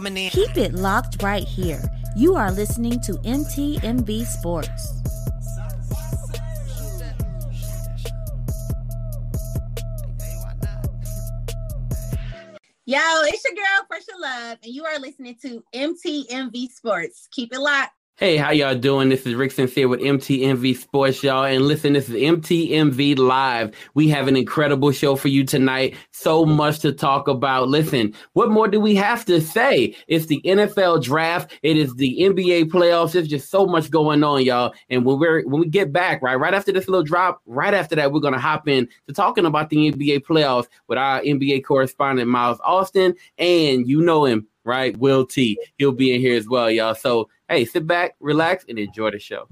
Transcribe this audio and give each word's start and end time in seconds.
Keep 0.00 0.56
it 0.56 0.72
locked 0.72 1.22
right 1.22 1.44
here. 1.44 1.82
You 2.16 2.34
are 2.34 2.50
listening 2.50 2.98
to 3.02 3.12
MTMV 3.12 4.24
Sports. 4.24 5.02
Yo, 12.86 12.98
it's 13.24 13.44
your 13.44 13.54
girl, 13.54 13.86
Pressure 13.88 14.12
Love, 14.18 14.58
and 14.64 14.72
you 14.72 14.84
are 14.84 14.98
listening 14.98 15.36
to 15.42 15.62
MTMV 15.74 16.70
Sports. 16.70 17.28
Keep 17.30 17.52
it 17.52 17.60
locked. 17.60 17.92
Hey, 18.16 18.36
how 18.36 18.50
y'all 18.50 18.74
doing? 18.74 19.08
This 19.08 19.26
is 19.26 19.34
Rick 19.34 19.52
Sincere 19.52 19.88
with 19.88 20.00
MTMV 20.00 20.76
Sports, 20.76 21.22
y'all. 21.22 21.44
And 21.44 21.66
listen, 21.66 21.94
this 21.94 22.10
is 22.10 22.14
MTMV 22.14 23.18
Live. 23.18 23.74
We 23.94 24.06
have 24.10 24.28
an 24.28 24.36
incredible 24.36 24.92
show 24.92 25.16
for 25.16 25.28
you 25.28 25.44
tonight. 25.44 25.96
So 26.10 26.44
much 26.44 26.80
to 26.80 26.92
talk 26.92 27.26
about. 27.26 27.70
Listen, 27.70 28.12
what 28.34 28.50
more 28.50 28.68
do 28.68 28.78
we 28.80 28.94
have 28.96 29.24
to 29.24 29.40
say? 29.40 29.96
It's 30.08 30.26
the 30.26 30.42
NFL 30.44 31.02
draft. 31.02 31.58
It 31.62 31.78
is 31.78 31.94
the 31.94 32.18
NBA 32.20 32.64
playoffs. 32.64 33.12
There's 33.12 33.28
just 33.28 33.50
so 33.50 33.64
much 33.64 33.90
going 33.90 34.22
on, 34.22 34.44
y'all. 34.44 34.74
And 34.90 35.06
when 35.06 35.18
we're 35.18 35.42
when 35.44 35.62
we 35.62 35.68
get 35.68 35.90
back, 35.90 36.20
right, 36.20 36.38
right 36.38 36.54
after 36.54 36.70
this 36.70 36.88
little 36.88 37.02
drop, 37.02 37.40
right 37.46 37.72
after 37.72 37.96
that, 37.96 38.12
we're 38.12 38.20
gonna 38.20 38.38
hop 38.38 38.68
in 38.68 38.86
to 39.08 39.14
talking 39.14 39.46
about 39.46 39.70
the 39.70 39.90
NBA 39.90 40.20
playoffs 40.20 40.66
with 40.86 40.98
our 40.98 41.22
NBA 41.22 41.64
correspondent 41.64 42.28
Miles 42.28 42.60
Austin, 42.62 43.14
and 43.38 43.88
you 43.88 44.02
know 44.02 44.26
him, 44.26 44.46
right? 44.64 44.94
Will 44.98 45.24
T. 45.24 45.58
He'll 45.78 45.92
be 45.92 46.14
in 46.14 46.20
here 46.20 46.36
as 46.36 46.46
well, 46.46 46.70
y'all. 46.70 46.94
So 46.94 47.30
hey, 47.52 47.66
sit 47.66 47.86
back, 47.86 48.16
relax, 48.18 48.64
and 48.66 48.78
enjoy 48.78 49.10
the 49.10 49.18
show. 49.18 49.46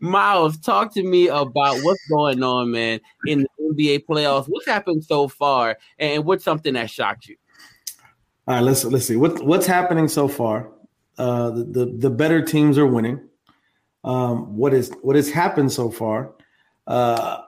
Miles, 0.00 0.58
talk 0.58 0.92
to 0.94 1.02
me 1.02 1.28
about 1.28 1.78
what's 1.82 2.06
going 2.08 2.42
on, 2.42 2.70
man, 2.70 3.00
in 3.26 3.46
the 3.58 3.74
NBA 3.74 4.06
playoffs. 4.06 4.46
What's 4.46 4.66
happened 4.66 5.04
so 5.04 5.28
far, 5.28 5.76
and 5.98 6.24
what's 6.24 6.44
something 6.44 6.74
that 6.74 6.90
shocked 6.90 7.28
you? 7.28 7.36
All 8.48 8.54
right, 8.54 8.62
let's 8.62 8.84
let's 8.84 9.06
see 9.06 9.16
what 9.16 9.44
what's 9.44 9.66
happening 9.66 10.08
so 10.08 10.26
far. 10.26 10.70
Uh, 11.18 11.50
the, 11.50 11.64
the 11.64 11.86
the 11.98 12.10
better 12.10 12.42
teams 12.42 12.78
are 12.78 12.86
winning. 12.86 13.20
Um, 14.02 14.56
what 14.56 14.72
is 14.72 14.90
what 15.02 15.16
has 15.16 15.30
happened 15.30 15.70
so 15.70 15.90
far? 15.90 16.32
Uh, 16.86 17.42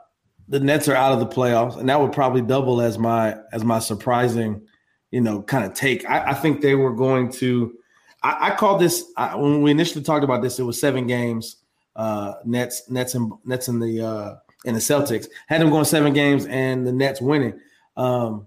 the 0.49 0.61
Nets 0.61 0.89
are 0.89 0.95
out 0.95 1.13
of 1.13 1.21
the 1.21 1.27
playoffs, 1.27 1.79
and 1.79 1.89
that 1.89 2.01
would 2.01 2.13
probably 2.13 2.43
double 2.43 2.83
as 2.83 2.99
my 2.99 3.37
as 3.53 3.65
my 3.65 3.79
surprising, 3.79 4.67
you 5.11 5.21
know, 5.23 5.43
kind 5.43 5.65
of 5.65 5.73
take. 5.73 6.09
I, 6.09 6.31
I 6.31 6.35
think 6.35 6.61
they 6.61 6.75
were 6.75 6.93
going 6.93 7.33
to. 7.33 7.75
I, 8.23 8.51
I 8.51 8.55
called 8.55 8.81
this 8.81 9.05
I, 9.17 9.35
when 9.37 9.63
we 9.63 9.71
initially 9.71 10.05
talked 10.05 10.25
about 10.25 10.43
this. 10.43 10.59
It 10.59 10.65
was 10.65 10.79
seven 10.79 11.07
games. 11.07 11.57
Uh, 11.95 12.35
Nets, 12.45 12.91
Nets, 12.91 13.15
and 13.15 13.33
Nets 13.45 13.69
in 13.69 13.79
the 13.79 14.01
uh, 14.01 14.37
in 14.65 14.75
the 14.75 14.81
Celtics 14.81 15.27
had 15.47 15.61
them 15.61 15.71
going 15.71 15.85
seven 15.85 16.13
games, 16.13 16.47
and 16.47 16.87
the 16.87 16.93
Nets 16.93 17.21
winning. 17.21 17.59
Um, 17.97 18.47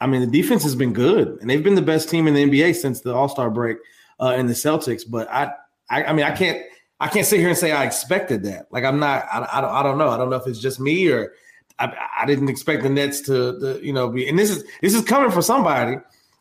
I 0.00 0.06
mean, 0.06 0.20
the 0.20 0.26
defense 0.42 0.62
has 0.62 0.74
been 0.74 0.92
good, 0.92 1.38
and 1.40 1.48
they've 1.48 1.62
been 1.62 1.74
the 1.74 1.82
best 1.82 2.08
team 2.08 2.28
in 2.28 2.34
the 2.34 2.44
NBA 2.44 2.74
since 2.74 3.00
the 3.00 3.14
All 3.14 3.28
Star 3.28 3.50
break 3.50 3.78
uh, 4.20 4.34
in 4.36 4.46
the 4.46 4.52
Celtics. 4.52 5.02
But 5.08 5.28
I, 5.30 5.52
I, 5.90 6.04
I 6.04 6.12
mean, 6.12 6.24
I 6.24 6.30
can't, 6.32 6.62
I 7.00 7.08
can't 7.08 7.26
sit 7.26 7.40
here 7.40 7.48
and 7.48 7.58
say 7.58 7.72
I 7.72 7.84
expected 7.84 8.42
that. 8.44 8.66
Like, 8.70 8.84
I'm 8.84 8.98
not, 8.98 9.24
I, 9.32 9.48
I, 9.52 9.60
don't, 9.60 9.70
I 9.70 9.82
don't 9.82 9.98
know. 9.98 10.08
I 10.08 10.18
don't 10.18 10.30
know 10.30 10.36
if 10.36 10.46
it's 10.46 10.60
just 10.60 10.80
me 10.80 11.08
or 11.10 11.32
I, 11.78 11.92
I 12.20 12.26
didn't 12.26 12.48
expect 12.48 12.82
the 12.82 12.88
Nets 12.88 13.20
to, 13.22 13.58
to, 13.60 13.80
you 13.84 13.92
know, 13.92 14.08
be. 14.08 14.28
And 14.28 14.38
this 14.38 14.50
is 14.50 14.64
this 14.80 14.94
is 14.94 15.02
coming 15.02 15.30
from 15.30 15.42
somebody. 15.42 15.96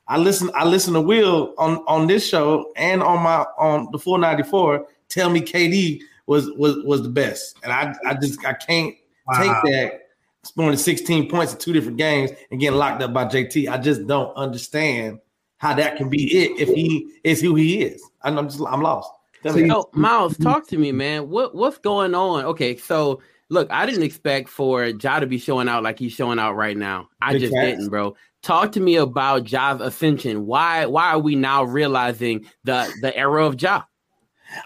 I 0.08 0.18
listen, 0.18 0.52
I 0.54 0.66
listen 0.66 0.94
to 0.94 1.02
Will 1.02 1.54
on 1.58 1.84
on 1.88 2.08
this 2.08 2.28
show 2.28 2.72
and 2.76 3.02
on 3.02 3.24
my 3.24 3.46
on 3.58 3.90
the 3.92 4.00
full 4.00 4.18
94. 4.18 4.86
tell 5.10 5.30
me 5.30 5.42
KD 5.42 6.02
was 6.28 6.50
was 6.52 6.78
was 6.84 7.04
the 7.04 7.10
best, 7.10 7.58
and 7.64 7.72
I 7.72 7.94
I 8.06 8.14
just 8.16 8.44
I 8.46 8.54
can't 8.54 8.96
Wow. 9.28 9.40
take 9.40 9.72
that 9.72 10.02
scoring 10.44 10.78
16 10.78 11.30
points 11.32 11.54
in 11.54 11.58
two 11.58 11.74
different 11.74 11.98
games 11.98 12.30
and 12.52 12.60
getting 12.60 12.78
locked 12.78 13.02
up 13.02 13.12
by 13.12 13.26
JT. 13.26 13.68
I 13.68 13.80
just 13.80 14.06
don't 14.06 14.32
understand 14.36 15.20
how 15.58 15.74
that 15.74 15.98
can 15.98 16.10
be 16.10 16.26
it 16.38 16.60
if 16.60 16.70
he 16.70 17.12
is 17.24 17.42
who 17.42 17.56
he 17.56 17.82
is. 17.82 18.04
I'm 18.22 18.38
I'm 18.38 18.48
just 18.48 18.62
I'm 18.68 18.82
lost. 18.82 19.10
Tell 19.42 19.54
me. 19.56 19.68
So, 19.68 19.90
Miles, 19.94 20.38
talk 20.38 20.68
to 20.68 20.78
me, 20.78 20.92
man. 20.92 21.30
What 21.30 21.56
what's 21.56 21.80
going 21.80 22.14
on? 22.14 22.46
Okay, 22.46 22.78
so 22.78 23.22
look, 23.50 23.68
I 23.72 23.86
didn't 23.86 24.04
expect 24.04 24.50
for 24.50 24.86
Ja 24.86 25.20
to 25.20 25.28
be 25.28 25.38
showing 25.40 25.68
out 25.68 25.82
like 25.84 25.98
he's 25.98 26.14
showing 26.14 26.38
out 26.40 26.54
right 26.56 26.78
now. 26.78 27.10
I 27.22 27.34
Big 27.34 27.42
just 27.42 27.54
facts. 27.54 27.66
didn't, 27.78 27.90
bro. 27.90 28.16
Talk 28.44 28.74
to 28.74 28.80
me 28.80 28.98
about 28.98 29.44
Ja's 29.46 29.82
ascension. 29.82 30.46
Why 30.46 30.86
why 30.86 31.10
are 31.10 31.20
we 31.20 31.36
now 31.36 31.64
realizing 31.64 32.46
the 32.64 32.92
the 33.02 33.16
era 33.18 33.44
of 33.46 33.60
Ja? 33.60 33.84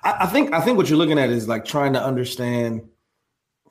I, 0.03 0.17
I 0.22 0.25
think 0.28 0.53
I 0.53 0.62
think 0.62 0.78
what 0.78 0.90
you're 0.90 0.97
looking 0.97 1.19
at 1.19 1.29
is 1.29 1.47
like 1.47 1.66
trying 1.66 1.94
to 1.94 2.03
understand 2.03 2.88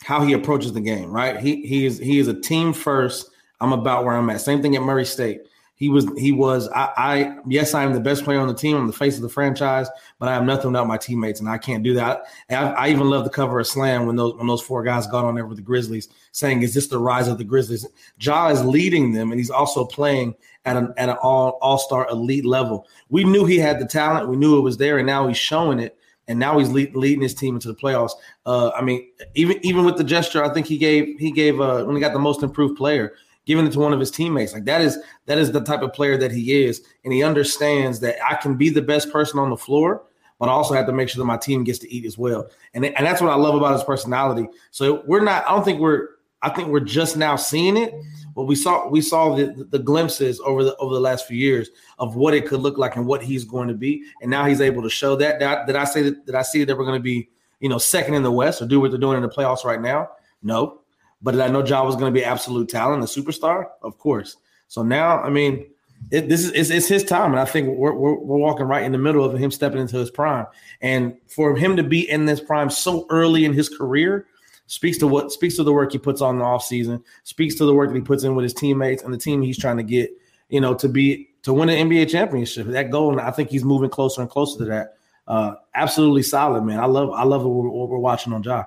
how 0.03 0.23
he 0.23 0.33
approaches 0.33 0.73
the 0.73 0.81
game, 0.81 1.11
right? 1.11 1.39
He 1.39 1.67
he 1.67 1.87
is 1.87 1.99
he 1.99 2.19
is 2.19 2.29
a 2.29 2.41
team 2.41 2.73
first. 2.73 3.31
I'm 3.61 3.73
about 3.73 4.05
where 4.05 4.15
I'm 4.15 4.31
at. 4.31 4.41
Same 4.41 4.63
thing 4.63 4.77
at 4.77 4.83
Murray 4.83 5.05
State. 5.05 5.43
He 5.75 5.89
was 5.89 6.07
he 6.19 6.33
was 6.33 6.69
I, 6.71 6.91
I 6.97 7.37
yes 7.47 7.73
I 7.73 7.85
am 7.85 7.93
the 7.93 8.01
best 8.01 8.25
player 8.25 8.41
on 8.41 8.49
the 8.49 8.55
team. 8.55 8.77
I'm 8.77 8.89
the 8.89 8.93
face 8.93 9.15
of 9.15 9.23
the 9.23 9.29
franchise, 9.29 9.89
but 10.19 10.29
I 10.29 10.35
am 10.35 10.45
nothing 10.45 10.73
without 10.73 10.89
my 10.89 10.97
teammates, 10.97 11.39
and 11.39 11.49
I 11.49 11.57
can't 11.57 11.85
do 11.85 11.95
that. 11.95 12.25
I, 12.51 12.55
I 12.55 12.89
even 12.89 13.09
love 13.09 13.23
the 13.23 13.31
cover 13.31 13.61
of 13.61 13.67
Slam 13.67 14.07
when 14.07 14.17
those 14.17 14.35
when 14.35 14.49
those 14.49 14.61
four 14.61 14.83
guys 14.83 15.07
got 15.07 15.25
on 15.25 15.37
there 15.37 15.47
with 15.47 15.57
the 15.57 15.63
Grizzlies, 15.63 16.09
saying, 16.33 16.63
"Is 16.63 16.75
this 16.75 16.89
the 16.89 16.99
rise 16.99 17.29
of 17.29 17.39
the 17.39 17.45
Grizzlies?" 17.45 17.87
Ja 18.19 18.49
is 18.49 18.65
leading 18.65 19.13
them, 19.13 19.31
and 19.31 19.39
he's 19.39 19.51
also 19.51 19.85
playing 19.85 20.35
at 20.65 20.77
an 20.77 20.93
at 20.97 21.09
an 21.09 21.17
all 21.23 21.59
all 21.63 21.79
star 21.79 22.09
elite 22.11 22.45
level. 22.45 22.87
We 23.09 23.25
knew 23.25 23.45
he 23.45 23.59
had 23.59 23.79
the 23.79 23.87
talent, 23.87 24.29
we 24.29 24.37
knew 24.37 24.59
it 24.59 24.63
was 24.63 24.77
there, 24.77 24.99
and 24.99 25.07
now 25.07 25.29
he's 25.29 25.39
showing 25.39 25.79
it 25.79 25.99
and 26.29 26.39
now 26.39 26.59
he's 26.59 26.71
lead, 26.71 26.95
leading 26.95 27.23
his 27.23 27.35
team 27.35 27.55
into 27.55 27.69
the 27.69 27.75
playoffs. 27.75 28.13
Uh, 28.47 28.71
I 28.71 28.83
mean, 28.83 29.09
even 29.35 29.59
even 29.63 29.85
with 29.85 29.97
the 29.97 30.05
gesture, 30.05 30.45
I 30.45 30.53
think 30.53 30.67
he 30.67 30.79
gave 30.79 31.19
he 31.19 31.33
gave 31.33 31.61
uh, 31.61 31.85
when 31.85 31.97
he 31.97 32.01
got 32.01 32.13
the 32.13 32.19
most 32.19 32.43
improved 32.43 32.77
player, 32.77 33.15
giving 33.47 33.67
it 33.67 33.73
to 33.73 33.81
one 33.81 33.93
of 33.93 33.99
his 33.99 34.11
teammates. 34.11 34.53
Like 34.53 34.67
that 34.67 34.81
is 34.81 34.99
that 35.27 35.39
is 35.39 35.51
the 35.51 35.63
type 35.63 35.83
of 35.83 35.93
player 35.93 36.17
that 36.19 36.31
he 36.31 36.65
is, 36.65 36.83
and 37.05 37.13
he 37.13 37.23
understands 37.25 37.99
that 38.01 38.17
I 38.25 38.35
can 38.37 38.57
be 38.57 38.69
the 38.69 38.83
best 38.83 39.11
person 39.11 39.39
on 39.41 39.51
the 39.51 39.57
floor, 39.57 40.05
but 40.39 40.49
I 40.49 40.53
also 40.53 40.75
have 40.75 40.87
to 40.87 40.93
make 40.93 41.09
sure 41.09 41.21
that 41.21 41.27
my 41.27 41.39
team 41.39 41.65
gets 41.65 41.79
to 41.81 41.93
eat 41.93 42.05
as 42.05 42.19
well. 42.19 42.49
And 42.75 42.85
and 42.85 43.07
that's 43.07 43.21
what 43.21 43.31
I 43.31 43.37
love 43.37 43.55
about 43.55 43.73
his 43.73 43.85
personality. 43.85 44.47
So 44.71 45.03
we're 45.07 45.25
not. 45.25 45.47
I 45.47 45.51
don't 45.51 45.65
think 45.65 45.81
we're. 45.81 46.09
I 46.41 46.51
think 46.51 46.69
we're 46.69 46.81
just 46.81 47.17
now 47.17 47.35
seeing 47.35 47.77
it. 47.77 47.93
But 48.39 48.45
we 48.45 48.55
saw 48.55 48.89
we 48.89 49.01
saw 49.01 49.35
the, 49.35 49.67
the 49.69 49.81
glimpses 49.81 50.39
over 50.45 50.63
the 50.63 50.77
over 50.77 50.95
the 50.95 51.01
last 51.01 51.27
few 51.27 51.37
years 51.37 51.71
of 51.99 52.15
what 52.15 52.35
it 52.35 52.47
could 52.47 52.61
look 52.61 52.79
like 52.79 52.95
and 52.95 53.05
what 53.05 53.21
he's 53.21 53.45
going 53.45 53.67
to 53.67 53.75
be, 53.75 54.05
and 54.23 54.31
now 54.31 54.45
he's 54.45 54.61
able 54.61 54.81
to 54.81 54.89
show 54.89 55.17
that. 55.17 55.43
I, 55.43 55.67
did 55.67 55.75
I 55.75 55.83
say 55.83 56.03
that? 56.03 56.25
Did 56.25 56.37
I 56.37 56.43
see 56.43 56.63
that 56.63 56.79
we're 56.79 56.85
going 56.85 57.01
to 57.01 57.03
be 57.03 57.29
you 57.59 57.69
know 57.69 57.79
second 57.79 58.15
in 58.15 58.23
the 58.23 58.31
West 58.31 58.63
or 58.63 58.67
do 58.67 58.79
what 58.79 58.93
they're 58.93 59.01
doing 59.01 59.17
in 59.17 59.25
the 59.25 59.29
playoffs 59.29 59.65
right 59.65 59.83
now? 59.83 60.11
No, 60.41 60.83
but 61.21 61.33
did 61.33 61.41
I 61.41 61.49
know 61.49 61.65
Ja 61.65 61.85
was 61.85 61.97
going 61.97 62.15
to 62.15 62.17
be 62.17 62.25
absolute 62.25 62.69
talent, 62.69 63.03
a 63.03 63.07
superstar? 63.07 63.71
Of 63.83 63.99
course. 63.99 64.37
So 64.69 64.85
now, 64.85 65.21
I 65.21 65.31
mean, 65.31 65.67
it, 66.13 66.29
this 66.29 66.45
is 66.45 66.53
it's, 66.53 66.71
it's 66.71 66.87
his 66.87 67.03
time, 67.03 67.33
and 67.33 67.41
I 67.41 67.45
think 67.45 67.77
we're, 67.77 67.93
we're 67.93 68.21
we're 68.21 68.39
walking 68.39 68.67
right 68.67 68.85
in 68.85 68.93
the 68.93 68.99
middle 68.99 69.25
of 69.25 69.37
him 69.37 69.51
stepping 69.51 69.81
into 69.81 69.97
his 69.97 70.13
prime, 70.13 70.47
and 70.81 71.17
for 71.27 71.57
him 71.57 71.75
to 71.75 71.83
be 71.83 72.09
in 72.09 72.25
this 72.25 72.39
prime 72.39 72.71
so 72.71 73.05
early 73.11 73.47
in 73.47 73.53
his 73.53 73.69
career 73.69 74.29
speaks 74.69 74.99
to 74.99 75.09
what 75.09 75.33
speaks 75.33 75.57
to 75.57 75.65
the 75.65 75.73
work 75.73 75.91
he 75.91 75.99
puts 75.99 76.21
on 76.21 76.39
the 76.39 76.45
offseason, 76.45 77.03
speaks 77.25 77.57
to 77.57 77.65
the 77.65 77.75
work 77.75 77.89
that 77.89 77.97
he 77.97 78.03
puts 78.03 78.23
in 78.23 78.37
with 78.37 78.45
his 78.45 78.55
teammates 78.55 79.03
and 79.03 79.13
the 79.13 79.19
team 79.19 79.43
he's 79.43 79.59
trying 79.59 79.79
to 79.79 79.83
get, 79.83 80.11
you 80.51 80.61
know, 80.61 80.75
to 80.75 80.89
be 80.89 81.31
to 81.43 81.53
win 81.53 81.69
an 81.71 81.89
NBA 81.89 82.11
championship. 82.11 82.67
That 82.69 82.91
goal, 82.91 83.11
and 83.11 83.21
I 83.21 83.31
think 83.31 83.51
he's 83.51 83.65
moving 83.65 83.91
closer 83.91 84.21
and 84.21 84.31
closer 84.31 84.59
to 84.59 84.65
that. 84.67 84.95
Uh, 85.27 85.55
absolutely 85.75 86.23
solid, 86.23 86.63
man. 86.63 86.79
I 86.79 86.87
love 86.87 87.11
I 87.11 87.25
love 87.25 87.43
what 87.43 87.51
we're, 87.51 87.71
what 87.71 87.89
we're 87.89 87.99
watching 87.99 88.33
on 88.33 88.43
Ja. 88.43 88.65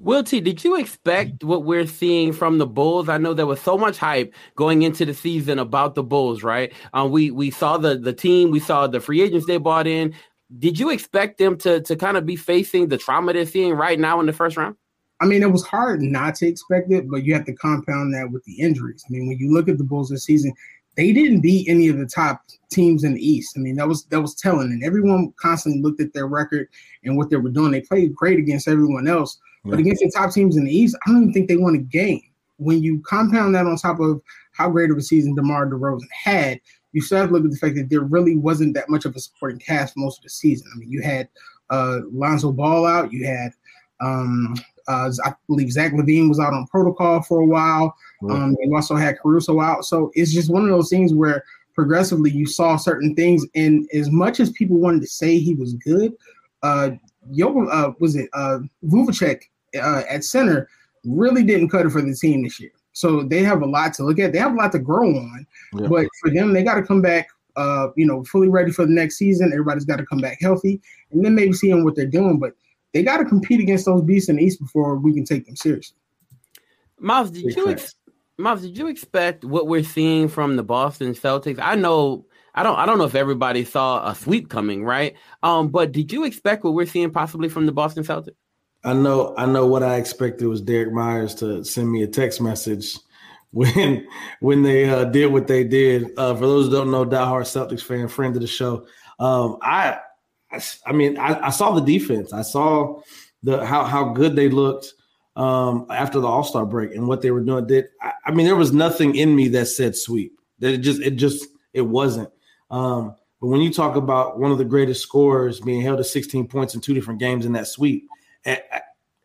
Will 0.00 0.22
T, 0.22 0.40
did 0.40 0.62
you 0.62 0.76
expect 0.76 1.42
what 1.42 1.64
we're 1.64 1.86
seeing 1.86 2.32
from 2.32 2.58
the 2.58 2.66
Bulls? 2.66 3.08
I 3.08 3.18
know 3.18 3.34
there 3.34 3.46
was 3.46 3.60
so 3.60 3.76
much 3.76 3.98
hype 3.98 4.32
going 4.54 4.82
into 4.82 5.04
the 5.04 5.12
season 5.12 5.58
about 5.58 5.94
the 5.94 6.04
Bulls, 6.04 6.42
right? 6.42 6.72
Um, 6.94 7.10
we 7.10 7.30
we 7.30 7.50
saw 7.50 7.76
the 7.76 7.98
the 7.98 8.12
team, 8.12 8.50
we 8.50 8.60
saw 8.60 8.86
the 8.86 9.00
free 9.00 9.20
agents 9.20 9.46
they 9.46 9.58
bought 9.58 9.86
in. 9.86 10.14
Did 10.58 10.78
you 10.78 10.90
expect 10.90 11.38
them 11.38 11.58
to 11.58 11.82
to 11.82 11.96
kind 11.96 12.16
of 12.16 12.24
be 12.24 12.36
facing 12.36 12.88
the 12.88 12.96
trauma 12.96 13.32
they're 13.32 13.44
seeing 13.44 13.74
right 13.74 13.98
now 13.98 14.20
in 14.20 14.26
the 14.26 14.32
first 14.32 14.56
round? 14.56 14.76
I 15.20 15.26
mean, 15.26 15.42
it 15.42 15.50
was 15.50 15.66
hard 15.66 16.00
not 16.00 16.36
to 16.36 16.46
expect 16.46 16.92
it, 16.92 17.10
but 17.10 17.24
you 17.24 17.34
have 17.34 17.46
to 17.46 17.52
compound 17.52 18.14
that 18.14 18.30
with 18.30 18.44
the 18.44 18.60
injuries. 18.60 19.04
I 19.06 19.12
mean, 19.12 19.26
when 19.26 19.38
you 19.38 19.52
look 19.52 19.68
at 19.68 19.78
the 19.78 19.84
Bulls 19.84 20.10
this 20.10 20.24
season, 20.24 20.52
they 20.96 21.12
didn't 21.12 21.40
beat 21.40 21.68
any 21.68 21.88
of 21.88 21.98
the 21.98 22.06
top 22.06 22.42
teams 22.70 23.04
in 23.04 23.14
the 23.14 23.26
East. 23.26 23.54
I 23.56 23.60
mean, 23.60 23.76
that 23.76 23.88
was 23.88 24.04
that 24.06 24.20
was 24.20 24.34
telling, 24.34 24.72
and 24.72 24.82
everyone 24.82 25.32
constantly 25.40 25.80
looked 25.80 26.00
at 26.00 26.12
their 26.12 26.26
record 26.26 26.68
and 27.04 27.16
what 27.16 27.30
they 27.30 27.36
were 27.36 27.50
doing. 27.50 27.70
They 27.70 27.80
played 27.80 28.14
great 28.14 28.38
against 28.38 28.68
everyone 28.68 29.06
else, 29.06 29.38
but 29.64 29.78
against 29.78 30.02
the 30.02 30.10
top 30.14 30.32
teams 30.32 30.56
in 30.56 30.64
the 30.64 30.76
East, 30.76 30.96
I 31.06 31.10
don't 31.10 31.22
even 31.22 31.32
think 31.32 31.48
they 31.48 31.56
won 31.56 31.74
a 31.74 31.78
game. 31.78 32.22
When 32.56 32.82
you 32.82 33.00
compound 33.02 33.54
that 33.54 33.66
on 33.66 33.76
top 33.76 34.00
of 34.00 34.20
how 34.52 34.70
great 34.70 34.90
of 34.90 34.96
a 34.96 35.02
season 35.02 35.34
DeMar 35.36 35.68
DeRozan 35.68 36.08
had, 36.10 36.60
you 36.92 37.00
still 37.00 37.18
have 37.18 37.28
to 37.28 37.34
look 37.34 37.44
at 37.44 37.52
the 37.52 37.58
fact 37.58 37.76
that 37.76 37.90
there 37.90 38.00
really 38.00 38.36
wasn't 38.36 38.74
that 38.74 38.88
much 38.88 39.04
of 39.04 39.14
a 39.14 39.20
supporting 39.20 39.60
cast 39.60 39.96
most 39.96 40.18
of 40.18 40.24
the 40.24 40.30
season. 40.30 40.68
I 40.74 40.78
mean, 40.78 40.90
you 40.90 41.02
had 41.02 41.28
uh, 41.70 42.00
Lonzo 42.10 42.50
Ball 42.50 42.86
out, 42.86 43.12
you 43.12 43.24
had 43.24 43.52
um, 44.00 44.56
Uh, 44.88 45.12
I 45.24 45.34
believe 45.46 45.70
Zach 45.70 45.92
LaVine 45.92 46.28
was 46.28 46.40
out 46.40 46.54
on 46.54 46.66
protocol 46.66 47.22
for 47.22 47.40
a 47.40 47.46
while. 47.46 47.94
Um, 48.28 48.56
they 48.60 48.70
also 48.74 48.96
had 48.96 49.18
Caruso 49.20 49.60
out. 49.60 49.84
So 49.84 50.10
it's 50.14 50.32
just 50.32 50.50
one 50.50 50.62
of 50.62 50.70
those 50.70 50.88
things 50.88 51.14
where 51.14 51.44
progressively 51.74 52.30
you 52.30 52.46
saw 52.46 52.76
certain 52.76 53.14
things. 53.14 53.46
And 53.54 53.88
as 53.92 54.10
much 54.10 54.40
as 54.40 54.50
people 54.50 54.78
wanted 54.78 55.02
to 55.02 55.06
say 55.06 55.38
he 55.38 55.54
was 55.54 55.74
good, 55.74 56.14
uh, 56.62 56.90
Yo, 57.30 57.66
uh, 57.66 57.92
was 58.00 58.16
it 58.16 58.30
uh, 58.32 58.60
Vucevic 58.86 59.42
uh, 59.76 60.02
at 60.08 60.24
center 60.24 60.68
really 61.04 61.42
didn't 61.42 61.68
cut 61.68 61.86
it 61.86 61.90
for 61.90 62.00
the 62.00 62.14
team 62.14 62.42
this 62.42 62.58
year. 62.58 62.70
So 62.92 63.22
they 63.22 63.42
have 63.44 63.62
a 63.62 63.66
lot 63.66 63.92
to 63.94 64.04
look 64.04 64.18
at. 64.18 64.32
They 64.32 64.38
have 64.38 64.52
a 64.52 64.56
lot 64.56 64.72
to 64.72 64.78
grow 64.78 65.08
on. 65.08 65.46
Yeah. 65.74 65.88
But 65.88 66.06
for 66.20 66.30
them, 66.30 66.52
they 66.52 66.64
got 66.64 66.74
to 66.74 66.82
come 66.82 67.00
back, 67.00 67.28
uh, 67.56 67.88
you 67.96 68.06
know, 68.06 68.24
fully 68.24 68.48
ready 68.48 68.72
for 68.72 68.86
the 68.86 68.92
next 68.92 69.18
season. 69.18 69.52
Everybody's 69.52 69.84
got 69.84 69.96
to 69.98 70.06
come 70.06 70.18
back 70.18 70.38
healthy, 70.40 70.80
and 71.12 71.24
then 71.24 71.34
maybe 71.34 71.52
seeing 71.52 71.84
what 71.84 71.94
they're 71.94 72.06
doing. 72.06 72.38
But 72.38 72.54
they 72.94 73.02
got 73.02 73.18
to 73.18 73.24
compete 73.24 73.60
against 73.60 73.84
those 73.86 74.02
beasts 74.02 74.28
in 74.28 74.36
the 74.36 74.42
East 74.42 74.60
before 74.60 74.96
we 74.96 75.12
can 75.12 75.24
take 75.24 75.46
them 75.46 75.56
seriously. 75.56 75.96
Miles, 76.98 77.30
did 77.30 77.44
Big 77.44 77.56
you 77.56 77.66
facts. 77.66 77.82
ex- 77.82 77.94
Miles, 78.38 78.62
did 78.62 78.76
you 78.78 78.86
expect 78.88 79.44
what 79.44 79.66
we're 79.66 79.82
seeing 79.82 80.28
from 80.28 80.56
the 80.56 80.62
Boston 80.62 81.14
Celtics? 81.14 81.58
I 81.60 81.74
know 81.74 82.26
I 82.54 82.62
don't 82.62 82.76
I 82.76 82.86
don't 82.86 82.98
know 82.98 83.04
if 83.04 83.14
everybody 83.14 83.64
saw 83.64 84.08
a 84.08 84.14
sweep 84.14 84.48
coming, 84.48 84.84
right? 84.84 85.14
Um, 85.42 85.68
but 85.68 85.92
did 85.92 86.12
you 86.12 86.24
expect 86.24 86.64
what 86.64 86.74
we're 86.74 86.86
seeing 86.86 87.10
possibly 87.10 87.48
from 87.48 87.66
the 87.66 87.72
Boston 87.72 88.04
Celtics? 88.04 88.34
I 88.84 88.94
know 88.94 89.34
I 89.36 89.46
know 89.46 89.66
what 89.66 89.82
I 89.82 89.96
expected 89.96 90.46
was 90.46 90.60
Derek 90.60 90.92
Myers 90.92 91.34
to 91.36 91.64
send 91.64 91.90
me 91.90 92.02
a 92.02 92.08
text 92.08 92.40
message 92.40 92.96
when 93.52 94.06
when 94.40 94.62
they 94.62 94.88
uh, 94.88 95.04
did 95.04 95.26
what 95.32 95.46
they 95.46 95.64
did. 95.64 96.10
Uh, 96.16 96.34
for 96.34 96.46
those 96.46 96.66
who 96.66 96.72
don't 96.72 96.90
know, 96.90 97.04
diehard 97.04 97.42
Celtics 97.42 97.82
fan, 97.82 98.08
friend 98.08 98.34
of 98.34 98.42
the 98.42 98.48
show. 98.48 98.86
Um, 99.18 99.58
I, 99.62 99.98
I 100.50 100.60
I 100.86 100.92
mean 100.92 101.18
I, 101.18 101.46
I 101.46 101.50
saw 101.50 101.72
the 101.72 101.80
defense. 101.80 102.32
I 102.32 102.42
saw 102.42 103.00
the 103.42 103.64
how 103.64 103.84
how 103.84 104.12
good 104.12 104.36
they 104.36 104.48
looked 104.48 104.94
um, 105.36 105.86
after 105.90 106.20
the 106.20 106.26
All 106.26 106.44
Star 106.44 106.66
break 106.66 106.94
and 106.94 107.06
what 107.06 107.22
they 107.22 107.30
were 107.30 107.40
doing. 107.40 107.66
Did 107.66 107.86
I, 108.02 108.12
I 108.26 108.30
mean 108.32 108.46
there 108.46 108.56
was 108.56 108.72
nothing 108.72 109.14
in 109.14 109.34
me 109.34 109.48
that 109.48 109.66
said 109.66 109.96
sweep. 109.96 110.38
That 110.58 110.74
it 110.74 110.78
just 110.78 111.00
it 111.00 111.12
just 111.12 111.46
it 111.72 111.82
wasn't. 111.82 112.30
Um, 112.70 113.14
but 113.40 113.48
when 113.48 113.60
you 113.60 113.72
talk 113.72 113.96
about 113.96 114.38
one 114.38 114.50
of 114.50 114.58
the 114.58 114.64
greatest 114.64 115.02
scorers 115.02 115.60
being 115.60 115.80
held 115.80 115.98
to 115.98 116.04
16 116.04 116.48
points 116.48 116.74
in 116.74 116.80
two 116.80 116.92
different 116.92 117.20
games 117.20 117.46
in 117.46 117.52
that 117.52 117.68
sweep, 117.68 118.08
it, 118.44 118.66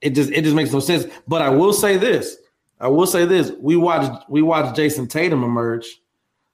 it 0.01 0.11
just 0.11 0.31
it 0.31 0.43
just 0.43 0.55
makes 0.55 0.71
no 0.71 0.79
sense. 0.79 1.05
But 1.27 1.41
I 1.41 1.49
will 1.49 1.73
say 1.73 1.97
this: 1.97 2.37
I 2.79 2.87
will 2.87 3.07
say 3.07 3.25
this: 3.25 3.51
we 3.59 3.75
watched 3.75 4.29
we 4.29 4.41
watched 4.41 4.75
Jayson 4.75 5.07
Tatum 5.07 5.43
emerge. 5.43 5.87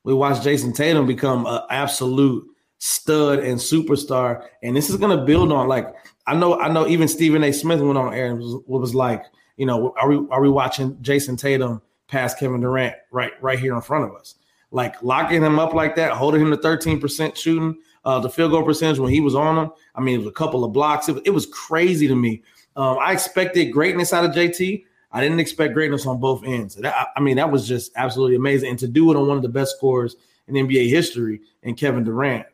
We 0.03 0.13
watched 0.13 0.43
Jayson 0.43 0.73
Tatum 0.73 1.05
become 1.05 1.45
an 1.45 1.61
absolute 1.69 2.47
stud 2.79 3.39
and 3.39 3.59
superstar, 3.59 4.47
and 4.63 4.75
this 4.75 4.89
is 4.89 4.97
going 4.97 5.15
to 5.17 5.23
build 5.23 5.51
on. 5.51 5.67
Like 5.67 5.93
I 6.25 6.33
know, 6.35 6.59
I 6.59 6.69
know. 6.69 6.87
Even 6.87 7.07
Stephen 7.07 7.43
A. 7.43 7.51
Smith 7.53 7.79
went 7.81 7.97
on 7.97 8.13
air 8.13 8.27
and 8.31 8.39
was, 8.39 8.61
was 8.65 8.95
like, 8.95 9.23
you 9.57 9.65
know, 9.65 9.93
are 10.01 10.09
we 10.09 10.27
are 10.31 10.41
we 10.41 10.49
watching 10.49 10.95
Jayson 11.01 11.37
Tatum 11.37 11.81
pass 12.07 12.33
Kevin 12.33 12.61
Durant 12.61 12.95
right 13.11 13.31
right 13.41 13.59
here 13.59 13.75
in 13.75 13.81
front 13.81 14.05
of 14.05 14.15
us? 14.15 14.35
Like 14.71 15.01
locking 15.03 15.41
him 15.43 15.59
up 15.59 15.73
like 15.73 15.95
that, 15.95 16.13
holding 16.13 16.41
him 16.41 16.51
to 16.51 16.57
thirteen 16.57 16.99
percent 16.99 17.37
shooting, 17.37 17.77
uh, 18.05 18.19
the 18.19 18.29
field 18.29 18.51
goal 18.51 18.63
percentage 18.63 18.99
when 18.99 19.11
he 19.11 19.21
was 19.21 19.35
on 19.35 19.57
him. 19.57 19.71
I 19.95 20.01
mean, 20.01 20.15
it 20.15 20.19
was 20.19 20.27
a 20.27 20.31
couple 20.31 20.63
of 20.63 20.73
blocks. 20.73 21.09
It, 21.09 21.13
was- 21.13 21.23
it 21.25 21.31
was 21.31 21.45
crazy 21.47 22.07
to 22.07 22.15
me. 22.15 22.43
Um, 22.75 22.97
I 22.99 23.11
expected 23.11 23.71
greatness 23.73 24.13
out 24.13 24.23
of 24.25 24.31
JT. 24.31 24.85
I 25.11 25.21
didn't 25.21 25.39
expect 25.39 25.73
greatness 25.73 26.05
on 26.05 26.19
both 26.19 26.43
ends. 26.45 26.75
That, 26.75 27.07
I 27.15 27.19
mean, 27.19 27.35
that 27.37 27.49
was 27.51 27.67
just 27.67 27.91
absolutely 27.95 28.35
amazing. 28.35 28.69
And 28.69 28.79
to 28.79 28.87
do 28.87 29.09
it 29.11 29.17
on 29.17 29.27
one 29.27 29.37
of 29.37 29.43
the 29.43 29.49
best 29.49 29.75
scores 29.75 30.15
in 30.47 30.53
NBA 30.53 30.87
history 30.87 31.41
and 31.63 31.75
Kevin 31.75 32.03
Durant, 32.03 32.45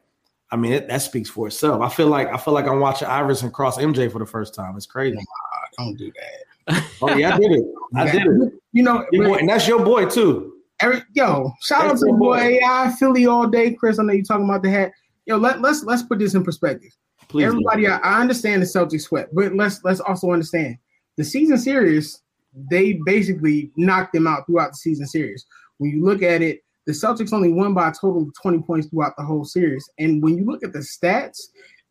I 0.51 0.57
mean, 0.57 0.73
it, 0.73 0.87
that 0.87 1.01
speaks 1.01 1.29
for 1.29 1.47
itself. 1.47 1.81
I 1.81 1.89
feel 1.89 2.07
like 2.07 2.27
I 2.27 2.37
feel 2.37 2.53
like 2.53 2.67
I'm 2.67 2.79
watching 2.79 3.07
Iverson 3.07 3.51
cross 3.51 3.77
MJ 3.77 4.11
for 4.11 4.19
the 4.19 4.25
first 4.25 4.53
time. 4.53 4.75
It's 4.77 4.85
crazy. 4.85 5.17
Oh 5.17 5.65
don't 5.77 5.97
do 5.97 6.11
that. 6.11 6.83
Oh 7.01 7.15
yeah, 7.15 7.35
I 7.35 7.37
did 7.37 7.51
it. 7.51 7.65
I 7.95 8.11
did 8.11 8.25
it. 8.25 8.53
You 8.71 8.83
know, 8.83 9.05
boy- 9.11 9.35
and 9.35 9.47
that's 9.47 9.67
your 9.67 9.83
boy 9.83 10.05
too. 10.07 10.53
Every, 10.81 11.01
yo, 11.13 11.51
shout 11.61 11.85
out 11.85 11.97
to 11.99 12.05
boy 12.07 12.17
boy. 12.17 12.37
AI 12.37 12.93
Philly 12.97 13.27
all 13.27 13.47
day, 13.47 13.73
Chris. 13.73 13.99
I 13.99 14.03
know 14.03 14.13
you're 14.13 14.23
talking 14.23 14.45
about 14.45 14.63
the 14.63 14.71
hat. 14.71 14.91
Yo, 15.25 15.37
let, 15.37 15.61
let's 15.61 15.83
let's 15.83 16.03
put 16.03 16.19
this 16.19 16.33
in 16.33 16.43
perspective. 16.43 16.91
Please, 17.27 17.45
Everybody, 17.45 17.87
I, 17.87 17.97
I 17.97 18.19
understand 18.21 18.61
the 18.61 18.65
Celtics 18.65 19.01
sweat, 19.03 19.29
but 19.33 19.53
let's 19.55 19.83
let's 19.83 19.99
also 19.99 20.31
understand 20.31 20.77
the 21.17 21.23
season 21.23 21.57
series. 21.57 22.21
They 22.71 22.99
basically 23.05 23.71
knocked 23.75 24.13
them 24.13 24.27
out 24.27 24.45
throughout 24.47 24.71
the 24.71 24.77
season 24.77 25.07
series. 25.07 25.45
When 25.77 25.91
you 25.91 26.03
look 26.03 26.21
at 26.23 26.41
it, 26.41 26.63
the 26.85 26.93
Celtics 26.93 27.33
only 27.33 27.51
won 27.51 27.73
by 27.73 27.89
a 27.89 27.93
total 27.93 28.23
of 28.23 28.33
20 28.41 28.59
points 28.59 28.87
throughout 28.87 29.15
the 29.17 29.23
whole 29.23 29.45
series. 29.45 29.89
And 29.97 30.21
when 30.21 30.37
you 30.37 30.45
look 30.45 30.63
at 30.63 30.73
the 30.73 30.79
stats, 30.79 31.39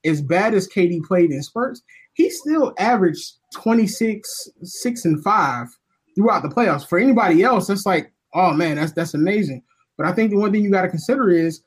as 0.04 0.20
bad 0.20 0.54
as 0.54 0.68
KD 0.68 1.02
played 1.02 1.30
in 1.30 1.42
spurts, 1.42 1.82
he 2.12 2.30
still 2.30 2.74
averaged 2.78 3.34
26, 3.54 4.50
6, 4.62 5.04
and 5.04 5.22
5 5.22 5.66
throughout 6.14 6.42
the 6.42 6.48
playoffs. 6.48 6.86
For 6.88 6.98
anybody 6.98 7.42
else, 7.42 7.66
that's 7.66 7.86
like, 7.86 8.12
oh 8.34 8.52
man, 8.52 8.76
that's 8.76 8.92
that's 8.92 9.14
amazing. 9.14 9.62
But 9.96 10.06
I 10.06 10.12
think 10.12 10.30
the 10.30 10.36
one 10.36 10.52
thing 10.52 10.62
you 10.62 10.70
got 10.70 10.82
to 10.82 10.88
consider 10.88 11.30
is 11.30 11.62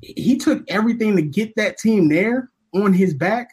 he 0.00 0.36
took 0.38 0.62
everything 0.68 1.16
to 1.16 1.22
get 1.22 1.54
that 1.56 1.78
team 1.78 2.08
there 2.08 2.50
on 2.74 2.92
his 2.92 3.14
back. 3.14 3.50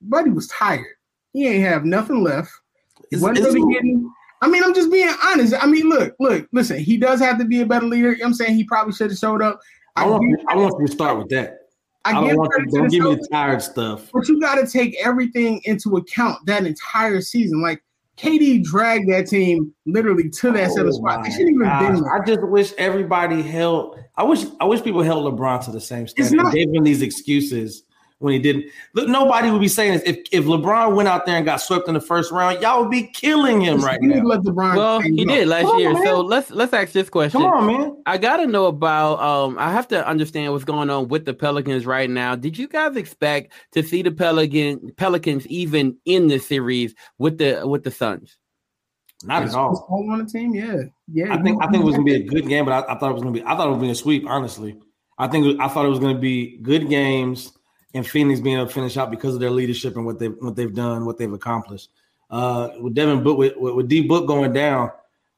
Buddy 0.00 0.30
was 0.30 0.48
tired. 0.48 0.86
He 1.32 1.48
ain't 1.48 1.64
have 1.64 1.84
nothing 1.84 2.22
left. 2.22 2.50
He 3.10 3.16
wasn't 3.16 3.46
really 3.46 3.74
getting. 3.74 4.10
I 4.44 4.48
mean, 4.48 4.62
I'm 4.62 4.74
just 4.74 4.92
being 4.92 5.08
honest. 5.24 5.54
I 5.58 5.66
mean, 5.66 5.88
look, 5.88 6.14
look, 6.20 6.46
listen. 6.52 6.78
He 6.78 6.98
does 6.98 7.18
have 7.20 7.38
to 7.38 7.46
be 7.46 7.62
a 7.62 7.66
better 7.66 7.86
leader. 7.86 8.10
You 8.12 8.18
know 8.18 8.24
what 8.24 8.26
I'm 8.28 8.34
saying 8.34 8.56
he 8.56 8.64
probably 8.64 8.92
should 8.92 9.10
have 9.10 9.18
showed 9.18 9.40
up. 9.40 9.58
I 9.96 10.06
want, 10.06 10.22
you, 10.22 10.36
I 10.48 10.56
want 10.56 10.74
you 10.78 10.86
to 10.86 10.92
start 10.92 11.16
with 11.16 11.30
that. 11.30 11.60
I, 12.04 12.10
I 12.10 12.12
don't 12.12 12.26
give 12.28 12.36
want 12.36 12.52
you, 12.58 12.78
don't 12.78 12.90
give 12.90 13.04
me 13.04 13.14
the 13.14 13.28
tired 13.32 13.62
stuff. 13.62 14.10
But 14.12 14.28
you 14.28 14.38
got 14.38 14.56
to 14.56 14.66
take 14.66 14.94
everything 15.02 15.62
into 15.64 15.96
account 15.96 16.44
that 16.44 16.66
entire 16.66 17.22
season. 17.22 17.62
Like 17.62 17.82
KD 18.18 18.62
dragged 18.64 19.08
that 19.08 19.28
team 19.28 19.72
literally 19.86 20.28
to 20.28 20.52
that 20.52 20.70
Oh 20.72 20.74
seventh 20.74 20.96
spot. 20.96 21.24
They 21.24 21.30
shouldn't 21.30 21.56
even 21.56 21.78
been 21.78 22.02
there. 22.02 22.14
I 22.14 22.22
just 22.26 22.42
wish 22.42 22.74
everybody 22.76 23.40
held. 23.40 23.98
I 24.16 24.24
wish. 24.24 24.44
I 24.60 24.66
wish 24.66 24.82
people 24.82 25.02
held 25.02 25.24
LeBron 25.32 25.64
to 25.64 25.70
the 25.70 25.80
same 25.80 26.06
standard. 26.06 26.36
not- 26.36 26.46
and 26.46 26.54
gave 26.54 26.74
him 26.74 26.84
these 26.84 27.00
excuses 27.00 27.84
when 28.24 28.32
he 28.32 28.38
didn't. 28.40 28.66
Look, 28.94 29.08
nobody 29.08 29.50
would 29.50 29.60
be 29.60 29.68
saying 29.68 29.92
this. 29.92 30.02
If 30.04 30.18
if 30.32 30.44
LeBron 30.46 30.96
went 30.96 31.08
out 31.08 31.26
there 31.26 31.36
and 31.36 31.44
got 31.44 31.58
swept 31.60 31.86
in 31.86 31.94
the 31.94 32.00
first 32.00 32.32
round, 32.32 32.60
y'all 32.60 32.80
would 32.80 32.90
be 32.90 33.04
killing 33.08 33.60
him 33.60 33.80
right 33.80 34.00
You 34.02 34.08
need 34.08 34.16
now. 34.22 34.24
let 34.24 34.40
LeBron 34.40 34.76
Well, 34.76 35.00
he 35.00 35.24
go. 35.24 35.32
did 35.32 35.46
last 35.48 35.62
Come 35.62 35.70
on, 35.72 35.80
year. 35.80 35.94
So 36.04 36.20
let's 36.20 36.50
let's 36.50 36.72
ask 36.72 36.92
this 36.92 37.08
question. 37.08 37.40
Come 37.42 37.52
on, 37.52 37.66
man. 37.66 38.02
I 38.06 38.18
gotta 38.18 38.46
know 38.46 38.66
about. 38.66 39.20
Um, 39.20 39.56
I 39.58 39.70
have 39.70 39.86
to 39.88 40.04
understand 40.08 40.52
what's 40.52 40.64
going 40.64 40.90
on 40.90 41.08
with 41.08 41.24
the 41.26 41.34
Pelicans 41.34 41.86
right 41.86 42.10
now. 42.10 42.34
Did 42.34 42.58
you 42.58 42.66
guys 42.66 42.96
expect 42.96 43.52
to 43.72 43.82
see 43.82 44.02
the 44.02 44.10
Pelican 44.10 44.90
Pelicans 44.96 45.46
even 45.46 45.96
in 46.06 46.26
the 46.28 46.38
series 46.38 46.94
with 47.18 47.38
the 47.38 47.62
with 47.66 47.84
the 47.84 47.90
Suns? 47.90 48.36
Not 49.22 49.36
at 49.36 49.42
Chris 49.44 49.54
all. 49.54 49.86
On 49.90 50.18
the 50.18 50.24
team, 50.26 50.54
yeah, 50.54 50.82
yeah. 51.10 51.32
I 51.32 51.42
think 51.42 51.62
I 51.62 51.66
think 51.68 51.82
it 51.82 51.86
was 51.86 51.94
gonna 51.94 52.04
be 52.04 52.14
a 52.16 52.22
good 52.22 52.46
game, 52.46 52.64
but 52.66 52.72
I, 52.72 52.92
I 52.94 52.98
thought 52.98 53.10
it 53.10 53.14
was 53.14 53.22
gonna 53.22 53.32
be 53.32 53.42
I 53.44 53.56
thought 53.56 53.68
it 53.68 53.70
was 53.70 53.76
gonna 53.76 53.86
be 53.88 53.90
a 53.92 53.94
sweep. 53.94 54.24
Honestly, 54.28 54.76
I 55.18 55.28
think 55.28 55.60
I 55.60 55.68
thought 55.68 55.86
it 55.86 55.88
was 55.88 55.98
gonna 55.98 56.18
be 56.18 56.58
good 56.58 56.88
games 56.90 57.52
and 57.94 58.06
Phoenix 58.06 58.40
being 58.40 58.56
able 58.56 58.66
to 58.66 58.72
finish 58.72 58.96
out 58.96 59.10
because 59.10 59.34
of 59.34 59.40
their 59.40 59.50
leadership 59.50 59.96
and 59.96 60.04
what 60.04 60.18
they've 60.18 60.34
what 60.40 60.56
they've 60.56 60.74
done, 60.74 61.06
what 61.06 61.16
they've 61.16 61.32
accomplished. 61.32 61.90
Uh, 62.28 62.70
with 62.80 62.94
Devin 62.94 63.22
Book 63.22 63.38
with, 63.38 63.56
with, 63.56 63.88
D 63.88 64.02
Book 64.02 64.26
going 64.26 64.52
down, 64.52 64.90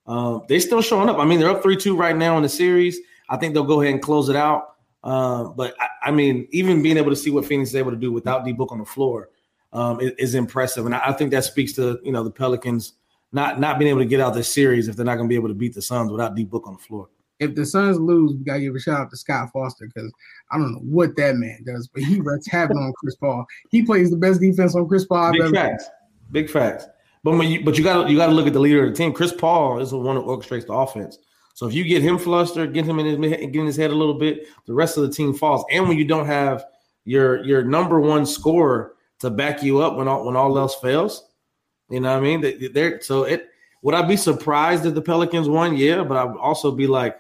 uh, 0.07 0.41
they're 0.49 0.61
still 0.61 0.81
showing 0.81 1.09
up. 1.09 1.19
I 1.19 1.25
mean, 1.25 1.39
they're 1.39 1.51
up 1.51 1.63
three 1.63 1.77
two 1.77 1.97
right 1.97 2.17
now 2.17 2.37
in 2.37 2.43
the 2.43 2.49
series. 2.49 2.99
I 3.29 3.37
think 3.37 3.55
they'll 3.55 3.65
go 3.65 3.83
ahead 3.83 3.93
and 3.93 4.03
close 4.03 4.29
it 4.29 4.37
out. 4.37 4.77
Uh, 5.05 5.45
but 5.45 5.75
I, 5.79 6.09
I 6.09 6.11
mean, 6.11 6.49
even 6.51 6.83
being 6.83 6.97
able 6.97 7.11
to 7.11 7.17
see 7.17 7.31
what 7.31 7.45
Phoenix 7.45 7.71
is 7.71 7.77
able 7.77 7.91
to 7.91 7.97
do 7.97 8.11
without 8.11 8.45
D 8.45 8.53
Book 8.53 8.73
on 8.73 8.79
the 8.79 8.85
floor 8.85 9.29
um, 9.73 10.01
is, 10.01 10.13
is 10.13 10.35
impressive, 10.35 10.87
and 10.87 10.95
I, 10.95 11.09
I 11.09 11.13
think 11.13 11.31
that 11.33 11.45
speaks 11.45 11.75
to 11.75 12.01
you 12.03 12.13
know 12.13 12.25
the 12.25 12.31
Pelicans 12.31 12.95
not 13.33 13.61
not 13.61 13.79
being 13.79 13.91
able 13.91 14.01
to 14.01 14.07
get 14.07 14.21
out 14.21 14.33
this 14.33 14.53
series 14.53 14.89
if 14.89 14.97
they're 14.97 15.05
not 15.05 15.17
going 15.17 15.29
to 15.29 15.33
be 15.33 15.37
able 15.37 15.49
to 15.49 15.55
beat 15.55 15.75
the 15.75 15.83
Suns 15.83 16.11
without 16.11 16.35
D 16.35 16.45
Book 16.45 16.67
on 16.67 16.75
the 16.75 16.79
floor. 16.79 17.09
If 17.39 17.55
the 17.55 17.67
Suns 17.67 17.99
lose, 17.99 18.33
we 18.33 18.45
gotta 18.45 18.61
give 18.61 18.75
a 18.75 18.81
shout 18.81 19.01
out 19.01 19.11
to 19.11 19.17
Scott 19.17 19.51
Foster 19.53 19.87
because 19.87 20.13
I 20.51 20.59
don't 20.59 20.73
know 20.73 20.79
what 20.81 21.17
that 21.17 21.37
man 21.37 21.63
does, 21.67 21.89
but 21.89 22.03
he 22.03 22.21
wreaks 22.21 22.47
havoc 22.47 22.77
on 22.77 22.93
Chris 22.99 23.17
Paul. 23.17 23.45
He 23.71 23.83
plays 23.83 24.11
the 24.11 24.17
best 24.17 24.41
defense 24.41 24.75
on 24.75 24.89
Chris 24.89 25.05
Paul. 25.05 25.25
I've 25.25 25.33
Big 25.33 25.55
facts, 25.55 25.85
big 26.33 26.51
facts. 26.51 26.87
But 27.23 27.37
when 27.37 27.49
you 27.49 27.65
but 27.65 27.77
you 27.77 27.85
got 27.85 28.05
to 28.05 28.11
you 28.11 28.17
got 28.17 28.27
to 28.27 28.33
look 28.33 28.47
at 28.47 28.53
the 28.53 28.61
leader 28.61 28.85
of 28.85 28.91
the 28.93 28.97
team. 28.97 29.13
Chris 29.13 29.33
Paul 29.33 29.81
is 29.81 29.91
the 29.91 29.99
one 29.99 30.17
who 30.17 30.23
orchestrates 30.23 30.67
the 30.67 30.73
offense. 30.73 31.19
So 31.55 31.67
if 31.67 31.75
you 31.75 31.85
get 31.85 32.03
him 32.03 32.19
flustered, 32.19 32.73
get 32.75 32.85
him 32.85 32.99
in 32.99 33.07
his 33.07 33.17
get 33.17 33.55
in 33.57 33.67
his 33.67 33.77
head 33.77 33.91
a 33.91 33.95
little 33.95 34.15
bit, 34.19 34.47
the 34.67 34.75
rest 34.75 34.97
of 34.97 35.03
the 35.03 35.11
team 35.11 35.35
falls. 35.35 35.65
And 35.73 35.89
when 35.89 35.99
you 35.99 36.05
don't 36.05 36.27
have 36.27 36.65
your 37.05 37.45
your 37.45 37.63
number 37.65 38.01
one 38.01 38.27
scorer 38.27 38.95
to 39.21 39.31
back 39.31 39.63
you 39.63 39.81
up 39.81 39.97
when 39.97 40.07
all 40.09 40.25
when 40.25 40.37
all 40.37 40.57
else 40.59 40.75
fails, 40.77 41.25
you 41.91 42.01
know 42.01 42.13
what 42.13 42.19
I 42.19 42.21
mean? 42.21 42.41
They- 42.41 42.69
They're 42.69 43.01
so 43.01 43.25
it. 43.25 43.49
Would 43.83 43.95
I 43.95 44.03
be 44.03 44.17
surprised 44.17 44.85
if 44.87 44.95
the 44.95 45.03
Pelicans 45.03 45.49
won? 45.49 45.77
Yeah, 45.77 46.03
but 46.05 46.17
I 46.17 46.25
would 46.25 46.39
also 46.39 46.71
be 46.73 46.87
like, 46.87 47.17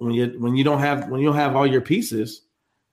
when 0.00 0.12
you 0.12 0.34
when 0.38 0.56
you 0.56 0.64
don't 0.64 0.80
have 0.80 1.08
when 1.08 1.20
you 1.20 1.28
don't 1.28 1.36
have 1.36 1.54
all 1.54 1.66
your 1.66 1.80
pieces, 1.80 2.42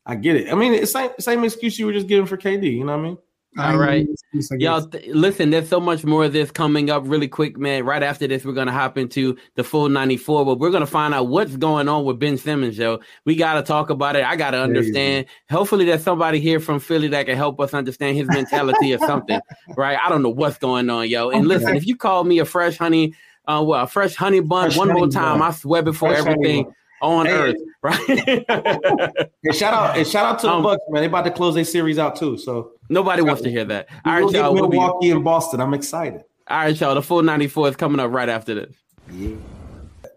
I 0.06 0.16
get 0.16 0.36
it. 0.36 0.52
I 0.52 0.56
mean, 0.56 0.74
it's 0.74 0.92
same 0.92 1.12
same 1.20 1.44
excuse 1.44 1.80
you 1.80 1.86
were 1.86 1.94
just 1.94 2.08
giving 2.08 2.26
for 2.26 2.38
KD. 2.38 2.72
You 2.72 2.84
know 2.84 2.98
what 2.98 3.00
I 3.00 3.10
mean? 3.10 3.18
All 3.58 3.78
right. 3.78 4.08
Y'all, 4.52 4.86
th- 4.86 5.08
listen, 5.08 5.50
there's 5.50 5.68
so 5.68 5.80
much 5.80 6.04
more 6.04 6.26
of 6.26 6.34
this 6.34 6.52
coming 6.52 6.92
up 6.92 7.04
really 7.06 7.28
quick, 7.28 7.58
man. 7.58 7.86
Right 7.86 8.04
after 8.04 8.28
this, 8.28 8.46
we're 8.46 8.54
going 8.54 8.68
to 8.68 8.74
hop 8.74 9.00
into 9.00 9.36
the 9.56 9.64
full 9.64 9.90
94, 9.90 10.46
but 10.46 10.60
we're 10.60 10.70
going 10.70 10.82
to 10.82 10.86
find 10.86 11.12
out 11.14 11.28
what's 11.28 11.56
going 11.58 11.90
on 11.90 12.06
with 12.06 12.20
Ben 12.20 12.38
Simmons, 12.38 12.78
yo. 12.78 13.00
We 13.26 13.36
got 13.36 13.56
to 13.56 13.64
talk 13.64 13.90
about 13.90 14.16
it. 14.16 14.24
I 14.24 14.36
got 14.36 14.52
to 14.52 14.62
understand. 14.62 15.26
Hopefully, 15.50 15.86
there's 15.86 16.04
somebody 16.04 16.40
here 16.40 16.60
from 16.60 16.80
Philly 16.80 17.08
that 17.08 17.26
can 17.26 17.36
help 17.36 17.60
us 17.60 17.74
understand 17.74 18.16
his 18.16 18.28
mentality 18.28 18.94
or 18.94 19.00
something, 19.00 19.40
right? 19.78 19.98
I 20.00 20.10
don't 20.10 20.22
know 20.22 20.30
what's 20.30 20.60
going 20.60 20.90
on, 20.92 21.10
yo. 21.10 21.32
And 21.32 21.48
listen, 21.48 21.76
if 21.76 21.88
you 21.88 21.96
call 21.96 22.26
me 22.26 22.38
a 22.38 22.46
fresh 22.46 22.78
honey, 22.78 23.16
uh, 23.48 23.64
well, 23.66 23.86
a 23.86 23.88
fresh 23.88 24.14
honey 24.14 24.42
bun 24.42 24.68
Fresh 24.68 24.78
one 24.78 24.90
more 24.90 25.08
time, 25.08 25.40
bun. 25.40 25.48
I 25.48 25.52
swear 25.52 25.82
before 25.82 26.10
Fresh 26.10 26.26
honey 26.26 26.32
everything 26.34 26.64
bun. 26.66 26.74
On 27.02 27.26
Hey. 27.26 27.32
earth, 27.34 27.56
right? 27.84 28.00
And 29.44 29.56
shout 29.56 29.74
out, 29.74 29.98
and 29.98 30.06
shout 30.08 30.26
out 30.26 30.40
to 30.40 30.48
the 30.48 30.54
Um, 30.54 30.64
Bucks, 30.64 30.82
man. 30.90 31.02
They 31.04 31.08
about 31.08 31.24
to 31.26 31.32
close 31.32 31.56
their 31.56 31.64
series 31.64 31.98
out 32.00 32.16
too. 32.16 32.38
So 32.38 32.72
Nobody 32.90 33.22
wants 33.22 33.42
to 33.44 33.50
hear 33.52 33.64
that. 33.66 33.88
All 34.06 34.20
we'll 34.26 34.34
y'all. 34.34 34.54
We'll 34.54 34.68
be, 34.68 34.78
all 34.78 34.86
Milwaukee 34.88 35.12
and 35.12 35.24
Boston. 35.24 35.60
I'm 35.62 35.74
excited. 35.74 36.22
All 36.50 36.58
right, 36.60 36.80
y'all. 36.80 36.96
The 36.96 37.02
full 37.02 37.22
94 37.22 37.70
is 37.70 37.76
coming 37.76 38.00
up 38.00 38.12
right 38.12 38.30
after 38.30 38.56
this. 38.56 38.74
Yeah. 39.12 39.36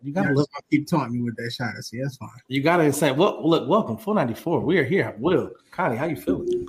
You 0.02 0.12
gotta 0.14 0.28
so 0.28 0.34
look. 0.34 0.48
keep 0.70 0.88
taunting 0.88 1.18
me 1.18 1.22
with 1.22 1.36
that 1.36 1.52
shot. 1.52 1.74
I 1.76 1.80
see 1.80 2.00
that's 2.00 2.16
fine. 2.16 2.28
You 2.48 2.62
gotta 2.62 2.90
say, 2.92 3.12
well, 3.12 3.46
look, 3.46 3.68
welcome, 3.68 3.98
full 3.98 4.14
94. 4.14 4.60
We 4.60 4.78
are 4.78 4.84
here. 4.84 5.14
Will, 5.18 5.50
Connie, 5.72 5.96
how 5.96 6.06
you 6.06 6.16
feeling? 6.16 6.66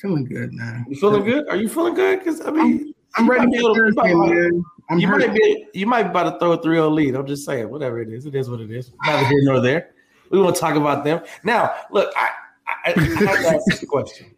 Feeling 0.00 0.24
good 0.24 0.52
now. 0.52 0.84
You 0.88 0.96
feeling 0.96 1.24
good? 1.24 1.48
Are 1.48 1.56
you 1.56 1.68
feeling 1.68 1.94
good? 1.94 2.18
Because 2.20 2.40
I 2.42 2.50
mean, 2.50 2.94
I'm 3.16 3.28
ready 3.28 3.46
might 3.46 3.52
be 3.52 3.58
for 3.58 3.68
to- 3.68 3.74
Thursday, 3.74 4.08
you 4.10 4.16
might- 4.18 4.34
man. 4.34 4.64
I'm 4.88 4.98
you 4.98 5.08
hurt. 5.08 5.20
might 5.20 5.34
be 5.34 5.66
you 5.72 5.86
might 5.86 6.04
be 6.04 6.10
about 6.10 6.32
to 6.32 6.38
throw 6.38 6.52
a 6.52 6.58
3-0 6.58 6.92
lead. 6.92 7.14
I'm 7.14 7.26
just 7.26 7.44
saying, 7.44 7.68
whatever 7.70 8.00
it 8.00 8.10
is, 8.10 8.26
it 8.26 8.34
is 8.34 8.50
what 8.50 8.60
it 8.60 8.70
is. 8.70 8.92
Neither 9.06 9.26
here 9.26 9.42
nor 9.42 9.60
there. 9.60 9.94
We 10.30 10.40
won't 10.40 10.56
talk 10.56 10.76
about 10.76 11.04
them. 11.04 11.22
Now, 11.42 11.74
look, 11.90 12.12
I, 12.16 12.30
I, 12.66 12.92
I 12.96 13.00
have 13.00 13.16
to 13.16 13.48
ask 13.48 13.64
this 13.66 13.84
question. 13.88 14.34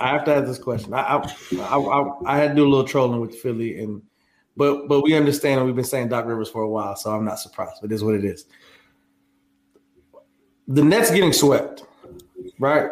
I 0.00 0.08
have 0.08 0.24
to 0.24 0.34
ask 0.34 0.46
this 0.46 0.58
question. 0.58 0.94
I, 0.94 1.00
I, 1.00 1.34
I, 1.60 1.78
I, 1.78 2.10
I 2.26 2.36
had 2.38 2.48
to 2.48 2.54
do 2.54 2.66
a 2.66 2.68
little 2.68 2.86
trolling 2.86 3.20
with 3.20 3.34
Philly, 3.36 3.78
and 3.80 4.02
but 4.56 4.88
but 4.88 5.02
we 5.02 5.14
understand, 5.14 5.58
and 5.58 5.66
we've 5.66 5.76
been 5.76 5.84
saying 5.84 6.08
Doc 6.08 6.26
Rivers 6.26 6.50
for 6.50 6.62
a 6.62 6.68
while, 6.68 6.96
so 6.96 7.10
I'm 7.10 7.24
not 7.24 7.38
surprised. 7.38 7.78
But 7.80 7.92
it 7.92 7.94
is 7.94 8.04
what 8.04 8.14
it 8.14 8.24
is. 8.24 8.46
The 10.66 10.82
Nets 10.82 11.10
getting 11.10 11.32
swept, 11.32 11.84
right? 12.58 12.90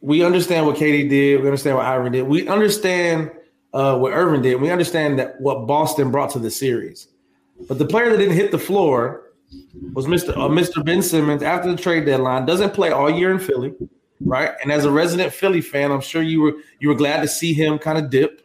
We 0.00 0.22
understand 0.24 0.66
what 0.66 0.76
KD 0.76 1.08
did. 1.08 1.40
We 1.40 1.46
understand 1.46 1.76
what 1.76 1.86
Iron 1.86 2.12
did. 2.12 2.22
We 2.22 2.46
understand 2.46 3.30
uh, 3.76 3.98
what 3.98 4.14
Irving 4.14 4.40
did. 4.40 4.58
We 4.60 4.70
understand 4.70 5.18
that 5.18 5.38
what 5.38 5.66
Boston 5.66 6.10
brought 6.10 6.30
to 6.30 6.38
the 6.38 6.50
series. 6.50 7.08
But 7.68 7.78
the 7.78 7.84
player 7.84 8.10
that 8.10 8.16
didn't 8.16 8.34
hit 8.34 8.50
the 8.50 8.58
floor 8.58 9.32
was 9.92 10.06
Mr. 10.06 10.30
Uh, 10.30 10.48
Mr. 10.48 10.82
Ben 10.82 11.02
Simmons 11.02 11.42
after 11.42 11.70
the 11.70 11.76
trade 11.76 12.06
deadline. 12.06 12.46
Doesn't 12.46 12.72
play 12.72 12.90
all 12.90 13.10
year 13.10 13.30
in 13.30 13.38
Philly, 13.38 13.74
right? 14.20 14.52
And 14.62 14.72
as 14.72 14.86
a 14.86 14.90
resident 14.90 15.32
Philly 15.32 15.60
fan, 15.60 15.92
I'm 15.92 16.00
sure 16.00 16.22
you 16.22 16.40
were 16.40 16.54
you 16.80 16.88
were 16.88 16.94
glad 16.94 17.20
to 17.20 17.28
see 17.28 17.52
him 17.52 17.78
kind 17.78 17.98
of 17.98 18.08
dip, 18.08 18.42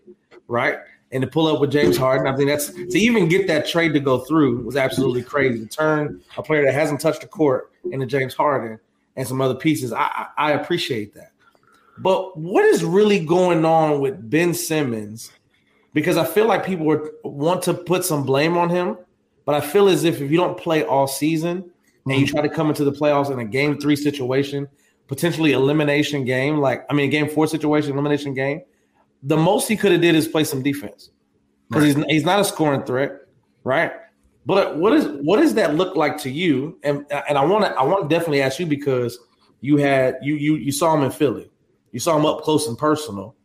right? 0.49 0.79
And 1.13 1.21
to 1.21 1.27
pull 1.27 1.47
up 1.47 1.61
with 1.61 1.71
James 1.71 1.95
Harden. 1.95 2.27
I 2.27 2.35
think 2.35 2.49
that's 2.49 2.71
to 2.71 2.99
even 2.99 3.29
get 3.29 3.47
that 3.47 3.65
trade 3.67 3.93
to 3.93 4.01
go 4.01 4.19
through 4.19 4.63
was 4.63 4.75
absolutely 4.75 5.23
crazy. 5.23 5.59
To 5.59 5.65
turn 5.65 6.21
a 6.35 6.43
player 6.43 6.65
that 6.65 6.73
hasn't 6.73 6.99
touched 6.99 7.21
the 7.21 7.27
court 7.27 7.71
into 7.85 8.05
James 8.05 8.33
Harden 8.33 8.79
and 9.15 9.25
some 9.25 9.39
other 9.39 9.55
pieces. 9.55 9.93
I, 9.93 10.03
I, 10.03 10.27
I 10.37 10.51
appreciate 10.51 11.13
that. 11.15 11.30
But 11.97 12.37
what 12.37 12.65
is 12.65 12.83
really 12.83 13.23
going 13.23 13.65
on 13.65 13.99
with 13.99 14.29
Ben 14.29 14.53
Simmons? 14.53 15.31
Because 15.93 16.17
I 16.17 16.25
feel 16.25 16.47
like 16.47 16.65
people 16.65 16.85
were, 16.85 17.11
want 17.23 17.61
to 17.63 17.73
put 17.73 18.05
some 18.05 18.23
blame 18.23 18.57
on 18.57 18.69
him, 18.69 18.97
but 19.45 19.55
I 19.55 19.61
feel 19.61 19.87
as 19.89 20.03
if 20.03 20.21
if 20.21 20.31
you 20.31 20.37
don't 20.37 20.57
play 20.57 20.83
all 20.83 21.07
season 21.07 21.69
and 22.05 22.19
you 22.19 22.25
mm-hmm. 22.25 22.35
try 22.35 22.41
to 22.41 22.49
come 22.49 22.69
into 22.69 22.83
the 22.83 22.91
playoffs 22.91 23.29
in 23.31 23.39
a 23.39 23.45
game 23.45 23.79
three 23.79 23.95
situation, 23.95 24.67
potentially 25.07 25.51
elimination 25.51 26.23
game, 26.23 26.57
like 26.57 26.85
I 26.89 26.93
mean, 26.93 27.09
a 27.09 27.11
game 27.11 27.27
four 27.27 27.47
situation, 27.47 27.91
elimination 27.91 28.33
game, 28.33 28.61
the 29.23 29.37
most 29.37 29.67
he 29.67 29.75
could 29.75 29.91
have 29.91 30.01
did 30.01 30.15
is 30.15 30.27
play 30.27 30.43
some 30.43 30.63
defense 30.63 31.11
because 31.69 31.83
he's 31.83 32.03
he's 32.05 32.25
not 32.25 32.39
a 32.39 32.45
scoring 32.45 32.83
threat, 32.83 33.19
right? 33.63 33.91
But 34.45 34.77
what 34.77 34.93
is 34.93 35.05
what 35.21 35.37
does 35.37 35.53
that 35.55 35.75
look 35.75 35.95
like 35.95 36.17
to 36.19 36.29
you? 36.29 36.79
And 36.83 37.05
and 37.11 37.37
I 37.37 37.45
want 37.45 37.65
to 37.65 37.71
I 37.71 37.83
want 37.83 38.09
to 38.09 38.15
definitely 38.15 38.41
ask 38.41 38.59
you 38.59 38.65
because 38.65 39.19
you 39.59 39.77
had 39.77 40.17
you 40.21 40.35
you 40.35 40.55
you 40.55 40.71
saw 40.71 40.95
him 40.95 41.03
in 41.03 41.11
Philly, 41.11 41.50
you 41.91 41.99
saw 41.99 42.17
him 42.17 42.25
up 42.25 42.41
close 42.41 42.67
and 42.67 42.77
personal. 42.77 43.35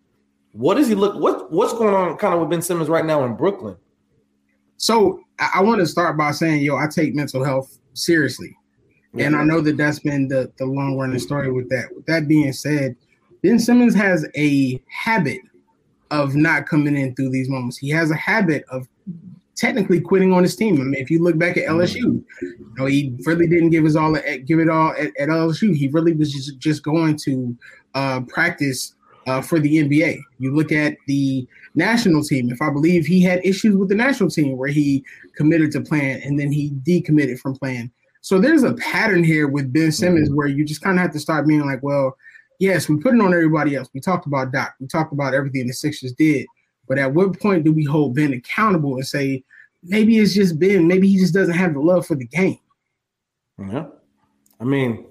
What 0.52 0.76
does 0.76 0.88
he 0.88 0.94
look? 0.94 1.20
What 1.20 1.52
what's 1.52 1.72
going 1.72 1.94
on 1.94 2.16
kind 2.16 2.34
of 2.34 2.40
with 2.40 2.50
Ben 2.50 2.62
Simmons 2.62 2.88
right 2.88 3.04
now 3.04 3.24
in 3.24 3.36
Brooklyn? 3.36 3.76
So 4.78 5.20
I, 5.38 5.50
I 5.56 5.62
want 5.62 5.80
to 5.80 5.86
start 5.86 6.16
by 6.16 6.30
saying, 6.30 6.62
yo, 6.62 6.76
I 6.76 6.86
take 6.86 7.14
mental 7.14 7.44
health 7.44 7.78
seriously, 7.94 8.56
and 9.18 9.36
I 9.36 9.44
know 9.44 9.60
that 9.60 9.76
that's 9.76 9.98
been 9.98 10.28
the 10.28 10.50
the 10.58 10.66
long 10.66 10.96
running 10.96 11.18
story 11.18 11.52
with 11.52 11.68
that. 11.70 11.94
With 11.94 12.06
that 12.06 12.28
being 12.28 12.52
said, 12.52 12.96
Ben 13.42 13.58
Simmons 13.58 13.94
has 13.94 14.26
a 14.34 14.80
habit 14.88 15.40
of 16.10 16.34
not 16.34 16.66
coming 16.66 16.96
in 16.96 17.14
through 17.14 17.30
these 17.30 17.48
moments. 17.48 17.76
He 17.76 17.90
has 17.90 18.10
a 18.10 18.16
habit 18.16 18.64
of 18.70 18.88
technically 19.56 20.00
quitting 20.00 20.32
on 20.32 20.42
his 20.42 20.54
team. 20.54 20.80
I 20.80 20.84
mean, 20.84 20.94
if 20.94 21.10
you 21.10 21.22
look 21.22 21.38
back 21.38 21.56
at 21.56 21.64
LSU, 21.64 22.02
mm-hmm. 22.02 22.46
you 22.46 22.74
know, 22.76 22.86
he 22.86 23.16
really 23.24 23.46
didn't 23.46 23.70
give 23.70 23.84
his 23.84 23.96
all 23.96 24.16
at, 24.16 24.44
give 24.44 24.58
it 24.58 24.68
all 24.68 24.90
at, 24.92 25.16
at 25.18 25.28
LSU. 25.28 25.74
He 25.74 25.88
really 25.88 26.12
was 26.12 26.32
just 26.32 26.58
just 26.58 26.82
going 26.82 27.16
to 27.18 27.56
uh, 27.96 28.20
practice 28.28 28.94
uh, 29.26 29.40
for 29.42 29.58
the 29.58 29.78
NBA. 29.78 30.20
You 30.38 30.54
look 30.54 30.70
at 30.70 30.96
the 31.08 31.48
national 31.74 32.22
team. 32.22 32.50
If 32.50 32.62
I 32.62 32.70
believe 32.70 33.06
he 33.06 33.22
had 33.22 33.44
issues 33.44 33.74
with 33.76 33.88
the 33.88 33.94
national 33.94 34.30
team 34.30 34.56
where 34.56 34.68
he 34.68 35.04
committed 35.34 35.72
to 35.72 35.80
playing 35.80 36.22
and 36.22 36.38
then 36.38 36.52
he 36.52 36.70
decommitted 36.86 37.40
from 37.40 37.56
playing. 37.56 37.90
So 38.20 38.38
there's 38.38 38.62
a 38.62 38.74
pattern 38.74 39.24
here 39.24 39.48
with 39.48 39.72
Ben 39.72 39.90
Simmons 39.90 40.30
where 40.30 40.46
you 40.46 40.64
just 40.64 40.82
kind 40.82 40.98
of 40.98 41.02
have 41.02 41.12
to 41.12 41.20
start 41.20 41.46
being 41.46 41.64
like, 41.64 41.82
well, 41.82 42.16
yes, 42.58 42.88
we 42.88 42.98
put 42.98 43.14
it 43.14 43.20
on 43.20 43.32
everybody 43.32 43.74
else. 43.74 43.88
We 43.94 44.00
talked 44.00 44.26
about 44.26 44.52
Doc. 44.52 44.74
We 44.78 44.86
talked 44.86 45.12
about 45.12 45.34
everything 45.34 45.66
the 45.66 45.72
Sixers 45.72 46.12
did. 46.12 46.46
But 46.88 46.98
at 46.98 47.14
what 47.14 47.40
point 47.40 47.64
do 47.64 47.72
we 47.72 47.84
hold 47.84 48.14
Ben 48.14 48.32
accountable 48.32 48.96
and 48.96 49.06
say, 49.06 49.42
maybe 49.82 50.18
it's 50.18 50.34
just 50.34 50.58
Ben, 50.58 50.86
maybe 50.86 51.08
he 51.08 51.18
just 51.18 51.34
doesn't 51.34 51.54
have 51.54 51.74
the 51.74 51.80
love 51.80 52.06
for 52.06 52.14
the 52.14 52.26
game? 52.26 52.58
Yeah, 53.58 53.86
I 54.60 54.64
mean, 54.64 55.06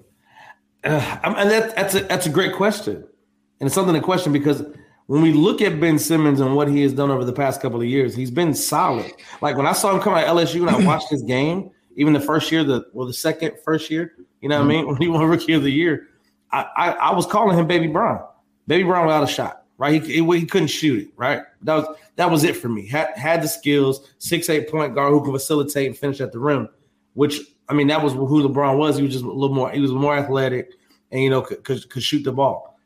uh, 0.92 1.20
and 1.24 1.50
that, 1.50 1.74
that's 1.74 1.94
a 1.94 2.00
that's 2.00 2.26
a 2.26 2.30
great 2.30 2.54
question, 2.54 2.96
and 2.96 3.66
it's 3.66 3.74
something 3.74 3.94
to 3.94 4.00
question 4.00 4.32
because 4.32 4.62
when 5.06 5.22
we 5.22 5.32
look 5.32 5.60
at 5.60 5.80
Ben 5.80 5.98
Simmons 5.98 6.40
and 6.40 6.54
what 6.54 6.68
he 6.68 6.82
has 6.82 6.92
done 6.92 7.10
over 7.10 7.24
the 7.24 7.32
past 7.32 7.60
couple 7.60 7.80
of 7.80 7.86
years, 7.86 8.14
he's 8.14 8.30
been 8.30 8.54
solid. 8.54 9.12
Like 9.40 9.56
when 9.56 9.66
I 9.66 9.72
saw 9.72 9.94
him 9.94 10.00
come 10.00 10.14
out 10.14 10.24
of 10.24 10.36
LSU 10.36 10.60
and 10.60 10.70
I 10.70 10.84
watched 10.86 11.10
his 11.10 11.22
game, 11.22 11.70
even 11.96 12.12
the 12.12 12.20
first 12.20 12.52
year, 12.52 12.62
the 12.62 12.86
well, 12.92 13.06
the 13.06 13.12
second 13.12 13.54
first 13.64 13.90
year, 13.90 14.12
you 14.40 14.48
know 14.48 14.58
what 14.58 14.64
I 14.64 14.68
mean, 14.68 14.86
when 14.86 14.96
he 14.96 15.08
won 15.08 15.24
Rookie 15.24 15.54
of 15.54 15.62
the 15.62 15.70
Year, 15.70 16.08
I, 16.52 16.66
I 16.76 16.90
I 16.90 17.14
was 17.14 17.26
calling 17.26 17.58
him 17.58 17.66
Baby 17.66 17.88
Bron, 17.88 18.20
Baby 18.68 18.84
Bron 18.84 19.06
without 19.06 19.24
a 19.24 19.28
shot. 19.28 19.62
Right, 19.78 20.02
he, 20.02 20.22
he, 20.22 20.38
he 20.38 20.46
couldn't 20.46 20.68
shoot 20.68 21.02
it. 21.02 21.08
Right, 21.16 21.42
that 21.62 21.74
was 21.74 21.96
that 22.14 22.30
was 22.30 22.44
it 22.44 22.56
for 22.56 22.68
me. 22.68 22.86
Had 22.86 23.10
had 23.16 23.42
the 23.42 23.48
skills, 23.48 24.08
six 24.18 24.48
eight 24.48 24.70
point 24.70 24.94
guard 24.94 25.12
who 25.12 25.22
can 25.22 25.32
facilitate 25.32 25.86
and 25.88 25.98
finish 25.98 26.20
at 26.20 26.32
the 26.32 26.38
rim, 26.38 26.68
which 27.14 27.40
I 27.68 27.74
mean 27.74 27.88
that 27.88 28.02
was 28.02 28.12
who 28.12 28.48
LeBron 28.48 28.78
was. 28.78 28.96
He 28.96 29.02
was 29.02 29.12
just 29.12 29.24
a 29.24 29.30
little 29.30 29.54
more. 29.54 29.70
He 29.70 29.80
was 29.80 29.92
more 29.92 30.16
athletic, 30.16 30.72
and 31.10 31.22
you 31.22 31.30
know 31.30 31.42
could 31.42 31.64
could, 31.64 31.88
could 31.90 32.02
shoot 32.02 32.22
the 32.22 32.32
ball. 32.32 32.76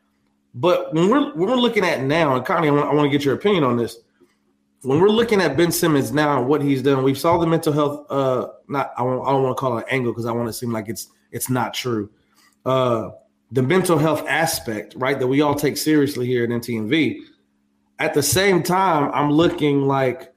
But 0.53 0.93
when 0.93 1.09
we're 1.09 1.33
when 1.33 1.49
we're 1.49 1.55
looking 1.55 1.85
at 1.85 2.03
now, 2.03 2.35
and 2.35 2.45
Connie, 2.45 2.67
I 2.67 2.71
want, 2.71 2.89
I 2.89 2.93
want 2.93 3.05
to 3.05 3.17
get 3.17 3.23
your 3.23 3.35
opinion 3.35 3.63
on 3.63 3.77
this. 3.77 3.97
When 4.83 4.99
we're 4.99 5.09
looking 5.09 5.39
at 5.41 5.55
Ben 5.55 5.71
Simmons 5.71 6.11
now, 6.11 6.39
and 6.39 6.47
what 6.47 6.61
he's 6.61 6.81
done, 6.81 7.03
we 7.03 7.13
saw 7.13 7.37
the 7.37 7.47
mental 7.47 7.71
health. 7.71 8.05
Uh, 8.09 8.47
not 8.67 8.91
I, 8.97 9.03
won't, 9.03 9.25
I 9.27 9.31
don't 9.31 9.43
want 9.43 9.55
to 9.55 9.59
call 9.59 9.77
it 9.77 9.85
an 9.87 9.89
angle 9.89 10.11
because 10.11 10.25
I 10.25 10.31
want 10.31 10.49
to 10.49 10.53
seem 10.53 10.71
like 10.71 10.89
it's 10.89 11.07
it's 11.31 11.49
not 11.49 11.73
true. 11.73 12.09
Uh, 12.65 13.11
the 13.51 13.61
mental 13.61 13.97
health 13.97 14.25
aspect, 14.27 14.93
right, 14.95 15.19
that 15.19 15.27
we 15.27 15.41
all 15.41 15.55
take 15.55 15.77
seriously 15.77 16.25
here 16.25 16.43
at 16.43 16.49
MTMV. 16.49 17.19
At 17.99 18.13
the 18.13 18.23
same 18.23 18.63
time, 18.63 19.11
I'm 19.13 19.31
looking 19.31 19.83
like, 19.83 20.33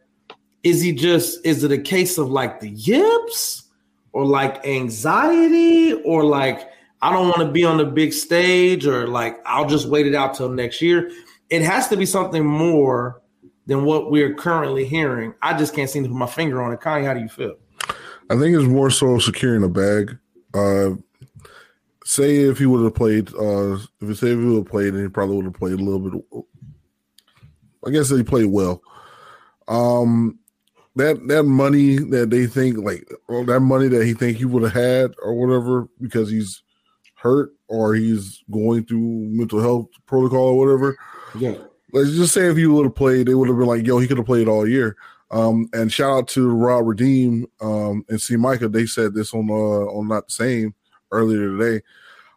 is 0.62 0.80
he 0.80 0.92
just? 0.92 1.44
Is 1.44 1.64
it 1.64 1.72
a 1.72 1.78
case 1.78 2.18
of 2.18 2.30
like 2.30 2.60
the 2.60 2.70
yips, 2.70 3.63
or 4.14 4.24
like 4.24 4.64
anxiety, 4.64 5.92
or 5.92 6.24
like 6.24 6.70
I 7.02 7.12
don't 7.12 7.28
want 7.28 7.40
to 7.40 7.50
be 7.50 7.64
on 7.64 7.76
the 7.76 7.84
big 7.84 8.12
stage, 8.12 8.86
or 8.86 9.08
like 9.08 9.42
I'll 9.44 9.68
just 9.68 9.88
wait 9.88 10.06
it 10.06 10.14
out 10.14 10.34
till 10.34 10.48
next 10.48 10.80
year? 10.80 11.10
It 11.50 11.62
has 11.62 11.88
to 11.88 11.96
be 11.96 12.06
something 12.06 12.44
more 12.44 13.20
than 13.66 13.84
what 13.84 14.10
we're 14.10 14.34
currently 14.34 14.84
hearing. 14.84 15.34
I 15.42 15.58
just 15.58 15.74
can't 15.74 15.90
seem 15.90 16.04
to 16.04 16.08
put 16.08 16.16
my 16.16 16.26
finger 16.26 16.62
on 16.62 16.72
it. 16.72 16.80
Connie, 16.80 17.04
how 17.04 17.12
do 17.12 17.20
you 17.20 17.28
feel? 17.28 17.56
I 18.30 18.38
think 18.38 18.56
it's 18.56 18.64
more 18.64 18.88
so 18.88 19.18
securing 19.18 19.64
a 19.64 19.68
bag. 19.68 20.16
Uh, 20.54 20.90
say 22.04 22.36
if 22.36 22.58
he 22.58 22.66
would 22.66 22.84
have 22.84 22.94
played, 22.94 23.34
uh, 23.34 23.74
if 23.74 23.88
you 24.00 24.14
say 24.14 24.28
if 24.28 24.38
he 24.38 24.44
would 24.44 24.58
have 24.58 24.66
played, 24.66 24.94
and 24.94 25.02
he 25.02 25.08
probably 25.08 25.36
would 25.36 25.46
have 25.46 25.54
played 25.54 25.80
a 25.80 25.82
little 25.82 25.98
bit. 25.98 26.44
I 27.86 27.90
guess 27.90 28.10
he 28.10 28.22
played 28.22 28.46
well. 28.46 28.80
Um, 29.66 30.38
that 30.96 31.26
that 31.28 31.44
money 31.44 31.96
that 31.96 32.30
they 32.30 32.46
think 32.46 32.78
like 32.78 33.08
that 33.46 33.60
money 33.60 33.88
that 33.88 34.04
he 34.04 34.14
think 34.14 34.38
he 34.38 34.44
would 34.44 34.62
have 34.62 34.72
had 34.72 35.14
or 35.22 35.34
whatever 35.34 35.88
because 36.00 36.30
he's 36.30 36.62
hurt 37.16 37.52
or 37.68 37.94
he's 37.94 38.44
going 38.50 38.84
through 38.84 39.00
mental 39.00 39.60
health 39.60 39.88
protocol 40.06 40.48
or 40.48 40.58
whatever. 40.58 40.96
Yeah. 41.38 41.54
Let's 41.92 42.10
just 42.10 42.34
say 42.34 42.46
if 42.46 42.56
he 42.56 42.66
would 42.66 42.84
have 42.84 42.94
played, 42.94 43.26
they 43.26 43.34
would 43.34 43.48
have 43.48 43.56
been 43.56 43.66
like, 43.66 43.86
"Yo, 43.86 43.98
he 43.98 44.08
could 44.08 44.18
have 44.18 44.26
played 44.26 44.48
all 44.48 44.68
year." 44.68 44.96
Um, 45.30 45.68
and 45.72 45.92
shout 45.92 46.10
out 46.10 46.28
to 46.28 46.50
Rob 46.50 46.86
Redeem 46.86 47.46
um, 47.60 48.04
and 48.08 48.20
C. 48.20 48.36
Micah. 48.36 48.68
They 48.68 48.86
said 48.86 49.14
this 49.14 49.32
on 49.32 49.48
uh, 49.48 49.52
on 49.52 50.08
not 50.08 50.26
the 50.26 50.32
same 50.32 50.74
earlier 51.12 51.56
today. 51.56 51.84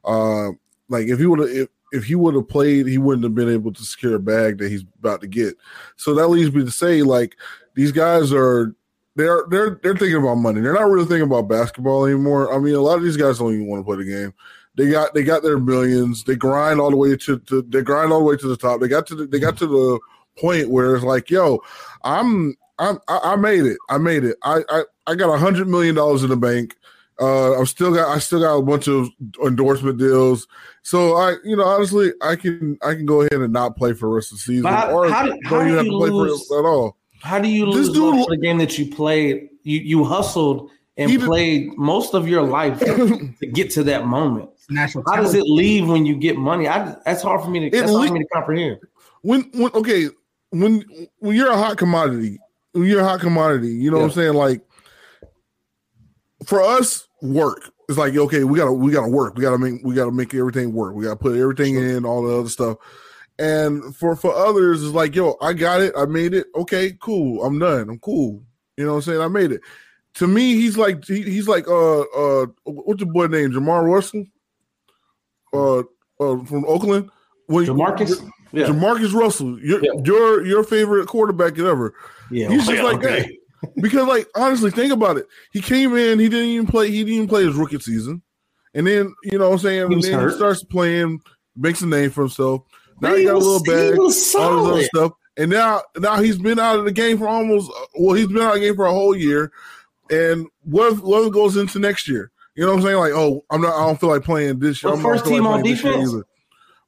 Uh, 0.06 0.50
like 0.90 1.08
if 1.08 1.20
he 1.20 1.26
would 1.26 1.40
have, 1.40 1.50
if 1.50 1.70
if 1.92 2.04
he 2.04 2.16
would 2.16 2.36
have 2.36 2.48
played, 2.48 2.88
he 2.88 2.98
wouldn't 2.98 3.24
have 3.24 3.36
been 3.36 3.50
able 3.50 3.74
to 3.74 3.84
secure 3.84 4.16
a 4.16 4.20
bag 4.20 4.58
that 4.58 4.70
he's 4.70 4.84
about 5.00 5.22
to 5.22 5.28
get. 5.28 5.56
So 5.96 6.14
that 6.16 6.28
leads 6.28 6.54
me 6.54 6.64
to 6.66 6.72
say, 6.72 7.02
like, 7.02 7.36
these 7.78 7.94
guys 7.94 8.34
are 8.34 8.76
they're 9.16 9.44
they're 9.50 9.80
they're 9.82 9.96
thinking 9.96 10.18
about 10.22 10.36
money. 10.36 10.60
They're 10.62 10.74
not 10.74 10.90
really 10.90 11.06
thinking 11.06 11.24
about 11.28 11.48
basketball 11.48 12.06
anymore. 12.06 12.54
I 12.54 12.58
mean, 12.60 12.76
a 12.76 12.82
lot 12.82 12.98
of 12.98 13.04
these 13.04 13.18
guys 13.18 13.40
don't 13.40 13.54
even 13.54 13.68
want 13.68 13.80
to 13.80 13.86
play 13.86 13.98
the 14.04 14.10
game. 14.12 14.34
They 14.76 14.90
got 14.92 15.14
they 15.14 15.24
got 15.24 15.42
their 15.44 15.58
millions. 15.58 16.24
They 16.24 16.36
grind 16.36 16.80
all 16.80 16.92
the 16.92 16.98
way 16.98 17.16
to, 17.16 17.40
to 17.40 17.62
they 17.64 17.82
grind 17.82 18.12
all 18.12 18.20
the 18.20 18.26
way 18.26 18.36
to 18.38 18.48
the 18.48 18.58
top. 18.58 18.80
They 18.82 18.88
got 18.88 19.08
to 19.08 19.16
the, 19.16 19.26
they 19.26 19.40
got 19.40 19.58
to 19.60 19.66
the 19.68 20.00
point 20.40 20.70
where 20.70 20.96
it's 20.96 21.04
like, 21.06 21.30
yo, 21.32 21.60
I'm 22.04 22.56
I'm 22.78 23.00
I 23.08 23.20
I 23.24 23.36
made 23.38 23.66
it. 23.66 23.78
I 23.90 23.98
made 23.98 24.24
it. 24.24 24.38
I 24.44 24.62
I, 24.70 24.84
I 25.08 25.16
got 25.16 25.34
a 25.34 25.38
hundred 25.40 25.68
million 25.68 25.96
dollars 25.96 26.24
in 26.24 26.30
the 26.30 26.38
bank. 26.38 26.76
Uh, 27.20 27.58
I'm 27.58 27.66
still 27.66 27.92
got 27.92 28.16
I 28.16 28.20
still 28.20 28.42
got 28.42 28.56
a 28.58 28.62
bunch 28.62 28.88
of 28.88 29.10
endorsement 29.44 29.98
deals. 29.98 30.48
So 30.84 31.16
I, 31.16 31.38
you 31.44 31.56
know, 31.56 31.64
honestly, 31.64 32.12
I 32.22 32.36
can 32.36 32.78
I 32.84 32.94
can 32.94 33.08
go 33.08 33.22
ahead 33.22 33.42
and 33.42 33.52
not 33.52 33.76
play 33.78 33.94
for 33.94 34.08
the 34.10 34.16
rest 34.16 34.32
of 34.32 34.38
the 34.38 34.42
season, 34.44 34.66
how- 34.72 34.92
or 34.92 35.10
how 35.10 35.24
do- 35.24 35.30
don't 35.32 35.44
how 35.46 35.62
even 35.62 35.74
have 35.78 35.86
to 35.86 35.92
you 35.92 35.98
play 35.98 36.10
for 36.10 36.28
it 36.28 36.60
at 36.60 36.66
all. 36.66 36.98
How 37.22 37.40
do 37.40 37.48
you 37.50 37.66
This 37.68 37.76
lose 37.76 37.90
dude- 37.92 38.26
the 38.30 38.38
game 38.38 38.58
that 38.60 38.78
you 38.78 38.90
played? 38.94 39.50
You 39.64 39.80
you 39.80 40.04
hustled 40.04 40.70
and 40.98 41.10
He 41.12 41.18
did- 41.18 41.26
played 41.26 41.78
most 41.78 42.14
of 42.14 42.28
your 42.28 42.44
life 42.44 42.80
to 42.80 43.48
get 43.54 43.72
to 43.72 43.84
that 43.84 44.06
moment. 44.08 44.50
Natural. 44.70 45.04
How 45.08 45.22
does 45.22 45.34
it 45.34 45.44
leave 45.44 45.88
when 45.88 46.06
you 46.06 46.16
get 46.16 46.38
money? 46.38 46.68
I 46.68 46.96
that's 47.06 47.22
hard 47.22 47.42
for 47.42 47.50
me 47.50 47.70
to 47.70 47.78
that's 47.78 47.92
hard 47.92 48.08
for 48.10 48.14
me 48.14 48.20
to 48.20 48.28
comprehend. 48.34 48.80
when 49.22 49.50
when 49.54 49.72
okay 49.74 50.10
when 50.52 50.84
when 51.20 51.36
you're 51.36 51.52
a 51.52 51.58
hot 51.58 51.78
commodity 51.78 52.38
when 52.74 52.86
you're 52.86 53.02
a 53.02 53.04
hot 53.08 53.20
commodity 53.20 53.70
you 53.70 53.90
know 53.92 53.98
what 53.98 54.06
i'm 54.06 54.12
saying 54.12 54.34
like 54.34 54.62
for 56.46 56.62
us 56.62 57.08
work 57.22 57.70
it's 57.90 57.98
like 57.98 58.16
okay 58.16 58.44
we 58.46 58.58
gotta 58.58 58.72
we 58.72 58.92
gotta 58.92 59.10
work 59.10 59.36
we 59.36 59.42
gotta 59.42 59.58
make 59.58 59.82
we 59.84 59.94
gotta 59.96 60.12
make 60.12 60.34
everything 60.34 60.72
work 60.74 60.94
we 60.96 61.04
gotta 61.04 61.16
put 61.18 61.36
everything 61.38 61.76
in 61.76 62.06
all 62.06 62.22
the 62.24 62.34
other 62.40 62.50
stuff 62.50 62.78
and 63.40 63.96
for 63.96 64.16
for 64.16 64.34
others 64.34 64.84
it's 64.84 64.94
like 64.94 65.16
yo 65.16 65.36
i 65.42 65.54
got 65.54 65.82
it 65.82 65.94
i 65.98 66.06
made 66.06 66.34
it 66.34 66.48
okay 66.56 66.94
cool 67.00 67.44
i'm 67.44 67.60
done 67.60 67.90
i'm 67.90 68.00
cool 68.00 68.42
you 68.78 68.84
know 68.86 68.92
what 68.92 68.96
i'm 68.98 69.02
saying 69.04 69.22
i 69.22 69.28
made 69.28 69.52
it 69.52 69.62
to 70.16 70.28
me 70.28 70.56
he's 70.56 70.78
like 70.78 71.06
he, 71.06 71.22
he's 71.22 71.48
like 71.48 71.68
uh 71.68 72.02
uh 72.02 72.46
what's 72.64 73.02
your 73.02 73.12
boy 73.12 73.28
name 73.28 73.52
jamar 73.52 73.86
russell 73.88 74.26
uh, 75.54 75.80
uh 76.20 76.44
from 76.46 76.66
oakland 76.68 77.10
when 77.48 77.66
Jamarcus? 77.66 78.30
Yeah. 78.52 78.66
Jamarcus 78.68 79.14
Russell, 79.14 79.60
your 79.60 79.84
Yeah. 79.84 79.92
your 80.04 80.46
your 80.46 80.64
favorite 80.64 81.08
quarterback 81.08 81.58
ever. 81.60 81.94
Yeah. 82.32 82.50
He's 82.50 82.66
just 82.66 82.78
Yeah, 82.78 82.84
like 82.84 82.98
okay. 82.98 83.22
that. 83.62 83.72
Because 83.82 84.08
like 84.08 84.28
honestly, 84.36 84.72
think 84.72 84.92
about 84.94 85.18
it. 85.18 85.28
He 85.52 85.62
came 85.62 85.96
in, 85.96 86.20
he 86.20 86.30
didn't 86.30 86.50
even 86.50 86.68
play, 86.68 86.90
he 86.92 87.00
didn't 87.00 87.14
even 87.14 87.28
play 87.28 87.46
his 87.46 87.56
rookie 87.56 87.80
season. 87.80 88.22
And 88.74 88.86
then, 88.86 89.14
you 89.24 89.38
know 89.38 89.48
what 89.50 89.54
I'm 89.54 89.60
saying? 89.60 89.88
He 89.90 89.94
And 89.96 90.04
then 90.04 90.14
hurt. 90.14 90.32
he 90.32 90.36
starts 90.38 90.64
playing, 90.64 91.22
makes 91.56 91.82
a 91.82 91.88
name 91.88 92.10
for 92.10 92.22
himself. 92.22 92.64
Now 93.02 93.14
He 93.14 93.20
he 93.22 93.26
got 93.26 93.32
a 93.32 93.36
was- 93.36 93.46
little 93.46 93.64
he 93.64 93.72
bag, 93.92 94.00
all 94.00 94.08
this 94.08 94.36
other 94.36 94.84
stuff. 94.84 95.12
And 95.38 95.52
now 95.52 95.82
now 95.98 96.20
he's 96.22 96.38
been 96.40 96.58
out 96.60 96.80
of 96.80 96.86
the 96.86 96.92
game 96.92 97.18
for 97.20 97.28
almost 97.28 97.72
well, 98.00 98.16
he's 98.16 98.28
been 98.28 98.40
out 98.42 98.56
of 98.56 98.62
the 98.62 98.68
game 98.68 98.76
for 98.76 98.86
a 98.86 98.92
whole 98.92 99.16
year. 99.16 99.52
And 100.10 100.48
what 100.64 100.94
if, 100.94 101.00
what 101.02 101.26
if 101.28 101.32
goes 101.34 101.58
into 101.58 101.80
next 101.80 102.08
year? 102.08 102.32
You 102.56 102.66
know 102.66 102.72
what 102.72 102.78
I'm 102.80 102.84
saying? 102.86 102.98
Like, 102.98 103.12
oh, 103.14 103.46
I'm 103.52 103.62
not 103.62 103.76
I 103.76 103.86
don't 103.86 104.00
feel 104.00 104.10
like 104.10 104.24
playing 104.24 104.60
this 104.60 104.82
year. 104.82 104.94
Well, 104.94 105.02
first 105.02 105.26
team 105.26 105.44
like 105.44 105.54
on 105.54 105.62
playing 105.62 105.76
this 105.76 105.84
year 105.84 105.94
defense? 105.94 106.16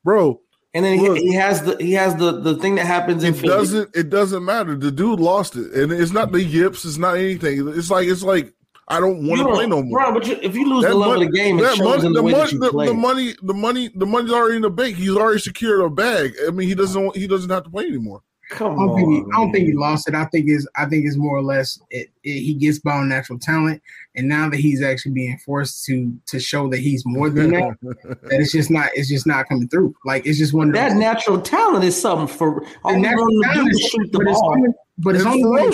Bro, 0.04 0.42
And 0.74 0.84
then 0.86 0.98
he, 0.98 1.10
Look. 1.10 1.18
he 1.20 1.34
has 1.36 1.62
the 1.62 1.76
he 1.80 1.94
has 1.94 2.16
the 2.16 2.40
the 2.40 2.56
thing 2.56 2.76
that 2.76 2.88
happens 2.88 3.24
it 3.24 3.40
doesn't 3.42 3.96
it 3.96 4.10
doesn't 4.10 4.44
matter. 4.44 4.76
The 4.76 4.92
dude 4.92 5.20
lost 5.20 5.56
it, 5.56 5.72
and 5.74 5.92
it's 5.92 6.12
not 6.12 6.32
the 6.32 6.42
yips. 6.42 6.86
It's 6.86 6.98
not 6.98 7.18
anything. 7.18 7.68
It's 7.78 7.92
like 7.92 8.08
it's 8.08 8.24
like 8.24 8.54
I 8.92 9.00
don't 9.00 9.28
want 9.28 9.40
to 9.42 9.54
play 9.54 9.68
no 9.68 9.84
more. 9.84 10.00
Bro, 10.00 10.14
but 10.14 10.28
you, 10.28 10.40
if 10.42 10.56
you 10.56 10.68
lose 10.68 10.84
That 10.84 10.90
the 10.90 10.96
love 10.96 11.10
mon- 11.16 11.22
of 11.24 11.32
the 11.32 11.38
game, 11.38 11.60
it 11.60 11.76
shows 11.76 11.80
money- 11.80 12.06
in 12.08 12.14
the, 12.14 12.20
the, 12.20 12.24
way 12.24 12.32
mon- 12.32 12.42
that 12.42 12.52
you 12.52 12.60
the- 12.60 12.70
play. 12.72 12.88
the 12.88 12.94
money, 12.94 13.36
the 13.44 13.54
money, 13.54 13.90
the 13.96 14.06
money's 14.06 14.32
already 14.32 14.56
in 14.56 14.62
the 14.64 14.70
bank. 14.70 14.96
He's 14.96 15.16
already 15.16 15.40
secured 15.40 15.82
a 15.82 15.90
bag. 15.90 16.34
I 16.48 16.52
mean, 16.52 16.68
he 16.68 16.74
doesn't. 16.76 17.04
want- 17.04 17.16
He 17.18 17.28
doesn't 17.28 17.50
have 17.50 17.64
to 17.66 17.70
play 17.70 17.86
anymore. 17.86 18.22
Come 18.52 18.80
I 18.80 18.86
don't 18.88 18.96
think 18.96 19.10
he, 19.12 19.18
on, 19.22 19.30
I 19.32 19.38
don't 19.38 19.52
think 19.52 19.68
he 19.68 19.74
lost 19.74 20.08
it. 20.10 20.16
I 20.16 20.26
think 20.26 20.50
is 20.50 20.68
I 20.76 20.86
think 20.88 21.06
it's 21.06 21.18
more 21.18 21.38
or 21.38 21.44
less 21.44 21.80
it, 21.92 22.10
it, 22.24 22.40
he 22.40 22.56
gets 22.56 22.80
by 22.80 22.94
on 22.94 23.08
natural 23.08 23.38
talent, 23.38 23.80
and 24.16 24.28
now 24.28 24.50
that 24.50 24.60
he's 24.60 24.82
actually 24.82 25.12
being 25.12 25.38
forced 25.46 25.86
to 25.86 26.12
to 26.26 26.40
show 26.40 26.68
that 26.70 26.80
he's 26.80 27.04
more 27.06 27.30
than 27.30 27.52
that, 27.52 27.78
that 27.84 28.18
it's 28.32 28.52
just 28.52 28.72
not 28.72 28.90
it's 28.96 29.08
just 29.08 29.28
not 29.28 29.48
coming 29.48 29.68
through. 29.68 29.94
Like 30.04 30.26
it's 30.26 30.40
just 30.40 30.52
one 30.56 30.70
of 30.70 30.74
That 30.74 30.94
natural 30.96 31.40
talent 31.40 31.84
is 31.84 32.02
something 32.02 32.26
for 32.26 32.66
all 32.84 32.94
the 32.94 32.96
we 32.98 33.02
natural 33.04 33.26
want 33.26 33.44
to 33.44 33.50
do 33.50 33.54
talent 33.54 33.70
is 33.72 33.78
is- 33.82 33.86
shoot 33.92 34.12
the 34.14 34.18
but 34.18 34.28
it's 34.32 34.40
ball. 34.42 34.52
only, 34.54 34.70
but 34.98 35.16
it's 35.16 35.26
It's 35.26 35.28
only 35.28 35.72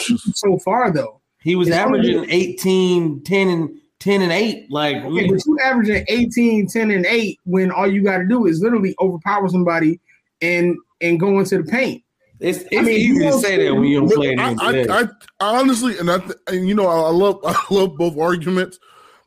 so 0.57 0.59
far 0.65 0.91
though. 0.91 1.21
He 1.45 1.55
was 1.55 1.67
it's 1.67 1.77
averaging 1.77 2.17
only- 2.17 2.31
18, 2.31 3.23
10, 3.23 3.49
and 3.49 3.69
10 3.99 4.21
and 4.23 4.31
8. 4.31 4.65
Like 4.71 4.97
Okay, 4.97 5.27
but 5.29 5.45
you 5.45 5.57
averaging 5.63 6.03
18, 6.07 6.67
10, 6.67 6.89
and 6.89 7.05
8 7.05 7.39
when 7.45 7.71
all 7.71 7.87
you 7.87 8.03
got 8.03 8.17
to 8.17 8.25
do 8.25 8.47
is 8.47 8.61
literally 8.61 8.95
overpower 8.99 9.47
somebody 9.47 9.99
and 10.41 10.75
and 11.01 11.19
go 11.19 11.37
into 11.39 11.59
the 11.59 11.63
paint. 11.63 12.03
it's 12.39 12.63
it's 12.63 12.77
I 12.77 12.81
mean, 12.81 12.97
easy 12.97 13.05
you 13.05 13.19
to 13.19 13.29
don't 13.29 13.41
say 13.41 13.63
that 13.63 13.73
when 13.75 13.83
you 13.83 13.99
don't 13.99 14.11
play 14.11 14.35
I, 14.35 14.55
I, 14.59 14.85
I, 14.89 15.03
I 15.39 15.59
honestly, 15.59 15.99
and 15.99 16.09
I, 16.09 16.17
th- 16.17 16.37
and 16.47 16.67
you 16.67 16.73
know, 16.73 16.87
I 16.87 17.09
love, 17.11 17.39
I 17.45 17.55
love 17.69 17.95
both 17.95 18.17
arguments, 18.17 18.79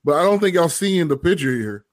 but 0.04 0.16
I 0.16 0.24
don't 0.24 0.40
think 0.40 0.56
y'all 0.56 0.68
seeing 0.68 1.06
the 1.06 1.16
picture 1.16 1.54
here. 1.54 1.84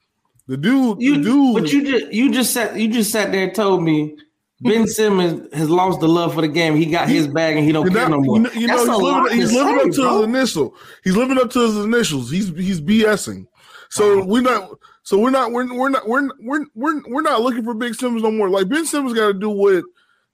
The 0.48 0.58
dude, 0.58 1.02
you, 1.02 1.18
the 1.18 1.24
dude, 1.24 1.54
but 1.56 1.72
you 1.72 1.84
just 1.92 2.12
you 2.12 2.32
just 2.32 2.52
sat 2.52 2.76
you 2.76 2.88
just 2.92 3.12
sat 3.12 3.32
there 3.32 3.44
and 3.44 3.54
told 3.56 3.84
me 3.84 4.18
Ben 4.66 4.88
Simmons 4.88 5.54
has 5.54 5.70
lost 5.70 6.00
the 6.02 6.08
love 6.10 6.34
for 6.34 6.42
the 6.42 6.48
game. 6.48 6.76
He 6.76 6.86
got 6.88 7.08
his 7.10 7.28
bag 7.28 7.56
and 7.58 7.66
he 7.66 7.72
don't 7.72 7.86
And 7.88 7.96
care 7.96 8.06
that- 8.06 8.12
no 8.12 8.20
more. 8.22 8.38
You 8.38 8.44
know, 8.44 8.52
you 8.54 8.68
That's 8.68 8.88
a 8.88 8.92
he's, 8.92 9.02
lot 9.02 9.24
living, 9.24 9.38
he's 9.40 9.54
living 9.54 9.76
say, 9.78 9.84
up 9.84 9.92
to 9.92 10.02
bro. 10.02 10.18
his 10.18 10.28
initial. 10.28 10.76
He's 11.04 11.16
living 11.16 11.38
up 11.38 11.50
to 11.52 11.60
his 11.60 11.78
initials. 11.78 12.32
He's 12.32 12.50
he's 12.50 12.82
BSing. 12.82 13.48
So 13.90 14.24
we're 14.26 14.42
not. 14.42 14.72
So 15.04 15.20
we're 15.20 15.30
not. 15.30 15.52
We're 15.52 15.72
we're 15.74 15.90
not. 15.90 16.08
We're 16.08 16.30
we're 16.40 16.66
we're, 16.76 17.02
we're 17.08 17.22
not 17.22 17.42
looking 17.42 17.64
for 17.64 17.74
Big 17.74 17.96
Simmons 17.96 18.24
no 18.24 18.32
more. 18.32 18.50
Like 18.50 18.68
Ben 18.70 18.86
Simmons 18.86 19.14
got 19.14 19.28
to 19.28 19.34
do 19.34 19.50
what 19.50 19.84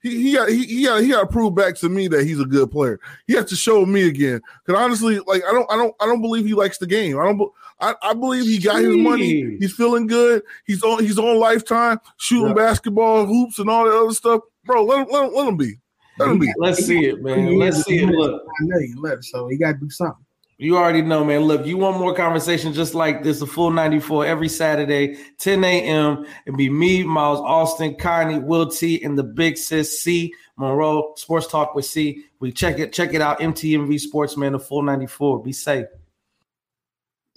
he 0.02 0.24
he 0.24 0.34
got. 0.34 0.50
He, 0.50 0.66
he 0.66 0.86
got 0.86 1.02
he 1.02 1.10
got 1.10 1.22
to 1.22 1.28
prove 1.28 1.54
back 1.56 1.76
to 1.78 1.90
me 1.90 2.08
that 2.08 2.24
he's 2.26 2.40
a 2.40 2.46
good 2.46 2.72
player. 2.72 3.00
He 3.28 3.34
has 3.34 3.46
to 3.46 3.56
show 3.56 3.86
me 3.86 4.08
again. 4.08 4.42
Because 4.66 4.82
honestly, 4.82 5.20
like 5.28 5.44
I 5.48 5.52
don't 5.52 5.70
I 5.72 5.76
don't 5.76 5.94
I 6.00 6.06
don't 6.06 6.22
believe 6.22 6.46
he 6.46 6.54
likes 6.54 6.78
the 6.78 6.88
game. 6.88 7.20
I 7.20 7.26
don't. 7.26 7.52
Be- 7.82 7.86
I, 8.02 8.12
I 8.12 8.14
believe 8.14 8.44
he 8.46 8.60
got 8.60 8.82
his 8.82 8.96
money. 8.96 9.58
He's 9.60 9.74
feeling 9.74 10.08
good. 10.08 10.44
He's 10.66 10.84
on. 10.84 11.04
He's 11.04 11.18
on 11.20 11.38
lifetime 11.40 12.00
shooting 12.18 12.50
Yeah. 12.50 12.54
basketball 12.54 13.26
hoops 13.26 13.60
and 13.60 13.70
all 13.70 13.86
that 13.86 13.98
other 13.98 14.14
stuff. 14.14 14.42
Bro, 14.66 14.86
let 14.86 15.00
him 15.00 15.08
let 15.12 15.26
him, 15.28 15.34
let 15.36 15.48
him 15.48 15.58
be. 15.58 15.74
Let 16.20 16.30
him 16.30 16.40
be. 16.40 16.54
Let's 16.58 16.86
see 16.86 17.06
it, 17.06 17.22
man. 17.24 17.58
Let's 17.58 17.84
see 17.84 18.00
it. 18.00 18.08
Look. 18.08 18.44
I 18.44 18.64
know 18.66 18.78
you 18.80 19.02
left, 19.02 19.24
so 19.26 19.48
he 19.48 19.58
got 19.58 19.74
to 19.74 19.78
do 19.80 19.90
something. 19.90 20.24
You 20.58 20.78
already 20.78 21.02
know, 21.02 21.26
man. 21.26 21.42
Look, 21.42 21.66
you 21.66 21.76
want 21.78 21.98
more 21.98 22.14
conversation 22.14 22.72
just 22.72 22.94
like 22.94 23.24
this, 23.24 23.42
a 23.42 23.48
full 23.48 23.72
94 23.72 24.28
every 24.28 24.48
Saturday, 24.48 25.18
10 25.40 25.64
a.m. 25.64 26.24
It'd 26.46 26.56
be 26.56 26.70
me, 26.70 27.02
Miles 27.04 27.40
Austin, 27.40 27.96
Connie, 27.96 28.38
Will 28.38 28.68
T, 28.70 29.04
and 29.04 29.18
the 29.18 29.24
big 29.24 29.58
sis 29.58 30.04
C 30.04 30.32
Monroe 30.58 31.14
Sports 31.18 31.48
Talk 31.48 31.74
with 31.74 31.86
C. 31.86 32.26
We 32.40 32.52
check 32.52 32.78
it, 32.78 32.94
check 32.94 33.16
it 33.16 33.22
out. 33.22 33.40
MTMV 33.40 34.00
Sports, 34.00 34.38
man, 34.38 34.52
the 34.52 34.60
full 34.60 34.84
94. 34.84 35.42
Be 35.42 35.52
safe. 35.52 35.88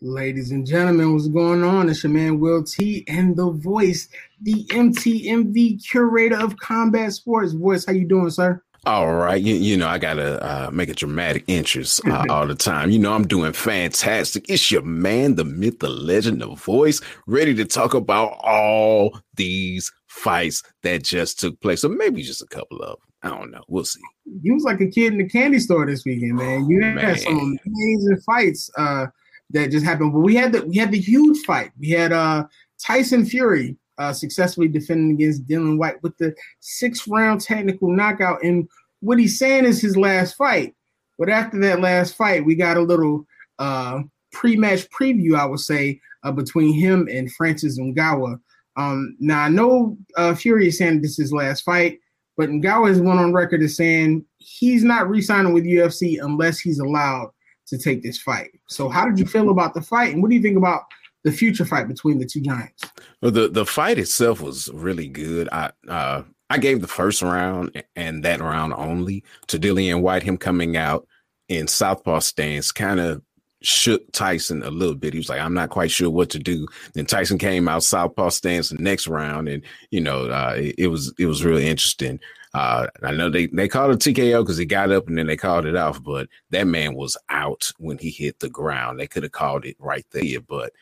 Ladies 0.05 0.51
and 0.51 0.67
gentlemen, 0.67 1.15
what's 1.15 1.29
going 1.29 1.65
on? 1.65 1.89
It's 1.89 2.05
your 2.05 2.13
man 2.13 2.39
Will 2.39 2.63
T 2.63 3.07
and 3.09 3.35
the 3.35 3.51
voice, 3.51 4.07
the 4.43 4.67
MTMV 4.67 5.83
curator 5.83 6.37
of 6.37 6.59
combat 6.59 7.15
sports. 7.15 7.55
Voice, 7.55 7.87
how 7.87 7.95
you 7.95 8.07
doing, 8.07 8.29
sir? 8.29 8.63
All 8.85 9.15
right, 9.15 9.41
you, 9.41 9.55
you 9.55 9.79
know 9.79 9.89
I 9.89 9.97
gotta 9.97 10.45
uh, 10.45 10.71
make 10.71 10.91
a 10.91 10.95
dramatic 10.95 11.45
entrance 11.49 12.03
uh, 12.05 12.27
all 12.29 12.47
the 12.47 12.55
time. 12.55 12.91
You 12.91 12.99
know 12.99 13.15
I'm 13.15 13.27
doing 13.27 13.55
fantastic. 13.55 14.45
It's 14.51 14.71
your 14.71 14.83
man, 14.83 15.37
the 15.37 15.45
myth, 15.47 15.79
the 15.79 15.89
legend, 15.89 16.43
the 16.43 16.55
voice, 16.55 17.01
ready 17.27 17.55
to 17.55 17.65
talk 17.65 17.95
about 17.95 18.39
all 18.43 19.19
these 19.37 19.91
fights 20.09 20.63
that 20.83 21.03
just 21.03 21.41
took 21.41 21.59
place, 21.63 21.83
or 21.83 21.89
maybe 21.89 22.23
just 22.23 22.43
a 22.43 22.47
couple 22.49 22.83
of. 22.83 22.99
them. 22.99 23.09
I 23.23 23.31
don't 23.31 23.51
know. 23.51 23.63
We'll 23.69 23.87
see. 23.87 24.03
You 24.43 24.53
was 24.53 24.65
like 24.65 24.83
a 24.83 24.87
kid 24.87 25.15
in 25.15 25.19
the 25.19 25.27
candy 25.27 25.61
store 25.61 25.87
this 25.87 26.05
weekend, 26.05 26.35
man. 26.35 26.69
You 26.69 26.83
had 26.83 26.95
Man. 26.95 27.17
some 27.17 27.59
amazing 27.65 28.21
fights 28.27 28.71
uh, 28.77 29.07
that 29.51 29.71
just 29.71 29.85
happened. 29.85 30.13
But 30.13 30.21
we 30.21 30.35
had 30.35 30.53
the 30.53 30.65
we 30.65 30.77
had 30.77 30.93
the 30.93 31.01
huge 31.01 31.39
fight. 31.45 31.71
We 31.79 31.91
had 31.91 32.13
uh, 32.13 32.47
Tyson 32.79 33.27
Fury 33.27 33.77
uh, 33.99 34.13
successfully 34.13 34.69
defending 34.69 35.13
against 35.13 35.47
Dillian 35.47 35.79
Whyte 35.79 36.03
with 36.03 36.17
the 36.19 36.35
sixth 36.61 37.07
round 37.09 37.41
technical 37.41 37.91
knockout. 37.91 38.43
And 38.43 38.69
what 39.01 39.19
he's 39.19 39.39
saying 39.39 39.65
is 39.65 39.81
his 39.81 39.97
last 39.97 40.35
fight. 40.37 40.75
But 41.19 41.29
after 41.29 41.61
that 41.61 41.81
last 41.81 42.17
fight, 42.17 42.45
we 42.45 42.55
got 42.55 42.77
a 42.77 42.83
little 42.83 43.25
uh, 43.59 44.01
pre-match 44.33 44.89
preview, 44.91 45.39
I 45.39 45.47
would 45.47 45.61
say, 45.61 46.01
uh, 46.25 46.33
between 46.33 46.75
him 46.75 47.09
and 47.11 47.33
Francis 47.33 47.79
Ngannou. 47.79 48.41
Um, 48.77 49.17
now 49.21 49.43
I 49.43 49.49
know 49.49 49.97
uh, 50.17 50.35
Fury 50.35 50.69
is 50.69 50.79
saying 50.79 51.01
this 51.01 51.13
is 51.13 51.19
his 51.19 51.33
last 51.33 51.63
fight, 51.63 52.01
but 52.37 52.49
Ngannou 52.49 52.89
has 52.89 53.01
went 53.01 53.21
on 53.21 53.33
record 53.33 53.63
as 53.63 53.77
saying 53.77 54.25
he's 54.39 54.83
not 54.83 55.09
re-signing 55.09 55.53
with 55.53 55.65
UFC 55.65 56.19
unless 56.21 56.59
he's 56.59 56.81
allowed 56.81 57.31
to 57.67 57.79
take 57.79 58.03
this 58.03 58.19
fight. 58.19 58.51
So, 58.69 58.89
how 58.89 59.07
did 59.07 59.19
you 59.19 59.27
feel 59.27 59.51
about 59.51 59.75
the 59.75 59.83
fight, 59.83 60.13
and 60.13 60.23
what 60.23 60.31
do 60.31 60.37
you 60.37 60.43
think 60.43 60.57
about 60.57 60.83
the 61.25 61.33
future 61.33 61.65
fight 61.65 61.89
between 61.89 62.19
the 62.19 62.27
two 62.27 62.41
giants? 62.41 62.85
Well, 63.21 63.33
the 63.33 63.49
the 63.49 63.67
fight 63.67 63.99
itself 63.99 64.41
was 64.41 64.71
really 64.73 65.09
good. 65.09 65.49
I 65.51 65.71
uh, 65.89 66.23
I 66.51 66.59
gave 66.59 66.81
the 66.81 66.89
first 66.89 67.23
round 67.23 67.83
and 67.97 68.23
that 68.25 68.41
round 68.41 68.75
only 68.75 69.25
to 69.49 69.59
Dillian 69.59 70.03
Whyte. 70.03 70.23
Him 70.23 70.37
coming 70.37 70.77
out 70.77 71.07
in 71.49 71.67
southpaw 71.67 72.21
stance 72.21 72.71
kind 72.73 73.01
of 73.01 73.23
shook 73.63 74.13
Tyson 74.13 74.63
a 74.63 74.71
little 74.71 74.95
bit. 74.95 75.15
He 75.15 75.19
was 75.19 75.29
like, 75.29 75.41
I'm 75.41 75.55
not 75.55 75.71
quite 75.71 75.91
sure 75.91 76.11
what 76.11 76.31
to 76.31 76.39
do. 76.39 76.67
Then 76.93 77.07
Tyson 77.07 77.39
came 77.39 77.67
out 77.67 77.83
southpaw 77.83 78.29
stance 78.29 78.69
the 78.69 78.77
next 78.77 79.09
round, 79.09 79.49
and 79.49 79.65
you 79.91 80.01
know, 80.01 80.27
uh, 80.27 80.55
it, 80.57 80.75
it, 80.79 80.87
was 80.89 81.13
it 81.19 81.27
was 81.27 81.45
really 81.45 81.67
interesting. 81.67 82.21
Uh, 82.55 82.87
I 83.03 83.11
know 83.11 83.29
they 83.29 83.49
they 83.49 83.67
called 83.67 83.91
it 83.93 83.99
TKO 83.99 84.43
because 84.43 84.57
he 84.57 84.65
got 84.65 84.93
up 84.93 85.09
and 85.09 85.19
then 85.19 85.27
they 85.27 85.37
called 85.37 85.67
it 85.67 85.75
off, 85.75 86.01
but 86.01 86.29
that 86.51 86.69
man 86.69 86.95
was 86.95 87.17
out 87.29 87.69
when 87.79 87.99
he 87.99 88.11
hit 88.11 88.39
the 88.39 88.49
ground. 88.49 89.01
They 89.01 89.09
could 89.09 89.25
have 89.25 89.33
called 89.33 89.65
it 89.65 89.77
right 89.81 90.07
there, 90.13 90.41
but 90.41 90.73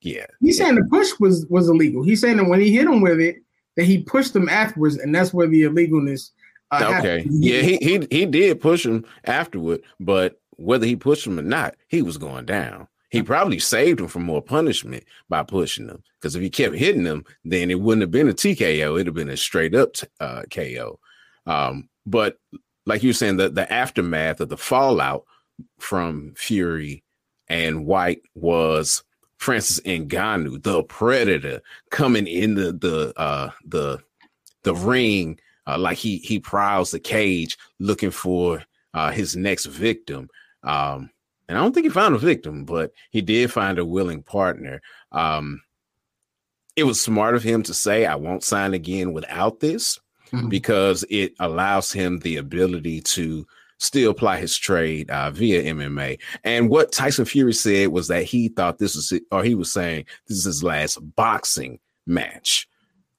yeah, 0.00 0.26
he's 0.40 0.58
saying 0.58 0.74
the 0.74 0.84
push 0.90 1.12
was 1.20 1.46
was 1.46 1.68
illegal. 1.68 2.02
He's 2.02 2.20
saying 2.20 2.38
that 2.38 2.48
when 2.48 2.60
he 2.60 2.74
hit 2.74 2.88
him 2.88 3.02
with 3.02 3.20
it, 3.20 3.36
that 3.76 3.84
he 3.84 4.02
pushed 4.02 4.34
him 4.34 4.48
afterwards, 4.48 4.96
and 4.96 5.14
that's 5.14 5.32
where 5.32 5.46
the 5.46 5.62
illegalness. 5.62 6.30
Uh, 6.72 6.94
okay, 6.98 7.18
happened. 7.18 7.44
yeah, 7.44 7.60
he 7.60 7.76
he 7.76 8.06
he 8.10 8.26
did 8.26 8.60
push 8.60 8.84
him 8.84 9.04
afterward, 9.26 9.80
but 10.00 10.40
whether 10.56 10.86
he 10.86 10.96
pushed 10.96 11.24
him 11.24 11.38
or 11.38 11.42
not, 11.42 11.76
he 11.86 12.02
was 12.02 12.18
going 12.18 12.46
down. 12.46 12.88
He 13.14 13.22
probably 13.22 13.60
saved 13.60 14.00
him 14.00 14.08
from 14.08 14.24
more 14.24 14.42
punishment 14.42 15.04
by 15.28 15.44
pushing 15.44 15.88
him. 15.88 16.02
Because 16.18 16.34
if 16.34 16.42
he 16.42 16.50
kept 16.50 16.74
hitting 16.74 17.04
him, 17.04 17.24
then 17.44 17.70
it 17.70 17.78
wouldn't 17.78 18.00
have 18.00 18.10
been 18.10 18.28
a 18.28 18.34
TKO. 18.34 18.94
It'd 18.94 19.06
have 19.06 19.14
been 19.14 19.30
a 19.30 19.36
straight 19.36 19.72
up 19.72 19.94
uh, 20.18 20.42
KO. 20.50 20.98
Um, 21.46 21.88
but 22.04 22.38
like 22.86 23.04
you 23.04 23.10
were 23.10 23.14
saying, 23.14 23.36
the, 23.36 23.50
the 23.50 23.72
aftermath 23.72 24.40
of 24.40 24.48
the 24.48 24.56
fallout 24.56 25.26
from 25.78 26.34
Fury 26.36 27.04
and 27.46 27.86
Whyte 27.86 28.22
was 28.34 29.04
Francis 29.36 29.78
Ngannou, 29.82 30.60
the 30.64 30.82
predator, 30.82 31.62
coming 31.92 32.26
in 32.26 32.56
the 32.56 32.72
the 32.72 33.12
uh, 33.16 33.50
the 33.64 34.00
the 34.64 34.74
ring 34.74 35.38
uh, 35.68 35.78
like 35.78 35.98
he 35.98 36.16
he 36.16 36.40
prowls 36.40 36.90
the 36.90 36.98
cage 36.98 37.58
looking 37.78 38.10
for 38.10 38.64
uh, 38.92 39.12
his 39.12 39.36
next 39.36 39.66
victim. 39.66 40.28
Um, 40.64 41.10
and 41.48 41.58
I 41.58 41.60
don't 41.60 41.72
think 41.72 41.84
he 41.84 41.90
found 41.90 42.14
a 42.14 42.18
victim, 42.18 42.64
but 42.64 42.92
he 43.10 43.20
did 43.20 43.52
find 43.52 43.78
a 43.78 43.84
willing 43.84 44.22
partner. 44.22 44.80
Um, 45.12 45.62
it 46.76 46.84
was 46.84 47.00
smart 47.00 47.34
of 47.34 47.42
him 47.42 47.62
to 47.64 47.74
say, 47.74 48.06
I 48.06 48.16
won't 48.16 48.42
sign 48.42 48.74
again 48.74 49.12
without 49.12 49.60
this 49.60 50.00
mm-hmm. 50.32 50.48
because 50.48 51.04
it 51.10 51.34
allows 51.38 51.92
him 51.92 52.18
the 52.18 52.36
ability 52.36 53.00
to 53.02 53.46
still 53.78 54.10
apply 54.10 54.38
his 54.38 54.56
trade 54.56 55.10
uh, 55.10 55.30
via 55.30 55.62
MMA. 55.74 56.18
And 56.42 56.70
what 56.70 56.92
Tyson 56.92 57.24
Fury 57.24 57.52
said 57.52 57.88
was 57.88 58.08
that 58.08 58.24
he 58.24 58.48
thought 58.48 58.78
this 58.78 58.96
was, 58.96 59.12
or 59.30 59.44
he 59.44 59.54
was 59.54 59.72
saying 59.72 60.06
this 60.26 60.38
is 60.38 60.44
his 60.44 60.64
last 60.64 60.98
boxing 61.14 61.78
match. 62.06 62.66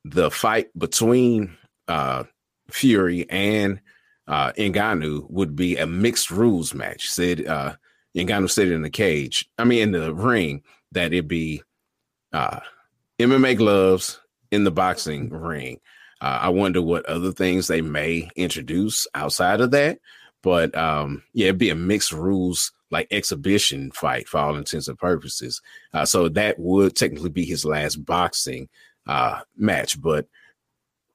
The 0.03 0.31
fight 0.31 0.67
between 0.77 1.55
uh, 1.87 2.23
Fury 2.69 3.29
and 3.29 3.79
uh, 4.27 4.51
Ngannou 4.53 5.29
would 5.29 5.55
be 5.55 5.77
a 5.77 5.87
mixed 5.87 6.31
rules 6.31 6.73
match. 6.73 7.09
Said 7.09 7.45
uh, 7.45 7.75
Ngannou 8.15 8.49
said 8.49 8.69
in 8.69 8.81
the 8.81 8.89
cage, 8.89 9.49
I 9.57 9.63
mean 9.63 9.81
in 9.81 9.91
the 9.91 10.13
ring, 10.13 10.63
that 10.91 11.13
it 11.13 11.27
be 11.27 11.61
uh, 12.31 12.59
MMA 13.19 13.57
gloves 13.57 14.19
in 14.51 14.63
the 14.63 14.71
boxing 14.71 15.29
ring. 15.29 15.79
Uh, 16.21 16.39
I 16.41 16.49
wonder 16.49 16.81
what 16.81 17.05
other 17.05 17.31
things 17.31 17.67
they 17.67 17.81
may 17.81 18.29
introduce 18.35 19.05
outside 19.13 19.61
of 19.61 19.71
that. 19.71 19.99
But 20.41 20.75
um, 20.77 21.23
yeah, 21.33 21.47
it'd 21.47 21.57
be 21.57 21.69
a 21.71 21.75
mixed 21.75 22.11
rules 22.11 22.71
like 22.91 23.07
exhibition 23.11 23.91
fight 23.91 24.27
for 24.27 24.37
all 24.37 24.55
intents 24.55 24.87
and 24.87 24.97
purposes. 24.97 25.61
Uh, 25.93 26.05
so 26.05 26.29
that 26.29 26.59
would 26.59 26.95
technically 26.95 27.31
be 27.31 27.45
his 27.45 27.65
last 27.65 27.95
boxing 28.05 28.69
uh, 29.07 29.41
match. 29.57 29.99
But 29.99 30.27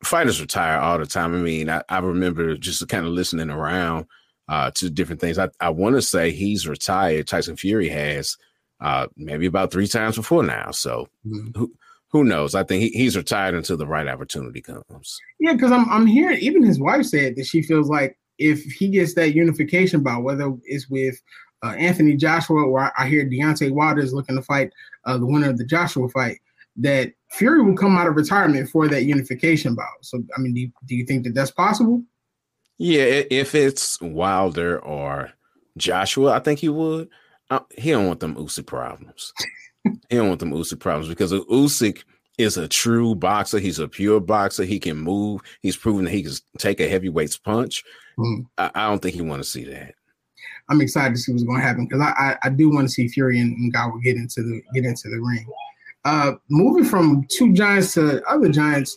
fighters 0.03 0.41
retire 0.41 0.79
all 0.79 0.99
the 0.99 1.07
time. 1.07 1.35
I 1.35 1.39
mean, 1.39 1.71
I, 1.71 1.83
I 1.89 1.99
remember 1.99 2.57
just 2.57 2.87
kind 2.89 3.07
of 3.07 3.13
listening 3.13 3.51
around 3.51 4.07
uh, 4.51 4.71
to 4.73 4.91
different 4.91 5.21
things. 5.21 5.39
I, 5.39 5.49
I 5.61 5.71
want 5.71 5.95
to 5.95 6.03
say 6.03 6.33
he's 6.33 6.67
retired. 6.67 7.29
Tyson 7.29 7.57
Fury 7.57 7.89
has 7.89 8.37
uh, 8.81 9.07
maybe 9.17 9.47
about 9.47 9.71
three 9.71 9.87
times 9.87 10.17
before 10.17 10.43
now. 10.43 10.73
So 10.73 11.09
mm-hmm. 11.27 11.57
who 11.59 11.73
who 12.09 12.25
knows? 12.25 12.57
I 12.57 12.65
think 12.65 12.83
he, 12.83 12.89
he's 12.89 13.17
retired 13.17 13.55
until 13.55 13.77
the 13.77 13.87
right 13.87 14.09
opportunity 14.09 14.61
comes. 14.61 15.19
Yeah, 15.39 15.53
because 15.53 15.71
I'm 15.71 15.89
I'm 15.89 16.07
hearing 16.07 16.39
even 16.41 16.65
his 16.65 16.81
wife 16.81 17.07
said 17.07 17.37
that 17.37 17.47
she 17.47 17.63
feels 17.63 17.89
like 17.89 18.19
if 18.39 18.65
he 18.65 18.89
gets 18.89 19.15
that 19.15 19.35
unification 19.35 20.03
bout, 20.03 20.25
whether 20.25 20.53
it's 20.65 20.91
with 20.91 21.23
uh, 21.63 21.75
Anthony 21.79 22.17
Joshua 22.17 22.65
or 22.65 22.81
I, 22.81 22.91
I 22.99 23.09
hear 23.09 23.25
Deontay 23.25 23.71
Wilder 23.71 24.01
is 24.01 24.13
looking 24.13 24.35
to 24.35 24.43
fight 24.43 24.73
uh, 25.05 25.17
the 25.17 25.27
winner 25.27 25.51
of 25.51 25.59
the 25.59 25.65
Joshua 25.65 26.09
fight, 26.09 26.39
that 26.77 27.13
Fury 27.31 27.63
will 27.63 27.77
come 27.77 27.97
out 27.97 28.09
of 28.09 28.17
retirement 28.17 28.69
for 28.69 28.89
that 28.89 29.05
unification 29.05 29.77
bout. 29.77 30.03
So, 30.03 30.25
I 30.37 30.41
mean, 30.41 30.55
do 30.55 30.61
you, 30.63 30.73
do 30.87 30.97
you 30.97 31.05
think 31.05 31.23
that 31.25 31.35
that's 31.35 31.51
possible? 31.53 32.03
Yeah, 32.83 33.25
if 33.31 33.55
it's 33.55 34.01
Wilder 34.01 34.79
or 34.79 35.31
Joshua, 35.77 36.33
I 36.33 36.39
think 36.39 36.61
he 36.61 36.71
would. 36.71 37.11
Uh, 37.51 37.61
he 37.77 37.91
don't 37.91 38.07
want 38.07 38.21
them 38.21 38.37
Usyk 38.37 38.65
problems. 38.65 39.35
he 39.85 40.17
don't 40.17 40.29
want 40.29 40.41
them 40.41 40.51
Usyk 40.51 40.81
problems 40.81 41.11
because 41.11 41.31
Usyk 41.31 42.05
is 42.39 42.57
a 42.57 42.67
true 42.67 43.15
boxer. 43.15 43.59
He's 43.59 43.79
a 43.79 43.87
pure 43.87 44.19
boxer. 44.19 44.65
He 44.65 44.81
can 44.81 44.97
move. 44.97 45.43
He's 45.61 45.77
proven 45.77 46.07
that 46.07 46.13
he 46.13 46.23
can 46.23 46.33
take 46.57 46.81
a 46.81 46.89
heavyweight's 46.89 47.37
punch. 47.37 47.85
Mm. 48.19 48.47
I, 48.57 48.71
I, 48.75 48.89
don't 48.89 49.03
think 49.03 49.15
he 49.15 49.21
want 49.21 49.43
to 49.43 49.49
see 49.49 49.65
that. 49.65 49.95
I'm 50.71 50.81
excited 50.81 51.15
to 51.15 51.21
see 51.21 51.33
what's 51.33 51.45
going 51.45 51.61
to 51.61 51.67
happen 51.67 51.87
because 51.87 52.01
I, 52.01 52.13
I, 52.13 52.37
I, 52.45 52.49
do 52.49 52.71
want 52.71 52.89
to 52.89 52.95
see 52.95 53.09
Fury 53.09 53.41
and, 53.41 53.55
and 53.59 53.93
will 53.93 54.01
get 54.01 54.17
into 54.17 54.43
the 54.43 54.63
get 54.73 54.87
into 54.87 55.11
the 55.11 55.21
ring. 55.21 55.47
Uh, 56.07 56.33
moving 56.49 56.85
from 56.85 57.27
two 57.31 57.53
giants 57.53 57.93
to 57.93 58.25
other 58.25 58.49
giants, 58.49 58.97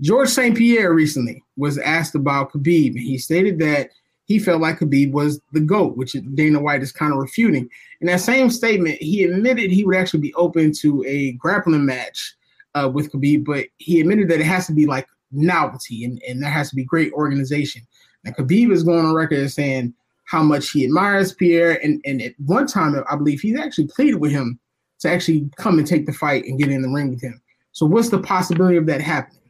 George 0.00 0.28
St. 0.28 0.56
Pierre 0.56 0.94
recently 0.94 1.42
was 1.56 1.78
asked 1.78 2.14
about 2.14 2.52
Khabib. 2.52 2.98
He 2.98 3.18
stated 3.18 3.58
that 3.60 3.90
he 4.24 4.38
felt 4.38 4.60
like 4.60 4.80
Khabib 4.80 5.12
was 5.12 5.40
the 5.52 5.60
GOAT, 5.60 5.96
which 5.96 6.16
Dana 6.34 6.60
White 6.60 6.82
is 6.82 6.92
kind 6.92 7.12
of 7.12 7.18
refuting. 7.18 7.68
In 8.00 8.08
that 8.08 8.20
same 8.20 8.50
statement, 8.50 9.00
he 9.00 9.24
admitted 9.24 9.70
he 9.70 9.84
would 9.84 9.96
actually 9.96 10.20
be 10.20 10.34
open 10.34 10.72
to 10.80 11.04
a 11.06 11.32
grappling 11.32 11.86
match 11.86 12.34
uh, 12.74 12.90
with 12.92 13.10
Khabib, 13.12 13.44
but 13.44 13.66
he 13.78 14.00
admitted 14.00 14.28
that 14.28 14.40
it 14.40 14.46
has 14.46 14.66
to 14.66 14.72
be 14.72 14.86
like 14.86 15.06
novelty 15.30 16.04
and, 16.04 16.20
and 16.28 16.42
there 16.42 16.50
has 16.50 16.70
to 16.70 16.76
be 16.76 16.84
great 16.84 17.12
organization. 17.12 17.82
Now, 18.24 18.32
Khabib 18.32 18.72
is 18.72 18.82
going 18.82 19.04
on 19.04 19.14
record 19.14 19.38
as 19.38 19.54
saying 19.54 19.94
how 20.24 20.42
much 20.42 20.70
he 20.70 20.84
admires 20.84 21.32
Pierre. 21.32 21.80
And, 21.82 22.00
and 22.04 22.20
at 22.20 22.34
one 22.38 22.66
time, 22.66 22.96
I 23.10 23.16
believe 23.16 23.40
he's 23.40 23.58
actually 23.58 23.86
pleaded 23.86 24.16
with 24.16 24.32
him 24.32 24.58
to 25.00 25.10
actually 25.10 25.48
come 25.56 25.78
and 25.78 25.86
take 25.86 26.06
the 26.06 26.12
fight 26.12 26.44
and 26.44 26.58
get 26.58 26.70
in 26.70 26.82
the 26.82 26.88
ring 26.88 27.10
with 27.10 27.22
him. 27.22 27.40
So, 27.72 27.86
what's 27.86 28.08
the 28.08 28.18
possibility 28.18 28.76
of 28.76 28.86
that 28.86 29.00
happening? 29.00 29.45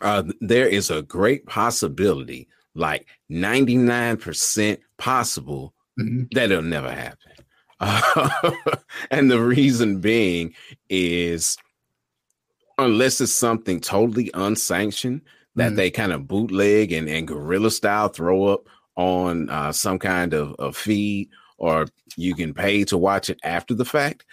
Uh, 0.00 0.24
there 0.40 0.68
is 0.68 0.90
a 0.90 1.02
great 1.02 1.46
possibility, 1.46 2.48
like 2.74 3.06
99% 3.30 4.78
possible, 4.96 5.74
mm-hmm. 5.98 6.24
that 6.32 6.50
it'll 6.50 6.62
never 6.62 6.90
happen. 6.90 7.32
Uh, 7.80 8.50
and 9.10 9.30
the 9.30 9.40
reason 9.40 10.00
being 10.00 10.54
is 10.88 11.56
unless 12.78 13.20
it's 13.20 13.32
something 13.32 13.80
totally 13.80 14.30
unsanctioned 14.34 15.20
that 15.56 15.68
mm-hmm. 15.68 15.76
they 15.76 15.90
kind 15.90 16.12
of 16.12 16.28
bootleg 16.28 16.92
and, 16.92 17.08
and 17.08 17.28
guerrilla 17.28 17.70
style 17.70 18.08
throw 18.08 18.46
up 18.46 18.68
on 18.96 19.48
uh, 19.50 19.72
some 19.72 19.98
kind 19.98 20.34
of, 20.34 20.54
of 20.58 20.76
feed 20.76 21.28
or 21.58 21.86
you 22.16 22.34
can 22.34 22.54
pay 22.54 22.84
to 22.84 22.98
watch 22.98 23.30
it 23.30 23.38
after 23.42 23.74
the 23.74 23.84
fact. 23.84 24.24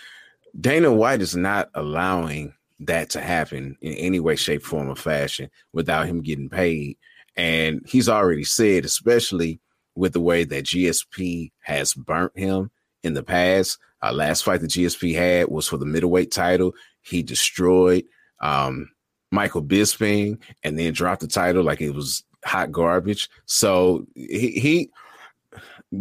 Dana 0.59 0.91
White 0.91 1.21
is 1.21 1.35
not 1.35 1.69
allowing 1.73 2.53
that 2.79 3.09
to 3.11 3.21
happen 3.21 3.77
in 3.81 3.93
any 3.93 4.19
way, 4.19 4.35
shape, 4.35 4.63
form, 4.63 4.89
or 4.89 4.95
fashion 4.95 5.49
without 5.73 6.07
him 6.07 6.21
getting 6.21 6.49
paid. 6.49 6.97
And 7.35 7.81
he's 7.85 8.09
already 8.09 8.43
said, 8.43 8.85
especially 8.85 9.59
with 9.95 10.13
the 10.13 10.21
way 10.21 10.43
that 10.43 10.65
GSP 10.65 11.51
has 11.61 11.93
burnt 11.93 12.37
him 12.37 12.71
in 13.03 13.13
the 13.13 13.23
past. 13.23 13.77
Uh, 14.03 14.11
last 14.11 14.43
fight 14.43 14.61
the 14.61 14.67
GSP 14.67 15.15
had 15.15 15.47
was 15.47 15.67
for 15.67 15.77
the 15.77 15.85
middleweight 15.85 16.31
title. 16.31 16.73
He 17.01 17.23
destroyed 17.23 18.03
um, 18.41 18.89
Michael 19.31 19.63
Bisping 19.63 20.39
and 20.63 20.77
then 20.77 20.93
dropped 20.93 21.21
the 21.21 21.27
title 21.27 21.63
like 21.63 21.81
it 21.81 21.91
was 21.91 22.23
hot 22.43 22.71
garbage. 22.71 23.29
So 23.45 24.05
he, 24.15 24.51
he 24.51 24.89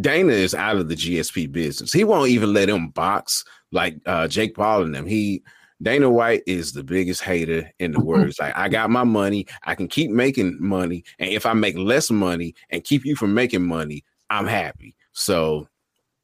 Dana 0.01 0.33
is 0.33 0.55
out 0.55 0.77
of 0.77 0.89
the 0.89 0.97
GSP 0.97 1.51
business. 1.51 1.93
He 1.93 2.05
won't 2.05 2.31
even 2.31 2.53
let 2.53 2.69
him 2.69 2.89
box 2.89 3.45
like 3.71 3.97
uh, 4.07 4.29
Jake 4.29 4.55
Paul 4.55 4.83
and 4.83 4.95
them. 4.95 5.07
He 5.07 5.43
Dana 5.85 6.11
White 6.11 6.43
is 6.47 6.73
the 6.73 6.83
biggest 6.83 7.23
hater 7.23 7.71
in 7.79 7.93
the 7.93 8.01
world. 8.01 8.27
It's 8.29 8.41
like 8.41 8.57
I 8.57 8.69
got 8.69 8.91
my 8.91 9.05
money, 9.05 9.47
I 9.65 9.75
can 9.75 9.87
keep 9.87 10.11
making 10.11 10.57
money, 10.59 11.05
and 11.19 11.31
if 11.31 11.47
I 11.47 11.53
make 11.53 11.77
less 11.77 12.11
money 12.11 12.55
and 12.71 12.83
keep 12.83 13.05
you 13.05 13.15
from 13.15 13.35
making 13.35 13.63
money, 13.63 14.03
I'm 14.31 14.47
happy. 14.47 14.97
So, 15.13 15.69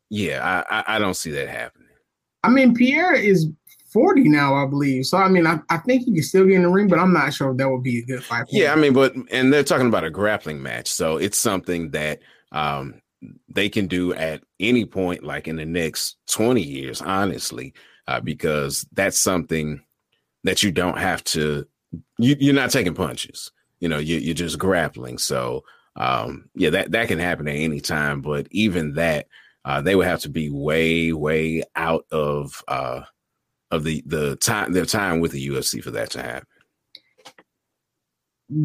yeah, 0.09 0.65
I, 0.71 0.81
I, 0.81 0.97
I 0.97 0.99
don't 0.99 1.15
see 1.15 1.31
that 1.33 1.49
happening. 1.49 1.89
I 2.43 2.49
mean, 2.49 2.75
Pierre 2.75 3.15
is 3.15 3.49
40 3.93 4.29
now, 4.31 4.55
I 4.55 4.67
believe. 4.67 5.05
So 5.05 5.19
I 5.19 5.29
mean, 5.29 5.47
I, 5.47 5.59
I 5.69 5.77
think 5.77 6.05
he 6.05 6.15
can 6.15 6.23
still 6.23 6.47
get 6.47 6.57
in 6.57 6.63
the 6.63 6.69
ring, 6.69 6.89
but 6.89 6.99
I'm 6.99 7.13
not 7.13 7.35
sure 7.35 7.51
if 7.51 7.59
that 7.59 7.69
would 7.69 7.83
be 7.83 7.99
a 7.99 8.05
good 8.05 8.25
fight. 8.25 8.47
yeah, 8.49 8.73
I 8.73 8.77
mean, 8.77 8.95
but 8.95 9.15
and 9.31 9.53
they're 9.53 9.63
talking 9.63 9.89
about 9.89 10.05
a 10.05 10.11
grappling 10.11 10.63
match, 10.63 10.89
so 10.89 11.19
it's 11.19 11.39
something 11.39 11.91
that 11.91 12.21
um 12.53 13.01
they 13.49 13.69
can 13.69 13.87
do 13.87 14.15
at 14.15 14.43
any 14.59 14.87
point, 14.87 15.23
like 15.23 15.47
in 15.47 15.57
the 15.57 15.67
next 15.67 16.17
20 16.29 16.63
years, 16.63 17.03
honestly, 17.03 17.75
uh, 18.07 18.21
because 18.21 18.87
that's 18.93 19.21
something 19.21 19.83
that 20.45 20.63
you 20.63 20.73
don't 20.73 20.99
have 20.99 21.23
to, 21.25 21.67
you, 22.19 22.37
you're 22.39 22.55
not 22.55 22.71
taking 22.71 22.95
punches, 22.95 23.51
you 23.81 23.89
know, 23.89 23.99
you, 23.99 24.19
you're 24.19 24.35
just 24.35 24.59
grappling. 24.59 25.19
So, 25.19 25.65
um, 25.97 26.49
yeah, 26.55 26.71
that, 26.71 26.93
that 26.93 27.09
can 27.09 27.19
happen 27.19 27.49
at 27.49 27.57
any 27.57 27.81
time. 27.81 28.21
But 28.21 28.47
even 28.51 28.95
that, 28.95 29.27
uh, 29.65 29.83
they 29.83 29.95
would 29.95 30.07
have 30.07 30.21
to 30.21 30.31
be 30.31 30.51
way, 30.51 31.13
way 31.13 31.63
out 31.77 32.07
of 32.11 32.63
uh, 32.69 33.03
of 33.71 33.85
the 33.85 34.03
the 34.07 34.37
time 34.37 34.73
their 34.73 34.87
time 34.87 35.21
with 35.21 35.33
the 35.33 35.49
UFC 35.49 35.83
for 35.83 35.91
that 35.93 36.11
to 36.11 36.23
happen. 36.23 36.47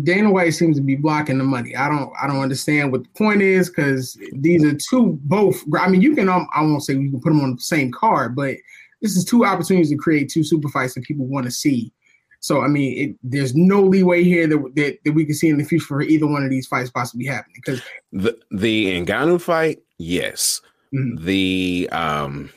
Dana 0.04 0.32
White 0.32 0.56
seems 0.56 0.78
to 0.78 0.84
be 0.84 0.96
blocking 0.96 1.38
the 1.38 1.44
money. 1.44 1.76
I 1.76 1.88
don't 1.90 2.12
I 2.20 2.28
don't 2.28 2.42
understand 2.42 2.92
what 2.92 3.04
the 3.04 3.10
point 3.10 3.42
is 3.42 3.70
because 3.70 4.18
these 4.34 4.64
are 4.64 4.76
two 4.90 5.20
both. 5.24 5.64
I 5.78 5.88
mean, 5.90 6.02
you 6.02 6.16
can 6.16 6.28
um, 6.28 6.48
I 6.56 6.62
won't 6.62 6.84
say 6.84 6.94
you 6.94 7.12
can 7.12 7.22
put 7.22 7.30
them 7.30 7.42
on 7.42 7.56
the 7.56 7.62
same 7.62 7.92
card, 7.92 8.36
but 8.36 8.56
this 9.02 9.16
is 9.16 9.26
two 9.26 9.46
opportunities 9.46 9.90
to 9.90 9.98
create 9.98 10.30
two 10.30 10.44
super 10.44 10.70
fights 10.70 10.94
that 10.94 11.04
people 11.04 11.26
want 11.26 11.46
to 11.46 11.52
see. 11.52 11.92
So 12.40 12.62
I 12.62 12.68
mean, 12.68 12.98
it, 12.98 13.18
there's 13.24 13.56
no 13.56 13.82
leeway 13.82 14.24
here 14.24 14.48
that, 14.48 14.72
that 14.76 15.00
that 15.04 15.14
we 15.14 15.26
can 15.26 15.36
see 15.36 15.50
in 15.50 15.58
the 15.58 15.64
future 15.64 15.86
for 15.86 16.02
either 16.02 16.28
one 16.28 16.44
of 16.44 16.50
these 16.50 16.68
fights 16.68 16.92
possibly 16.92 17.26
happening. 17.26 17.56
Because 17.56 17.82
the 18.12 18.38
the 18.52 19.02
Ngannou 19.02 19.42
fight, 19.42 19.80
yes, 19.98 20.62
mm-hmm. 20.94 21.26
the 21.26 21.90
um, 21.92 22.52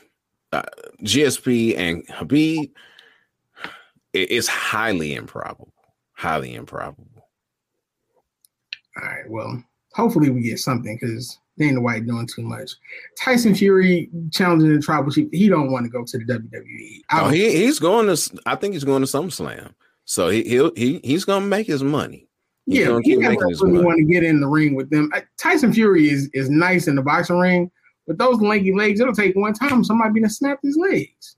uh, 0.51 0.63
GSP 1.03 1.77
and 1.77 2.07
Khabib, 2.07 2.71
it, 4.13 4.31
it's 4.31 4.47
highly 4.47 5.15
improbable. 5.15 5.73
Highly 6.13 6.53
improbable. 6.53 7.07
All 8.97 9.07
right. 9.07 9.29
Well, 9.29 9.63
hopefully 9.93 10.29
we 10.29 10.41
get 10.41 10.59
something 10.59 10.97
because 10.99 11.37
Dana 11.59 11.81
White 11.81 12.07
doing 12.07 12.27
too 12.27 12.41
much. 12.41 12.71
Tyson 13.17 13.53
Fury 13.53 14.09
challenging 14.31 14.73
the 14.73 14.81
tribal 14.81 15.11
chief. 15.11 15.27
He 15.31 15.49
don't 15.49 15.71
want 15.71 15.85
to 15.85 15.89
go 15.89 16.03
to 16.03 16.17
the 16.17 16.23
WWE. 16.25 17.01
Oh, 17.11 17.29
he, 17.29 17.51
he's 17.51 17.79
going 17.79 18.07
to. 18.07 18.41
I 18.45 18.55
think 18.55 18.73
he's 18.73 18.83
going 18.83 19.01
to 19.03 19.07
SummerSlam. 19.07 19.73
So 20.05 20.29
he 20.29 20.43
he'll, 20.43 20.71
he 20.75 20.99
he's 21.03 21.25
going 21.25 21.43
to 21.43 21.47
make 21.47 21.67
his 21.67 21.83
money. 21.83 22.27
He's 22.65 22.79
yeah, 22.79 22.99
he 23.03 23.15
never 23.15 23.35
really 23.35 23.83
want 23.83 23.97
to 23.97 24.05
get 24.05 24.23
in 24.23 24.39
the 24.39 24.47
ring 24.47 24.75
with 24.75 24.89
them. 24.89 25.11
Tyson 25.37 25.73
Fury 25.73 26.09
is 26.09 26.29
is 26.33 26.49
nice 26.49 26.87
in 26.87 26.95
the 26.95 27.01
boxing 27.01 27.37
ring, 27.37 27.69
but 28.07 28.17
those 28.17 28.41
lanky 28.41 28.73
legs, 28.73 28.99
it'll 28.99 29.13
take 29.13 29.35
one 29.35 29.53
time 29.53 29.83
somebody 29.83 30.13
be 30.13 30.21
to 30.21 30.29
snap 30.29 30.59
his 30.63 30.77
legs. 30.77 31.35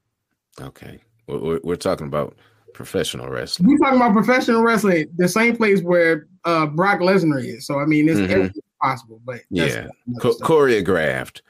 Okay, 0.60 1.00
we're, 1.28 1.60
we're 1.64 1.76
talking 1.76 2.08
about 2.08 2.36
professional 2.74 3.30
wrestling. 3.30 3.70
We're 3.70 3.78
talking 3.78 3.98
about 3.98 4.14
professional 4.14 4.64
wrestling, 4.64 5.08
the 5.18 5.28
same 5.28 5.56
place 5.56 5.82
where 5.82 6.28
uh, 6.46 6.66
Brock 6.68 7.00
Lesnar 7.00 7.44
is. 7.44 7.66
So 7.66 7.80
I 7.80 7.86
mean, 7.86 8.08
it's 8.08 8.20
mm-hmm. 8.20 8.58
Possible, 8.82 9.22
but 9.26 9.42
yeah, 9.50 9.88
Co- 10.20 10.34
choreographed. 10.36 11.42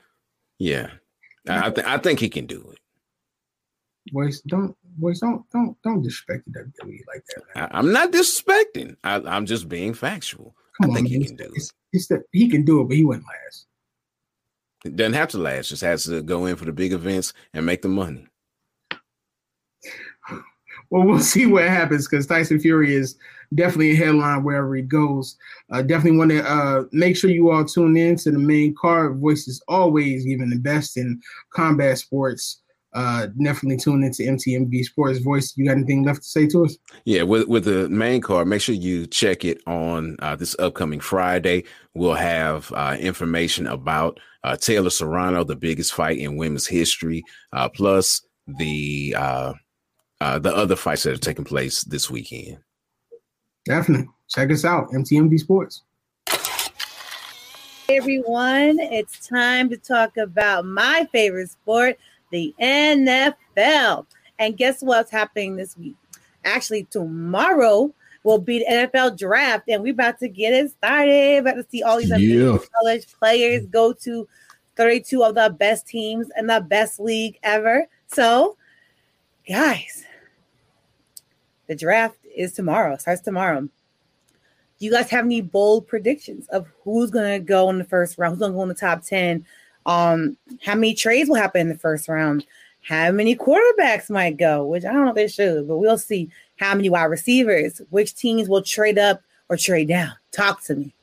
Yeah, 0.60 0.92
I, 1.48 1.70
th- 1.70 1.88
I 1.88 1.98
think 1.98 2.20
he 2.20 2.30
can 2.30 2.46
do 2.46 2.70
it. 2.72 2.80
Boys, 4.12 4.42
don't 4.42 4.76
boys, 4.98 5.20
don't 5.20 5.44
don't 5.52 5.76
don't 5.84 6.02
disrespect 6.02 6.44
the 6.48 6.60
WWE 6.84 7.00
like 7.08 7.24
that. 7.36 7.76
I, 7.76 7.80
am 7.80 7.92
not 7.92 8.12
disrespecting. 8.12 8.96
I, 9.04 9.38
am 9.38 9.46
just 9.46 9.70
being 9.70 9.94
factual. 9.94 10.56
Come 10.82 10.92
I 10.92 10.96
think 10.96 11.08
he 11.10 11.26
can 11.26 11.36
do 11.36 11.52
it. 11.56 11.72
It's 11.94 12.08
that 12.08 12.24
he 12.32 12.50
can 12.50 12.64
do 12.64 12.82
it, 12.82 12.88
but 12.88 12.98
he 12.98 13.04
wouldn't 13.04 13.26
last. 13.26 13.68
It 14.86 14.96
doesn't 14.96 15.14
have 15.14 15.30
to 15.30 15.38
last. 15.38 15.70
Just 15.70 15.84
has 15.84 16.06
to 16.06 16.22
go 16.22 16.46
in 16.46 16.56
for 16.56 16.66
the 16.66 16.72
big 16.72 16.94
events 16.94 17.34
and 17.54 17.66
make 17.66 17.82
the 17.82 17.90
money 17.90 18.28
well, 20.92 21.06
we'll 21.06 21.20
see 21.20 21.46
what 21.46 21.64
happens 21.64 22.08
because 22.08 22.28
Tyson 22.28 22.60
Fury 22.60 22.94
is 22.94 23.16
definitely 23.54 23.92
a 23.92 23.96
headline 23.96 24.44
wherever 24.44 24.76
he 24.76 24.82
goes. 24.82 25.38
Uh, 25.72 25.82
definitely 25.82 26.18
want 26.18 26.32
to 26.32 26.50
uh, 26.50 26.84
make 26.92 27.16
sure 27.16 27.30
you 27.30 27.52
all 27.52 27.66
tune 27.66 27.98
in 27.98 28.16
to 28.18 28.32
the 28.32 28.40
main 28.40 28.76
card. 28.76 29.20
Voices 29.20 29.62
always 29.68 30.26
giving 30.26 30.50
the 30.50 30.60
best 30.60 30.98
in 30.98 31.22
combat 31.54 31.98
sports. 31.98 32.62
Uh, 32.94 33.28
definitely 33.42 33.78
tune 33.78 34.04
into 34.04 34.24
MTMV 34.24 34.84
Sports 34.84 35.20
Voice. 35.20 35.54
You 35.56 35.66
got 35.66 35.78
anything 35.78 36.04
left 36.04 36.24
to 36.24 36.28
say 36.28 36.46
to 36.48 36.66
us? 36.66 36.78
Yeah, 37.06 37.24
with 37.24 37.48
with 37.48 37.64
the 37.64 37.88
main 37.88 38.20
card, 38.20 38.48
make 38.48 38.62
sure 38.62 38.76
you 38.76 39.08
check 39.08 39.46
it 39.46 39.62
on 39.66 40.18
uh, 40.20 40.36
this 40.36 40.58
upcoming 40.60 41.00
Friday. 41.00 41.64
We'll 41.94 42.16
have 42.16 42.72
uh, 42.74 42.98
information 43.00 43.68
about 43.68 44.20
uh, 44.44 44.58
Taylor 44.58 44.90
Serrano, 44.90 45.46
the 45.46 45.56
biggest 45.56 45.94
fight 45.94 46.18
in 46.18 46.36
women's 46.36 46.68
history, 46.68 47.24
uh, 47.54 47.70
plus 47.70 48.26
the 48.46 49.16
uh, 49.18 49.54
the 50.20 50.54
other 50.54 50.76
fights 50.76 51.04
that 51.04 51.14
are 51.14 51.18
taking 51.18 51.46
place 51.46 51.84
this 51.86 52.10
weekend. 52.10 52.58
Definitely. 53.66 54.08
Check 54.28 54.52
us 54.52 54.66
out, 54.66 54.90
MTMV 54.92 55.40
Sports. 55.40 55.84
Hey 57.88 57.98
everyone, 57.98 58.80
it's 58.80 59.28
time 59.28 59.70
to 59.70 59.78
talk 59.78 60.16
about 60.16 60.66
my 60.66 61.08
favorite 61.12 61.50
sport, 61.50 61.98
the 62.32 62.56
NFL. 62.60 64.06
And 64.40 64.58
guess 64.58 64.82
what's 64.82 65.12
happening 65.12 65.58
this 65.58 65.78
week? 65.78 65.98
Actually, 66.46 66.86
tomorrow 66.86 67.94
will 68.24 68.40
be 68.40 68.60
the 68.60 68.66
NFL 68.66 69.18
draft, 69.18 69.68
and 69.68 69.84
we're 69.84 69.94
about 69.94 70.20
to 70.20 70.30
get 70.30 70.54
it 70.54 70.72
started. 70.72 71.40
About 71.40 71.56
to 71.56 71.66
see 71.70 71.84
all 71.84 71.98
these 71.98 72.18
yeah. 72.18 72.58
college 72.80 73.08
players 73.20 73.66
go 73.66 73.94
to 73.94 74.28
32 74.78 75.24
of 75.24 75.36
the 75.36 75.50
best 75.60 75.86
teams 75.86 76.28
in 76.38 76.48
the 76.48 76.62
best 76.62 77.00
league 77.00 77.38
ever. 77.44 77.86
So, 78.08 78.58
guys, 79.48 80.06
the 81.72 81.76
draft 81.76 82.18
is 82.36 82.52
tomorrow, 82.52 82.98
starts 82.98 83.22
tomorrow. 83.22 83.62
Do 83.62 83.70
you 84.86 84.92
guys 84.92 85.10
have 85.10 85.24
any 85.24 85.40
bold 85.40 85.88
predictions 85.88 86.46
of 86.50 86.68
who's 86.84 87.10
going 87.10 87.32
to 87.32 87.40
go 87.40 87.70
in 87.70 87.78
the 87.78 87.86
first 87.86 88.18
round? 88.18 88.34
Who's 88.34 88.40
going 88.40 88.52
to 88.52 88.58
go 88.58 88.64
in 88.64 88.68
the 88.68 88.76
top 88.76 89.04
10? 89.04 89.46
Um, 89.86 90.36
how 90.62 90.76
many 90.76 90.94
trades 90.94 91.30
will 91.30 91.38
happen 91.38 91.62
in 91.62 91.70
the 91.70 91.78
first 91.78 92.10
round? 92.10 92.46
How 92.82 93.10
many 93.12 93.38
quarterbacks 93.38 94.10
might 94.10 94.36
go? 94.36 94.66
Which 94.66 94.84
I 94.84 94.92
don't 94.92 95.06
know 95.06 95.12
if 95.12 95.16
they 95.16 95.30
should, 95.30 95.66
but 95.66 95.78
we'll 95.78 95.98
see. 95.98 96.30
How 96.58 96.76
many 96.76 96.90
wide 96.90 97.06
receivers? 97.06 97.82
Which 97.90 98.16
teams 98.16 98.50
will 98.50 98.64
trade 98.64 98.98
up 98.98 99.22
or 99.48 99.56
trade 99.56 99.88
down? 99.88 100.12
Talk 100.32 100.62
to 100.64 100.76
me. 100.76 100.94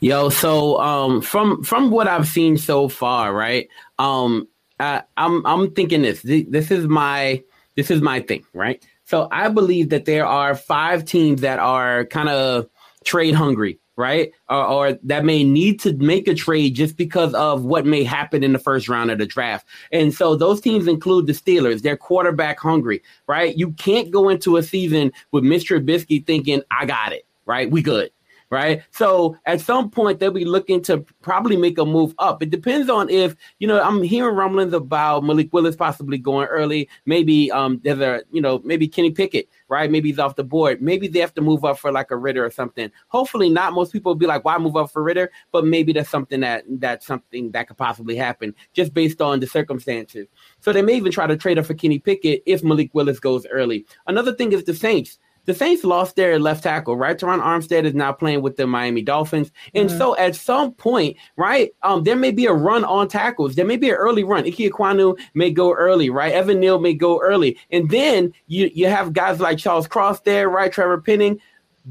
Yo, 0.00 0.30
so 0.30 0.80
um, 0.80 1.20
from 1.20 1.62
from 1.62 1.92
what 1.92 2.08
I've 2.08 2.26
seen 2.26 2.56
so 2.56 2.88
far, 2.88 3.32
right? 3.32 3.68
Um, 4.00 4.48
I, 4.80 5.02
I'm 5.16 5.46
I'm 5.46 5.70
thinking 5.70 6.02
this. 6.02 6.22
This 6.22 6.72
is 6.72 6.88
my 6.88 7.42
this 7.76 7.90
is 7.90 8.00
my 8.00 8.20
thing, 8.20 8.44
right? 8.52 8.82
So 9.14 9.28
I 9.30 9.48
believe 9.48 9.90
that 9.90 10.06
there 10.06 10.26
are 10.26 10.56
five 10.56 11.04
teams 11.04 11.42
that 11.42 11.60
are 11.60 12.04
kind 12.06 12.28
of 12.28 12.66
trade 13.04 13.36
hungry, 13.36 13.78
right? 13.94 14.32
Or, 14.48 14.66
or, 14.66 14.98
that 15.04 15.24
may 15.24 15.44
need 15.44 15.78
to 15.82 15.92
make 15.92 16.26
a 16.26 16.34
trade 16.34 16.74
just 16.74 16.96
because 16.96 17.32
of 17.34 17.64
what 17.64 17.86
may 17.86 18.02
happen 18.02 18.42
in 18.42 18.52
the 18.52 18.58
first 18.58 18.88
round 18.88 19.12
of 19.12 19.18
the 19.18 19.26
draft. 19.26 19.68
And 19.92 20.12
so 20.12 20.34
those 20.34 20.60
teams 20.60 20.88
include 20.88 21.28
the 21.28 21.32
Steelers. 21.32 21.82
They're 21.82 21.96
quarterback 21.96 22.58
hungry, 22.58 23.04
right? 23.28 23.56
You 23.56 23.70
can't 23.74 24.10
go 24.10 24.28
into 24.28 24.56
a 24.56 24.64
season 24.64 25.12
with 25.30 25.44
Mr. 25.44 25.78
Trubisky 25.78 26.26
thinking, 26.26 26.62
I 26.72 26.84
got 26.84 27.12
it, 27.12 27.24
right? 27.46 27.70
We 27.70 27.82
good 27.82 28.10
right? 28.54 28.82
So 28.92 29.36
at 29.46 29.60
some 29.60 29.90
point 29.90 30.20
they'll 30.20 30.30
be 30.30 30.44
looking 30.44 30.80
to 30.82 31.04
probably 31.20 31.56
make 31.56 31.76
a 31.76 31.84
move 31.84 32.14
up. 32.18 32.42
It 32.42 32.50
depends 32.50 32.88
on 32.88 33.10
if 33.10 33.34
you 33.58 33.66
know. 33.66 33.82
I'm 33.82 34.02
hearing 34.02 34.36
rumblings 34.36 34.72
about 34.72 35.24
Malik 35.24 35.52
Willis 35.52 35.74
possibly 35.76 36.16
going 36.16 36.46
early. 36.46 36.88
Maybe 37.04 37.50
um 37.50 37.80
there's 37.82 37.98
a 37.98 38.22
you 38.30 38.40
know 38.40 38.62
maybe 38.64 38.86
Kenny 38.86 39.10
Pickett, 39.10 39.48
right? 39.68 39.90
Maybe 39.90 40.08
he's 40.08 40.20
off 40.20 40.36
the 40.36 40.44
board. 40.44 40.80
Maybe 40.80 41.08
they 41.08 41.18
have 41.18 41.34
to 41.34 41.40
move 41.40 41.64
up 41.64 41.78
for 41.78 41.90
like 41.90 42.12
a 42.12 42.16
Ridder 42.16 42.44
or 42.44 42.50
something. 42.50 42.90
Hopefully 43.08 43.50
not. 43.50 43.72
Most 43.72 43.92
people 43.92 44.10
will 44.10 44.18
be 44.18 44.26
like, 44.26 44.44
why 44.44 44.56
move 44.56 44.76
up 44.76 44.90
for 44.92 45.02
Ridder? 45.02 45.32
But 45.50 45.66
maybe 45.66 45.92
that's 45.92 46.08
something 46.08 46.40
that 46.40 46.64
that's 46.68 47.06
something 47.06 47.50
that 47.50 47.66
could 47.66 47.76
possibly 47.76 48.14
happen 48.14 48.54
just 48.72 48.94
based 48.94 49.20
on 49.20 49.40
the 49.40 49.48
circumstances. 49.48 50.28
So 50.60 50.72
they 50.72 50.82
may 50.82 50.94
even 50.94 51.10
try 51.10 51.26
to 51.26 51.36
trade 51.36 51.58
up 51.58 51.66
for 51.66 51.74
Kenny 51.74 51.98
Pickett 51.98 52.44
if 52.46 52.62
Malik 52.62 52.94
Willis 52.94 53.18
goes 53.18 53.46
early. 53.46 53.84
Another 54.06 54.32
thing 54.32 54.52
is 54.52 54.62
the 54.62 54.74
Saints 54.74 55.18
the 55.46 55.54
Saints 55.54 55.84
lost 55.84 56.16
their 56.16 56.38
left 56.38 56.62
tackle, 56.62 56.96
right? 56.96 57.18
Terron 57.18 57.40
Armstead 57.40 57.84
is 57.84 57.94
now 57.94 58.12
playing 58.12 58.42
with 58.42 58.56
the 58.56 58.66
Miami 58.66 59.02
Dolphins. 59.02 59.50
And 59.74 59.88
mm-hmm. 59.88 59.98
so 59.98 60.16
at 60.16 60.34
some 60.36 60.72
point, 60.72 61.16
right, 61.36 61.70
um, 61.82 62.04
there 62.04 62.16
may 62.16 62.30
be 62.30 62.46
a 62.46 62.52
run 62.52 62.84
on 62.84 63.08
tackles. 63.08 63.54
There 63.54 63.64
may 63.64 63.76
be 63.76 63.90
an 63.90 63.96
early 63.96 64.24
run. 64.24 64.44
Ike 64.44 64.54
Ekwonu 64.54 65.18
may 65.34 65.50
go 65.50 65.72
early, 65.72 66.10
right? 66.10 66.32
Evan 66.32 66.60
Neal 66.60 66.78
may 66.78 66.94
go 66.94 67.20
early. 67.20 67.58
And 67.70 67.90
then 67.90 68.32
you, 68.46 68.70
you 68.74 68.86
have 68.86 69.12
guys 69.12 69.40
like 69.40 69.58
Charles 69.58 69.86
Cross 69.86 70.20
there, 70.20 70.48
right? 70.48 70.72
Trevor 70.72 71.00
Penning 71.00 71.40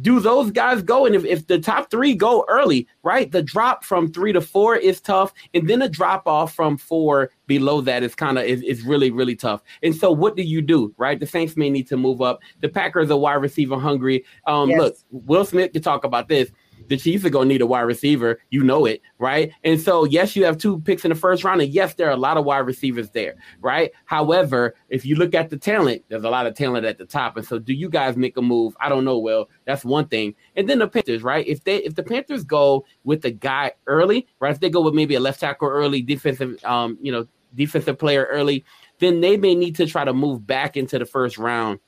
do 0.02 0.20
those 0.20 0.52
guys 0.52 0.82
go? 0.82 1.06
And 1.06 1.16
if, 1.16 1.24
if 1.26 1.48
the 1.48 1.60
top 1.60 1.92
three 1.92 2.16
go 2.16 2.46
early, 2.48 2.88
right, 3.04 3.32
the 3.32 3.44
drop 3.44 3.84
from 3.84 4.12
three 4.12 4.34
to 4.34 4.42
four 4.42 4.76
is 4.76 5.00
tough. 5.00 5.34
And 5.54 5.70
then 5.70 5.82
a 5.82 5.90
drop 5.90 6.28
off 6.28 6.54
from 6.54 6.78
four 6.78 7.32
below 7.46 7.82
that 7.82 8.04
is 8.04 8.16
kind 8.16 8.38
of 8.38 8.46
is, 8.46 8.62
is 8.64 8.84
really, 8.84 9.12
really 9.12 9.36
tough. 9.36 9.62
And 9.84 9.96
so 9.96 10.12
what 10.12 10.36
do 10.36 10.44
you 10.44 10.62
do, 10.62 10.94
right? 10.98 11.20
The 11.20 11.28
Saints 11.28 11.56
may 11.56 11.70
need 11.70 11.88
to 11.90 11.98
move 11.98 12.22
up. 12.22 12.40
The 12.62 12.70
Packers 12.70 13.12
are 13.12 13.18
wide 13.18 13.36
receiver 13.36 13.78
hungry. 13.78 14.26
Um, 14.48 14.70
yes. 14.70 14.80
Look, 14.80 14.96
Will 15.12 15.46
Smith 15.46 15.74
can 15.74 15.82
talk 15.82 16.04
about 16.04 16.28
this 16.28 16.52
the 16.88 16.98
Chiefs 16.98 17.26
are 17.26 17.30
going 17.30 17.48
to 17.48 17.54
need 17.54 17.62
a 17.62 17.66
wide 17.66 17.82
receiver. 17.82 18.40
You 18.50 18.64
know 18.64 18.86
it, 18.86 19.02
right? 19.20 19.52
And 19.64 19.80
so, 19.80 20.06
yes, 20.06 20.36
you 20.36 20.46
have 20.46 20.58
two 20.58 20.80
picks 20.82 21.06
in 21.06 21.10
the 21.10 21.16
first 21.16 21.44
round, 21.44 21.62
and 21.62 21.72
yes, 21.72 21.94
there 21.96 22.08
are 22.08 22.14
a 22.14 22.18
lot 22.18 22.38
of 22.38 22.46
wide 22.46 22.60
receivers 22.60 23.10
there, 23.12 23.36
right? 23.62 23.92
However, 24.06 24.76
if 24.90 25.06
you 25.06 25.16
look 25.16 25.34
at 25.34 25.50
the 25.50 25.58
talent, 25.58 26.04
there's 26.10 26.24
a 26.24 26.30
lot 26.30 26.48
of 26.48 26.56
talent 26.56 26.86
at 26.86 26.98
the 26.98 27.06
top. 27.06 27.38
And 27.38 27.46
so, 27.46 27.60
do 27.60 27.74
you 27.74 27.90
guys 27.90 28.18
make 28.18 28.38
a 28.38 28.42
move? 28.42 28.76
I 28.80 28.90
don't 28.90 29.06
know. 29.06 29.18
Well, 29.18 29.50
that's 29.66 29.86
one 29.86 30.08
thing. 30.08 30.36
And 30.56 30.70
then 30.70 30.80
the 30.80 30.88
Panthers, 30.88 31.24
right? 31.24 31.46
If 31.48 31.64
they 31.64 31.78
if 31.78 31.96
the 31.96 32.04
Panthers 32.04 32.44
go 32.44 32.86
with 33.04 33.22
the 33.22 33.32
guy 33.32 33.72
early, 33.88 34.28
right? 34.40 34.52
If 34.52 34.60
they 34.60 34.70
go 34.70 34.82
with 34.82 34.94
maybe 34.94 35.16
a 35.16 35.20
left 35.20 35.40
tackle 35.40 35.70
early, 35.70 36.02
defensive, 36.02 36.64
um, 36.64 36.98
you 37.02 37.12
know, 37.12 37.28
defensive 37.56 37.98
player 38.00 38.28
early, 38.32 38.66
then 39.00 39.22
they 39.22 39.38
may 39.38 39.56
need 39.56 39.76
to 39.76 39.86
try 39.86 40.04
to 40.04 40.14
move 40.14 40.46
back 40.46 40.78
into 40.78 40.98
the 40.98 41.06
first 41.06 41.38
round 41.38 41.80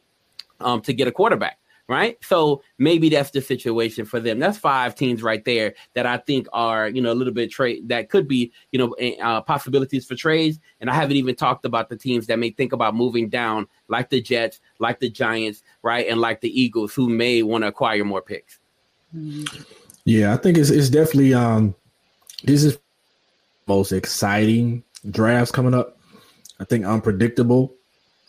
um, 0.59 0.81
to 0.81 0.93
get 0.93 1.07
a 1.07 1.11
quarterback 1.11 1.59
right? 1.87 2.17
So 2.23 2.63
maybe 2.77 3.09
that's 3.09 3.31
the 3.31 3.41
situation 3.41 4.05
for 4.05 4.19
them. 4.19 4.39
That's 4.39 4.57
five 4.57 4.95
teams 4.95 5.21
right 5.21 5.43
there 5.45 5.75
that 5.93 6.05
I 6.05 6.17
think 6.17 6.47
are, 6.51 6.89
you 6.89 7.01
know, 7.01 7.11
a 7.11 7.13
little 7.13 7.33
bit 7.33 7.51
trade 7.51 7.89
that 7.89 8.09
could 8.09 8.27
be, 8.27 8.51
you 8.71 8.79
know, 8.79 8.95
uh, 9.21 9.41
possibilities 9.41 10.05
for 10.05 10.15
trades. 10.15 10.59
And 10.81 10.89
I 10.89 10.95
haven't 10.95 11.17
even 11.17 11.35
talked 11.35 11.65
about 11.65 11.89
the 11.89 11.95
teams 11.95 12.27
that 12.27 12.39
may 12.39 12.49
think 12.49 12.73
about 12.73 12.95
moving 12.95 13.29
down, 13.29 13.67
like 13.87 14.09
the 14.09 14.21
Jets, 14.21 14.59
like 14.79 14.99
the 14.99 15.09
Giants, 15.09 15.63
right, 15.83 16.07
and 16.07 16.19
like 16.19 16.41
the 16.41 16.59
Eagles, 16.59 16.93
who 16.93 17.07
may 17.09 17.43
want 17.43 17.63
to 17.63 17.67
acquire 17.67 18.03
more 18.03 18.21
picks. 18.21 18.59
Yeah, 20.05 20.33
I 20.33 20.37
think 20.37 20.57
it's 20.57 20.69
it's 20.69 20.89
definitely 20.89 21.33
um 21.33 21.73
this 22.43 22.63
is 22.63 22.77
most 23.67 23.91
exciting 23.91 24.83
drafts 25.09 25.51
coming 25.51 25.73
up. 25.73 25.97
I 26.59 26.63
think 26.63 26.85
unpredictable. 26.85 27.73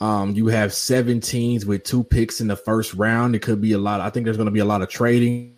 Um, 0.00 0.34
you 0.34 0.48
have 0.48 0.74
seven 0.74 1.20
teams 1.20 1.64
with 1.64 1.84
two 1.84 2.04
picks 2.04 2.40
in 2.40 2.48
the 2.48 2.56
first 2.56 2.94
round. 2.94 3.34
It 3.34 3.40
could 3.40 3.60
be 3.60 3.72
a 3.72 3.78
lot. 3.78 4.00
I 4.00 4.10
think 4.10 4.24
there's 4.24 4.36
going 4.36 4.46
to 4.46 4.52
be 4.52 4.60
a 4.60 4.64
lot 4.64 4.82
of 4.82 4.88
trading 4.88 5.56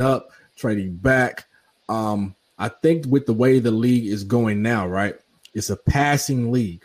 up, 0.00 0.30
trading 0.56 0.96
back. 0.96 1.46
Um, 1.88 2.34
I 2.58 2.68
think 2.68 3.04
with 3.06 3.26
the 3.26 3.34
way 3.34 3.58
the 3.58 3.70
league 3.70 4.06
is 4.06 4.24
going 4.24 4.62
now, 4.62 4.86
right? 4.86 5.16
It's 5.52 5.70
a 5.70 5.76
passing 5.76 6.50
league. 6.50 6.84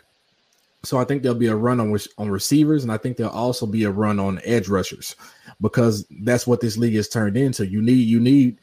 So 0.82 0.98
I 0.98 1.04
think 1.04 1.22
there'll 1.22 1.38
be 1.38 1.46
a 1.46 1.56
run 1.56 1.80
on 1.80 1.96
on 2.16 2.30
receivers, 2.30 2.82
and 2.82 2.92
I 2.92 2.96
think 2.96 3.16
there'll 3.16 3.32
also 3.32 3.66
be 3.66 3.84
a 3.84 3.90
run 3.90 4.18
on 4.18 4.40
edge 4.44 4.68
rushers 4.68 5.14
because 5.60 6.06
that's 6.22 6.46
what 6.46 6.60
this 6.60 6.78
league 6.78 6.94
has 6.94 7.08
turned 7.08 7.36
into. 7.36 7.66
You 7.66 7.82
need 7.82 8.08
you 8.08 8.18
need 8.18 8.58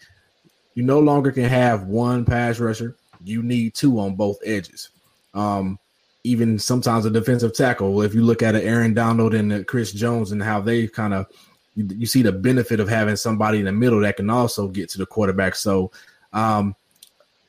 you 0.73 0.84
no 0.84 1.00
longer 1.00 1.32
can 1.32 1.45
have 1.45 1.84
one 1.84 2.26
pass 2.26 2.60
rusher. 2.60 2.95
You 3.23 3.43
need 3.43 3.76
two 3.76 4.00
on 4.00 4.15
both 4.15 4.39
edges. 4.45 4.89
Um, 5.34 5.80
even 6.27 6.59
sometimes 6.59 7.05
a 7.05 7.09
defensive 7.09 7.53
tackle. 7.53 8.01
If 8.01 8.13
you 8.13 8.21
look 8.21 8.41
at 8.41 8.55
Aaron 8.55 8.93
Donald 8.93 9.33
and 9.33 9.65
Chris 9.67 9.91
Jones 9.91 10.31
and 10.31 10.41
how 10.41 10.61
they 10.61 10.87
kind 10.87 11.13
of 11.13 11.27
you, 11.75 11.87
you, 11.95 12.05
see 12.05 12.23
the 12.23 12.31
benefit 12.31 12.79
of 12.79 12.89
having 12.89 13.15
somebody 13.15 13.59
in 13.59 13.65
the 13.65 13.71
middle 13.71 14.01
that 14.01 14.17
can 14.17 14.29
also 14.29 14.67
get 14.67 14.89
to 14.89 14.97
the 14.97 15.05
quarterback. 15.05 15.55
So, 15.55 15.91
um, 16.33 16.75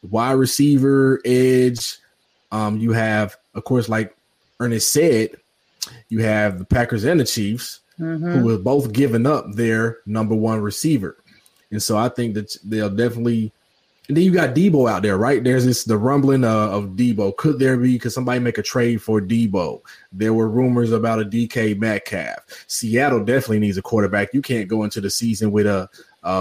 wide 0.08 0.32
receiver, 0.32 1.20
edge. 1.24 1.98
Um, 2.52 2.78
you 2.78 2.92
have, 2.92 3.36
of 3.54 3.64
course, 3.64 3.88
like 3.88 4.14
Ernest 4.60 4.92
said, 4.92 5.30
you 6.08 6.22
have 6.22 6.58
the 6.58 6.64
Packers 6.64 7.04
and 7.04 7.20
the 7.20 7.24
Chiefs, 7.24 7.80
mm-hmm. 7.98 8.30
who 8.30 8.48
have 8.50 8.64
both 8.64 8.92
given 8.92 9.26
up 9.26 9.52
their 9.52 9.98
number 10.06 10.34
one 10.34 10.60
receiver. 10.60 11.16
And 11.70 11.82
so 11.82 11.96
I 11.96 12.08
think 12.08 12.34
that 12.34 12.56
they'll 12.64 12.90
definitely 12.90 13.52
and 14.08 14.16
then 14.16 14.24
you 14.24 14.30
got 14.30 14.54
Deebo 14.54 14.90
out 14.90 15.02
there, 15.02 15.18
right? 15.18 15.44
There's 15.44 15.66
this 15.66 15.84
the 15.84 15.98
rumbling 15.98 16.42
uh, 16.42 16.68
of 16.70 16.90
Deebo. 16.90 17.36
Could 17.36 17.58
there 17.58 17.76
be? 17.76 17.98
Could 17.98 18.12
somebody 18.12 18.40
make 18.40 18.56
a 18.56 18.62
trade 18.62 19.02
for 19.02 19.20
Deebo? 19.20 19.82
There 20.12 20.32
were 20.32 20.48
rumors 20.48 20.92
about 20.92 21.20
a 21.20 21.24
DK 21.24 21.78
Metcalf. 21.78 22.38
Seattle 22.66 23.22
definitely 23.22 23.58
needs 23.58 23.76
a 23.76 23.82
quarterback. 23.82 24.32
You 24.32 24.40
can't 24.40 24.66
go 24.66 24.84
into 24.84 25.02
the 25.02 25.10
season 25.10 25.52
with 25.52 25.66
a 25.66 25.90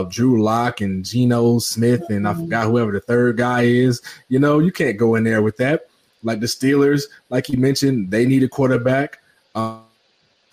Drew 0.09 0.41
Lock 0.41 0.81
and 0.81 1.03
Geno 1.03 1.59
Smith 1.59 2.09
and 2.09 2.27
I 2.27 2.33
forgot 2.33 2.67
whoever 2.67 2.91
the 2.91 3.01
third 3.01 3.37
guy 3.37 3.63
is. 3.63 4.01
You 4.29 4.39
know, 4.39 4.59
you 4.59 4.71
can't 4.71 4.97
go 4.97 5.15
in 5.15 5.23
there 5.23 5.41
with 5.41 5.57
that. 5.57 5.87
Like 6.23 6.39
the 6.39 6.47
Steelers, 6.47 7.03
like 7.29 7.49
you 7.49 7.57
mentioned, 7.57 8.11
they 8.11 8.25
need 8.25 8.43
a 8.43 8.49
quarterback. 8.49 9.19
Uh, 9.55 9.79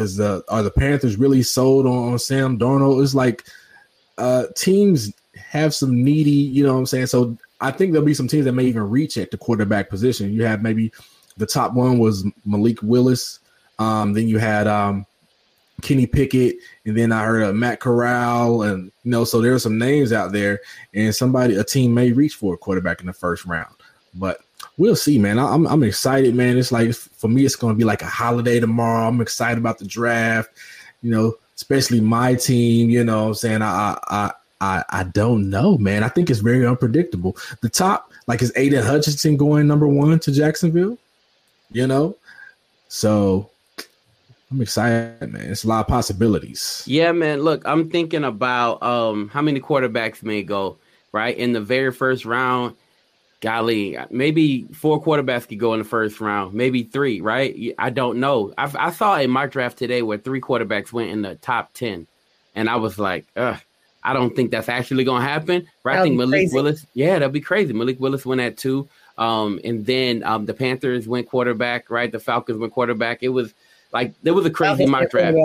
is 0.01 0.17
the 0.17 0.45
are 0.49 0.63
the 0.63 0.71
Panthers 0.71 1.17
really 1.17 1.43
sold 1.43 1.87
on, 1.87 2.13
on 2.13 2.19
Sam 2.19 2.59
Darnold? 2.59 3.03
It's 3.03 3.15
like 3.15 3.45
uh, 4.19 4.47
teams 4.57 5.13
have 5.37 5.75
some 5.75 6.03
needy, 6.03 6.31
you 6.31 6.65
know 6.65 6.73
what 6.73 6.81
I'm 6.81 6.87
saying? 6.87 7.07
So 7.07 7.37
I 7.61 7.71
think 7.71 7.93
there'll 7.93 8.07
be 8.07 8.15
some 8.15 8.29
teams 8.29 8.45
that 8.45 8.53
may 8.53 8.65
even 8.65 8.89
reach 8.89 9.17
at 9.17 9.31
the 9.31 9.39
quarterback 9.39 9.89
position. 9.89 10.33
You 10.33 10.45
have 10.45 10.63
maybe 10.63 10.93
the 11.37 11.47
top 11.47 11.73
one 11.73 11.99
was 11.99 12.27
Malik 12.45 12.83
Willis. 12.83 13.41
Um, 13.79 14.13
then 14.13 14.29
you 14.29 14.39
had 14.39 14.67
um, 14.67 15.07
Kenny 15.83 16.07
Pickett, 16.07 16.57
and 16.85 16.97
then 16.97 17.13
I 17.13 17.25
heard 17.25 17.43
of 17.43 17.55
Matt 17.55 17.81
Corral, 17.81 18.63
and 18.63 18.93
you 19.03 19.11
know, 19.11 19.25
so 19.25 19.41
there 19.41 19.55
are 19.55 19.59
some 19.59 19.79
names 19.79 20.13
out 20.13 20.33
there, 20.33 20.61
and 20.95 21.15
somebody, 21.15 21.57
a 21.57 21.65
team 21.65 21.93
may 21.93 22.13
reach 22.13 22.35
for 22.35 22.55
a 22.55 22.59
quarterback 22.59 23.01
in 23.01 23.07
the 23.07 23.13
first 23.13 23.45
round. 23.45 23.75
But 24.15 24.41
we'll 24.77 24.97
see, 24.97 25.19
man. 25.19 25.39
I'm 25.39 25.67
I'm 25.67 25.83
excited, 25.83 26.35
man. 26.35 26.57
It's 26.57 26.73
like 26.73 26.95
for 26.95 27.29
me, 27.29 27.45
it's 27.45 27.57
to 27.57 27.75
be 27.75 27.85
like 27.85 28.03
a 28.03 28.07
holiday 28.07 28.61
tomorrow. 28.61 29.09
I'm 29.09 29.21
excited 29.21 29.59
about 29.59 29.79
the 29.79 29.87
draft, 29.87 30.51
you 31.03 31.11
know, 31.11 31.35
especially 31.57 32.01
my 32.01 32.35
team. 32.35 32.91
You 32.91 33.05
know, 33.05 33.29
I'm 33.29 33.35
saying 33.35 33.63
I 33.63 33.99
I 34.09 34.33
I, 34.61 34.85
I 34.89 35.05
don't 35.05 35.51
know, 35.51 35.77
man. 35.79 36.03
I 36.03 36.09
think 36.09 36.31
it's 36.31 36.41
very 36.41 36.67
unpredictable. 36.67 37.37
The 37.61 37.69
top, 37.69 38.11
like, 38.27 38.41
is 38.41 38.53
Aidan 38.57 38.85
Hutchinson 38.85 39.37
going 39.37 39.67
number 39.67 39.87
one 39.89 40.19
to 40.21 40.33
Jacksonville? 40.33 40.97
You 41.71 41.87
know, 41.87 42.17
so 42.89 43.51
I'm 44.51 44.61
excited, 44.61 45.33
man. 45.33 45.51
It's 45.51 45.65
a 45.65 45.69
lot 45.69 45.81
of 45.81 45.89
possibilities. 45.89 46.85
Yeah, 46.87 47.11
man. 47.13 47.43
Look, 47.43 47.67
I'm 47.67 47.91
thinking 47.91 48.23
about 48.23 48.83
um 48.83 49.29
how 49.29 49.43
many 49.43 49.61
quarterbacks 49.61 50.23
may 50.23 50.45
go 50.45 50.79
right 51.11 51.37
in 51.37 51.53
the 51.53 51.61
very 51.61 51.91
first 51.91 52.25
round. 52.25 52.77
Golly, 53.41 53.99
maybe 54.11 54.65
four 54.73 55.03
quarterbacks 55.03 55.49
could 55.49 55.59
go 55.59 55.75
in 55.75 55.81
the 55.81 55.85
first 55.85 56.21
round, 56.21 56.55
maybe 56.55 56.85
three, 56.85 57.21
right? 57.21 57.75
I 57.79 57.91
don't 57.91 58.19
know. 58.21 58.55
I, 58.57 58.73
I 58.79 58.91
saw 58.91 59.17
a 59.17 59.27
mock 59.27 59.51
draft 59.51 59.77
today 59.77 60.01
where 60.03 60.17
three 60.17 60.41
quarterbacks 60.41 60.93
went 60.93 61.11
in 61.11 61.23
the 61.23 61.35
top 61.35 61.75
ten, 61.75 62.07
and 62.55 62.71
I 62.71 62.77
was 62.77 62.99
like, 62.99 63.27
ugh 63.37 63.61
I 64.05 64.13
don't 64.13 64.37
think 64.37 64.51
that's 64.51 64.69
actually 64.69 65.05
going 65.05 65.23
to 65.23 65.29
happen. 65.29 65.67
Right? 65.83 65.99
I 65.99 66.03
think 66.03 66.17
Malik 66.17 66.31
crazy. 66.33 66.55
Willis, 66.55 66.87
yeah, 66.95 67.19
that'd 67.19 67.33
be 67.33 67.41
crazy. 67.41 67.73
Malik 67.73 67.99
Willis 68.01 68.27
went 68.27 68.41
at 68.41 68.57
two. 68.57 68.89
Um, 69.17 69.61
and 69.65 69.87
then 69.87 70.23
um, 70.25 70.47
the 70.47 70.55
Panthers 70.55 71.09
went 71.09 71.29
quarterback, 71.29 71.89
right? 71.91 72.11
The 72.11 72.21
Falcons 72.21 72.59
went 72.59 72.73
quarterback. 72.73 73.23
It 73.23 73.29
was 73.31 73.55
like 73.93 74.15
there 74.23 74.35
was 74.35 74.45
a 74.45 74.51
crazy 74.51 74.87
mock 74.87 75.11
draft. 75.11 75.37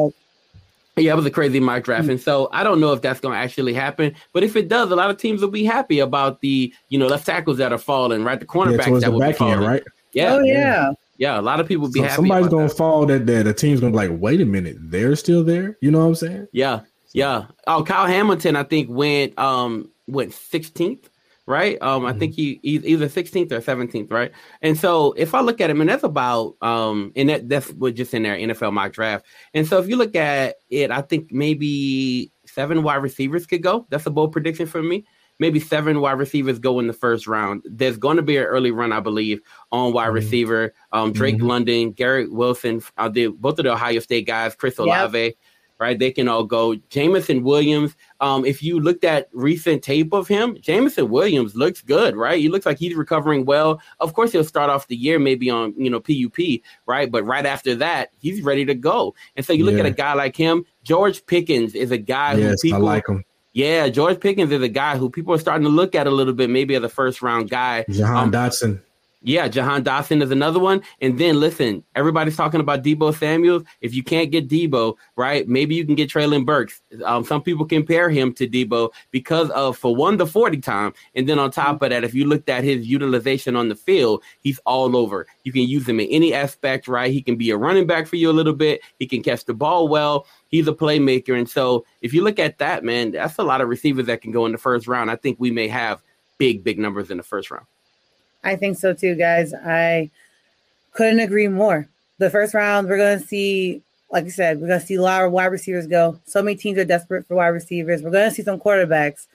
Yeah, 0.98 1.14
it 1.14 1.16
was 1.16 1.26
a 1.26 1.32
crazy 1.32 1.60
mock 1.60 1.84
draft. 1.84 2.04
Mm-hmm. 2.04 2.12
And 2.12 2.22
so 2.22 2.50
I 2.52 2.64
don't 2.64 2.82
know 2.82 2.92
if 2.92 3.02
that's 3.02 3.20
going 3.22 3.34
to 3.34 3.40
actually 3.40 3.74
happen. 3.74 4.16
But 4.34 4.44
if 4.44 4.56
it 4.56 4.68
does, 4.68 4.92
a 4.92 4.96
lot 4.96 5.10
of 5.10 5.18
teams 5.18 5.42
will 5.42 5.50
be 5.50 5.64
happy 5.64 6.00
about 6.00 6.42
the, 6.42 6.74
you 6.90 7.00
know, 7.00 7.08
left 7.08 7.26
tackles 7.26 7.58
that 7.60 7.72
are 7.72 7.78
falling, 7.78 8.24
right? 8.24 8.40
The 8.40 8.46
cornerbacks 8.46 8.94
yeah, 8.94 9.00
that 9.00 9.14
will 9.14 9.26
be 9.26 9.34
falling. 9.34 9.60
End, 9.60 9.66
right? 9.66 9.84
Yeah. 10.12 10.34
Oh, 10.34 10.40
yeah. 10.42 10.92
Yeah, 11.18 11.38
a 11.38 11.42
lot 11.42 11.60
of 11.60 11.68
people 11.68 11.84
will 11.84 11.92
be 11.92 12.00
so 12.00 12.04
happy. 12.04 12.16
Somebody's 12.16 12.48
gonna 12.48 12.70
that. 12.70 12.78
fall 12.78 13.06
that 13.08 13.26
that 13.26 13.44
the 13.44 13.54
team's 13.54 13.82
gonna 13.82 13.92
be 13.92 13.98
like, 13.98 14.22
wait 14.22 14.40
a 14.40 14.46
minute, 14.46 14.78
they're 14.80 15.18
still 15.18 15.44
there. 15.44 15.78
You 15.82 15.92
know 15.92 16.00
what 16.00 16.06
I'm 16.06 16.16
saying? 16.16 16.48
Yeah, 16.54 16.80
yeah. 17.14 17.46
Oh, 17.68 17.84
Kyle 17.84 18.08
Hamilton, 18.08 18.56
I 18.56 18.64
think 18.64 18.90
went 18.90 19.38
um 19.38 19.92
went 20.08 20.32
16th, 20.32 21.06
right? 21.46 21.82
Um, 21.82 22.06
I 22.06 22.14
think 22.14 22.34
mm-hmm. 22.34 22.60
he 22.62 22.78
either 22.94 23.08
16th 23.08 23.52
or 23.52 23.60
17th, 23.60 24.12
right? 24.12 24.32
And 24.62 24.78
so 24.78 25.14
if 25.14 25.34
I 25.34 25.42
look 25.42 25.62
at 25.62 25.70
him, 25.70 25.82
and 25.82 25.90
that's 25.90 26.04
about 26.04 26.56
um, 26.62 27.12
and 27.16 27.30
that 27.30 27.50
that's 27.50 27.72
what 27.72 27.96
just 27.96 28.14
in 28.14 28.24
their 28.24 28.38
NFL 28.38 28.74
mock 28.74 28.94
draft. 28.94 29.26
And 29.54 29.68
so 29.68 29.80
if 29.80 29.88
you 29.88 29.96
look 29.96 30.16
at 30.16 30.56
it, 30.70 30.92
I 30.92 31.02
think 31.02 31.32
maybe 31.32 32.32
seven 32.46 32.84
wide 32.84 32.98
receivers 32.98 33.46
could 33.46 33.64
go. 33.64 33.88
That's 33.90 34.06
a 34.06 34.12
bold 34.12 34.32
prediction 34.32 34.68
for 34.68 34.84
me. 34.84 35.06
Maybe 35.42 35.62
seven 35.62 36.02
wide 36.02 36.20
receivers 36.20 36.60
go 36.60 36.80
in 36.80 36.88
the 36.88 36.94
first 36.94 37.26
round. 37.26 37.62
There's 37.64 37.98
going 37.98 38.18
to 38.18 38.24
be 38.24 38.36
an 38.36 38.44
early 38.44 38.72
run, 38.72 38.92
I 38.92 39.00
believe, 39.00 39.40
on 39.72 39.94
wide 39.94 40.08
mm-hmm. 40.08 40.16
receiver. 40.16 40.74
Um, 40.92 41.14
Drake 41.14 41.38
mm-hmm. 41.38 41.48
London, 41.48 41.92
Garrett 41.92 42.34
Wilson, 42.34 42.82
uh, 42.98 43.08
the, 43.08 43.28
both 43.28 43.58
of 43.58 43.64
the 43.64 43.72
Ohio 43.72 44.02
State 44.02 44.28
guys, 44.28 44.54
Chris 44.54 44.78
Olave. 44.78 45.18
Yep 45.18 45.34
right? 45.80 45.98
They 45.98 46.12
can 46.12 46.28
all 46.28 46.44
go. 46.44 46.76
Jameson 46.90 47.44
Williams. 47.44 47.96
Um, 48.20 48.46
if 48.46 48.62
you 48.62 48.80
looked 48.80 49.04
at 49.04 49.30
recent 49.32 49.82
tape 49.82 50.14
of 50.14 50.28
him, 50.28 50.58
Jameson 50.60 51.10
Williams 51.10 51.56
looks 51.56 51.82
good, 51.82 52.16
right? 52.16 52.40
He 52.40 52.50
looks 52.50 52.66
like 52.66 52.78
he's 52.78 52.96
recovering 52.96 53.46
well. 53.46 53.82
Of 54.00 54.14
course, 54.14 54.32
he'll 54.32 54.44
start 54.44 54.70
off 54.70 54.88
the 54.88 54.96
year 54.96 55.20
maybe 55.20 55.50
on 55.50 55.74
you 55.78 55.90
know 55.90 56.00
PUP, 56.00 56.62
right? 56.86 57.12
But 57.12 57.24
right 57.24 57.46
after 57.46 57.76
that, 57.76 58.12
he's 58.20 58.42
ready 58.42 58.66
to 58.66 58.76
go. 58.76 59.16
And 59.36 59.46
so 59.46 59.54
you 59.54 59.66
look 59.66 59.76
yeah. 59.76 59.82
at 59.82 59.86
a 59.86 59.92
guy 59.92 60.14
like 60.14 60.36
him. 60.36 60.66
George 60.84 61.26
Pickens 61.26 61.76
is 61.76 61.92
a 61.92 61.98
guy 61.98 62.36
yes, 62.36 62.62
who 62.62 62.70
people 62.70 62.88
I 62.88 62.94
like 62.94 63.08
him. 63.08 63.24
Yeah, 63.54 63.90
George 63.90 64.20
Pickens 64.20 64.52
is 64.52 64.62
a 64.62 64.70
guy 64.70 64.98
who 64.98 65.10
people 65.10 65.34
are 65.34 65.40
starting 65.40 65.64
to 65.64 65.70
look 65.70 65.96
at 65.96 66.08
a 66.08 66.12
little 66.12 66.34
bit, 66.34 66.50
maybe 66.50 66.76
as 66.76 66.84
a 66.84 66.90
first 66.90 67.22
round 67.22 67.50
guy. 67.50 67.86
Jahan 67.90 68.26
um, 68.26 68.32
Dotson. 68.32 68.82
Yeah, 69.22 69.50
Jahan 69.50 69.84
Dotson 69.84 70.24
is 70.24 70.32
another 70.32 70.60
one. 70.60 70.82
And 71.02 71.20
then 71.20 71.42
listen, 71.42 71.84
everybody's 71.94 72.38
talking 72.38 72.62
about 72.62 72.84
Deebo 72.84 73.14
Samuels. 73.14 73.64
If 73.82 73.94
you 73.94 74.02
can't 74.02 74.32
get 74.32 74.48
Deebo, 74.48 74.96
right, 75.18 75.46
maybe 75.46 75.76
you 75.76 75.86
can 75.86 75.96
get 75.96 76.10
Treylon 76.10 76.46
Burks. 76.46 76.82
Um, 77.04 77.26
some 77.26 77.44
people 77.44 77.66
compare 77.66 78.10
him 78.10 78.34
to 78.36 78.48
Deebo 78.48 78.92
because 79.12 79.50
of, 79.50 79.78
for 79.78 79.94
one, 79.94 80.16
the 80.16 80.26
40 80.26 80.60
time. 80.60 80.94
And 81.16 81.28
then 81.28 81.38
on 81.38 81.52
top 81.52 81.82
of 81.82 81.90
that, 81.90 82.06
if 82.06 82.14
you 82.14 82.26
looked 82.26 82.48
at 82.48 82.64
his 82.64 82.88
utilization 82.88 83.58
on 83.58 83.68
the 83.68 83.76
field, 83.76 84.24
he's 84.40 84.60
all 84.66 84.96
over. 84.96 85.28
You 85.44 85.52
can 85.52 85.64
use 85.64 85.88
him 85.88 86.00
in 86.00 86.08
any 86.08 86.34
aspect, 86.34 86.88
right? 86.88 87.12
He 87.12 87.22
can 87.22 87.36
be 87.36 87.50
a 87.50 87.58
running 87.58 87.88
back 87.88 88.08
for 88.08 88.16
you 88.16 88.30
a 88.30 88.32
little 88.32 88.54
bit. 88.54 88.80
He 89.00 89.06
can 89.06 89.22
catch 89.22 89.44
the 89.44 89.54
ball 89.54 89.90
well. 89.90 90.28
He's 90.48 90.68
a 90.70 90.74
playmaker. 90.74 91.38
And 91.38 91.50
so 91.50 91.86
if 92.02 92.14
you 92.14 92.24
look 92.24 92.40
at 92.40 92.58
that, 92.60 92.86
man, 92.86 93.12
that's 93.12 93.38
a 93.38 93.44
lot 93.44 93.60
of 93.60 93.68
receivers 93.68 94.06
that 94.06 94.22
can 94.22 94.32
go 94.32 94.46
in 94.46 94.54
the 94.54 94.58
first 94.58 94.88
round. 94.88 95.12
I 95.12 95.18
think 95.18 95.42
we 95.42 95.52
may 95.52 95.68
have 95.68 96.02
big, 96.38 96.64
big 96.64 96.80
numbers 96.80 97.12
in 97.12 97.18
the 97.18 97.24
first 97.24 97.52
round. 97.52 97.66
I 98.44 98.56
think 98.56 98.78
so 98.78 98.94
too, 98.94 99.16
guys. 99.16 99.54
I 99.54 100.10
couldn't 100.94 101.20
agree 101.20 101.48
more. 101.48 101.88
The 102.18 102.30
first 102.30 102.54
round, 102.54 102.88
we're 102.88 102.98
going 102.98 103.20
to 103.20 103.26
see, 103.26 103.82
like 104.12 104.26
I 104.26 104.30
said, 104.30 104.60
we're 104.60 104.68
going 104.68 104.80
to 104.80 104.86
see 104.86 104.96
a 104.96 105.02
lot 105.02 105.24
of 105.24 105.32
wide 105.32 105.46
receivers 105.46 105.88
go. 105.88 106.20
So 106.26 106.42
many 106.42 106.58
teams 106.58 106.78
are 106.78 106.86
desperate 106.86 107.28
for 107.28 107.36
wide 107.36 107.48
receivers. 107.48 108.02
We're 108.02 108.12
going 108.12 108.30
to 108.30 108.36
see 108.36 108.44
some 108.44 108.60
quarterbacks. 108.60 109.28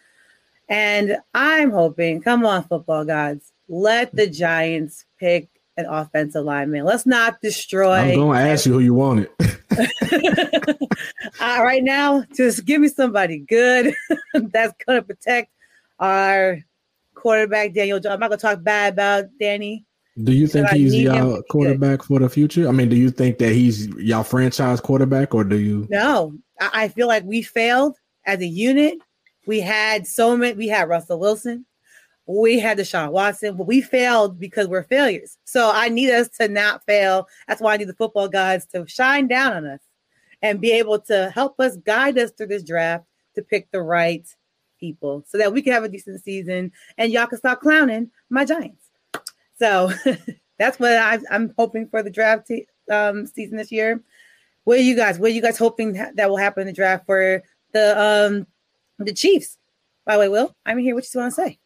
And 0.68 1.18
I'm 1.34 1.70
hoping, 1.70 2.22
come 2.22 2.44
on, 2.46 2.64
football 2.64 3.04
gods, 3.04 3.52
let 3.68 4.14
the 4.14 4.26
Giants 4.26 5.04
pick 5.18 5.48
an 5.76 5.86
offensive 5.86 6.44
lineman. 6.44 6.84
Let's 6.84 7.06
not 7.06 7.40
destroy. 7.40 7.94
I'm 7.94 8.14
going 8.14 8.38
to 8.38 8.50
ask 8.50 8.66
you 8.66 8.74
who 8.74 8.80
you 8.80 8.94
wanted. 8.94 9.28
uh, 9.40 10.76
right 11.40 11.82
now, 11.82 12.24
just 12.34 12.64
give 12.64 12.80
me 12.80 12.88
somebody 12.88 13.38
good 13.38 13.94
that's 14.34 14.74
going 14.86 15.00
to 15.00 15.02
protect 15.02 15.50
our 15.98 16.58
quarterback, 17.24 17.72
Daniel. 17.72 17.98
I'm 18.06 18.20
not 18.20 18.28
going 18.28 18.38
to 18.38 18.46
talk 18.46 18.62
bad 18.62 18.92
about 18.92 19.24
Danny. 19.40 19.86
Do 20.22 20.32
you 20.32 20.46
think 20.46 20.68
he's 20.68 20.94
y'all 20.94 21.42
quarterback 21.50 22.02
for 22.02 22.20
the 22.20 22.28
future? 22.28 22.68
I 22.68 22.70
mean, 22.70 22.90
do 22.90 22.96
you 22.96 23.10
think 23.10 23.38
that 23.38 23.52
he's 23.52 23.88
y'all 23.96 24.22
franchise 24.22 24.78
quarterback, 24.78 25.34
or 25.34 25.42
do 25.42 25.58
you? 25.58 25.88
No, 25.90 26.34
I, 26.60 26.70
I 26.84 26.88
feel 26.88 27.08
like 27.08 27.24
we 27.24 27.40
failed 27.40 27.96
as 28.26 28.40
a 28.40 28.46
unit. 28.46 28.98
We 29.46 29.60
had 29.60 30.06
so 30.06 30.36
many. 30.36 30.54
We 30.54 30.68
had 30.68 30.88
Russell 30.88 31.18
Wilson. 31.18 31.64
We 32.26 32.58
had 32.58 32.78
Deshaun 32.78 33.10
Watson, 33.10 33.56
but 33.56 33.66
we 33.66 33.80
failed 33.80 34.38
because 34.38 34.68
we're 34.68 34.84
failures. 34.84 35.38
So 35.44 35.70
I 35.74 35.88
need 35.88 36.10
us 36.10 36.28
to 36.40 36.48
not 36.48 36.84
fail. 36.84 37.26
That's 37.48 37.60
why 37.60 37.74
I 37.74 37.76
need 37.78 37.88
the 37.88 37.94
football 37.94 38.28
guys 38.28 38.66
to 38.66 38.86
shine 38.86 39.28
down 39.28 39.54
on 39.54 39.66
us 39.66 39.80
and 40.42 40.60
be 40.60 40.72
able 40.72 41.00
to 41.00 41.30
help 41.34 41.58
us 41.58 41.76
guide 41.78 42.18
us 42.18 42.30
through 42.30 42.48
this 42.48 42.62
draft 42.62 43.04
to 43.34 43.42
pick 43.42 43.70
the 43.72 43.82
right 43.82 44.26
people 44.78 45.24
so 45.26 45.38
that 45.38 45.52
we 45.52 45.62
can 45.62 45.72
have 45.72 45.84
a 45.84 45.88
decent 45.88 46.22
season 46.22 46.72
and 46.98 47.12
y'all 47.12 47.26
can 47.26 47.38
stop 47.38 47.60
clowning 47.60 48.10
my 48.30 48.44
Giants. 48.44 48.90
So 49.58 49.92
that's 50.58 50.78
what 50.78 50.92
I, 50.92 51.18
I'm 51.30 51.52
hoping 51.58 51.88
for 51.88 52.02
the 52.02 52.10
draft 52.10 52.50
um, 52.90 53.26
season 53.26 53.56
this 53.56 53.72
year. 53.72 54.02
What 54.64 54.78
are 54.78 54.82
you 54.82 54.96
guys? 54.96 55.18
What 55.18 55.30
are 55.30 55.34
you 55.34 55.42
guys 55.42 55.58
hoping 55.58 55.94
ha- 55.94 56.12
that 56.14 56.28
will 56.28 56.38
happen 56.38 56.62
in 56.62 56.66
the 56.66 56.72
draft 56.72 57.06
for 57.06 57.42
the 57.72 58.00
um 58.00 58.46
the 58.98 59.12
Chiefs? 59.12 59.58
By 60.06 60.14
the 60.14 60.20
way, 60.20 60.28
Will, 60.28 60.54
I'm 60.64 60.78
here. 60.78 60.94
What 60.94 61.06
you 61.12 61.20
want 61.20 61.34
to 61.34 61.42
say? 61.42 61.58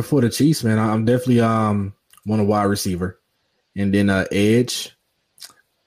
For 0.00 0.20
the 0.20 0.30
Chiefs, 0.30 0.62
man, 0.62 0.78
I'm 0.78 1.04
definitely 1.04 1.40
um 1.40 1.92
want 2.24 2.40
a 2.40 2.44
wide 2.44 2.64
receiver, 2.64 3.20
and 3.74 3.92
then 3.92 4.10
uh 4.10 4.26
edge, 4.30 4.96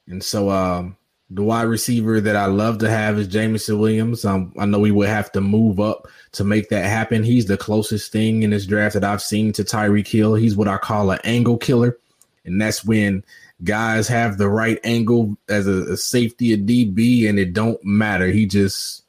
and 0.08 0.22
so 0.22 0.50
um 0.50 0.98
the 1.30 1.44
wide 1.44 1.64
receiver 1.64 2.22
that 2.22 2.36
I 2.38 2.46
love 2.46 2.78
to 2.80 2.90
have 2.90 3.20
is 3.20 3.28
Jameson 3.28 3.80
Williams. 3.80 4.24
Um, 4.24 4.54
I 4.58 4.66
know 4.66 4.80
we 4.80 4.92
would 4.92 5.10
have 5.10 5.32
to 5.34 5.42
move 5.42 5.80
up 5.80 6.08
to 6.34 6.46
make 6.46 6.70
that 6.70 6.86
happen. 6.86 7.24
He's 7.24 7.48
the 7.48 7.58
closest 7.58 8.12
thing 8.12 8.44
in 8.44 8.52
this 8.52 8.66
draft 8.66 8.94
that 8.94 9.04
I've 9.04 9.22
seen 9.22 9.52
to 9.54 9.64
Tyreek 9.64 10.08
Hill. 10.08 10.36
He's 10.36 10.56
what 10.56 10.70
I 10.70 10.78
call 10.78 11.12
an 11.12 11.20
angle 11.26 11.58
killer, 11.58 11.98
and 12.46 12.62
that's 12.62 12.86
when 12.86 13.26
guys 13.64 14.08
have 14.08 14.38
the 14.38 14.48
right 14.48 14.80
angle 14.86 15.36
as 15.50 15.68
a, 15.68 15.92
a 15.92 15.98
safety, 15.98 16.54
a 16.54 16.58
DB, 16.58 17.28
and 17.28 17.38
it 17.40 17.52
don't 17.54 17.84
matter. 17.84 18.28
He 18.28 18.46
just 18.46 19.04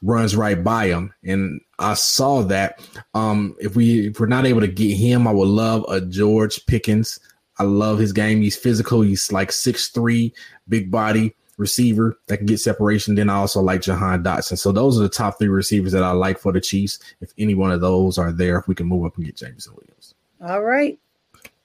runs 0.00 0.34
right 0.34 0.62
by 0.64 0.86
him. 0.86 1.12
And 1.22 1.60
I 1.78 1.94
saw 1.94 2.42
that. 2.44 2.80
Um, 3.12 3.56
if 3.60 3.76
we 3.76 4.06
if 4.06 4.18
we're 4.18 4.26
not 4.26 4.46
able 4.46 4.62
to 4.62 4.68
get 4.68 4.96
him, 4.96 5.28
I 5.28 5.32
would 5.32 5.48
love 5.48 5.84
a 5.88 6.00
George 6.00 6.64
Pickens. 6.64 7.20
I 7.58 7.64
love 7.64 7.98
his 7.98 8.14
game. 8.14 8.40
He's 8.40 8.56
physical. 8.56 9.02
He's 9.02 9.30
like 9.30 9.52
six 9.52 9.88
three, 9.88 10.32
big 10.66 10.90
body 10.90 11.34
receiver 11.62 12.18
that 12.26 12.36
can 12.36 12.46
get 12.46 12.60
separation. 12.60 13.14
Then 13.14 13.30
I 13.30 13.36
also 13.36 13.62
like 13.62 13.80
Jahan 13.80 14.22
Dotson. 14.22 14.58
So 14.58 14.72
those 14.72 14.98
are 14.98 15.02
the 15.02 15.08
top 15.08 15.38
three 15.38 15.48
receivers 15.48 15.92
that 15.92 16.02
I 16.02 16.10
like 16.10 16.38
for 16.38 16.52
the 16.52 16.60
Chiefs. 16.60 16.98
If 17.22 17.32
any 17.38 17.54
one 17.54 17.70
of 17.70 17.80
those 17.80 18.18
are 18.18 18.30
there, 18.30 18.58
if 18.58 18.68
we 18.68 18.74
can 18.74 18.86
move 18.86 19.06
up 19.06 19.16
and 19.16 19.24
get 19.24 19.36
Jameson 19.36 19.74
Williams. 19.74 20.14
All 20.44 20.62
right. 20.62 20.98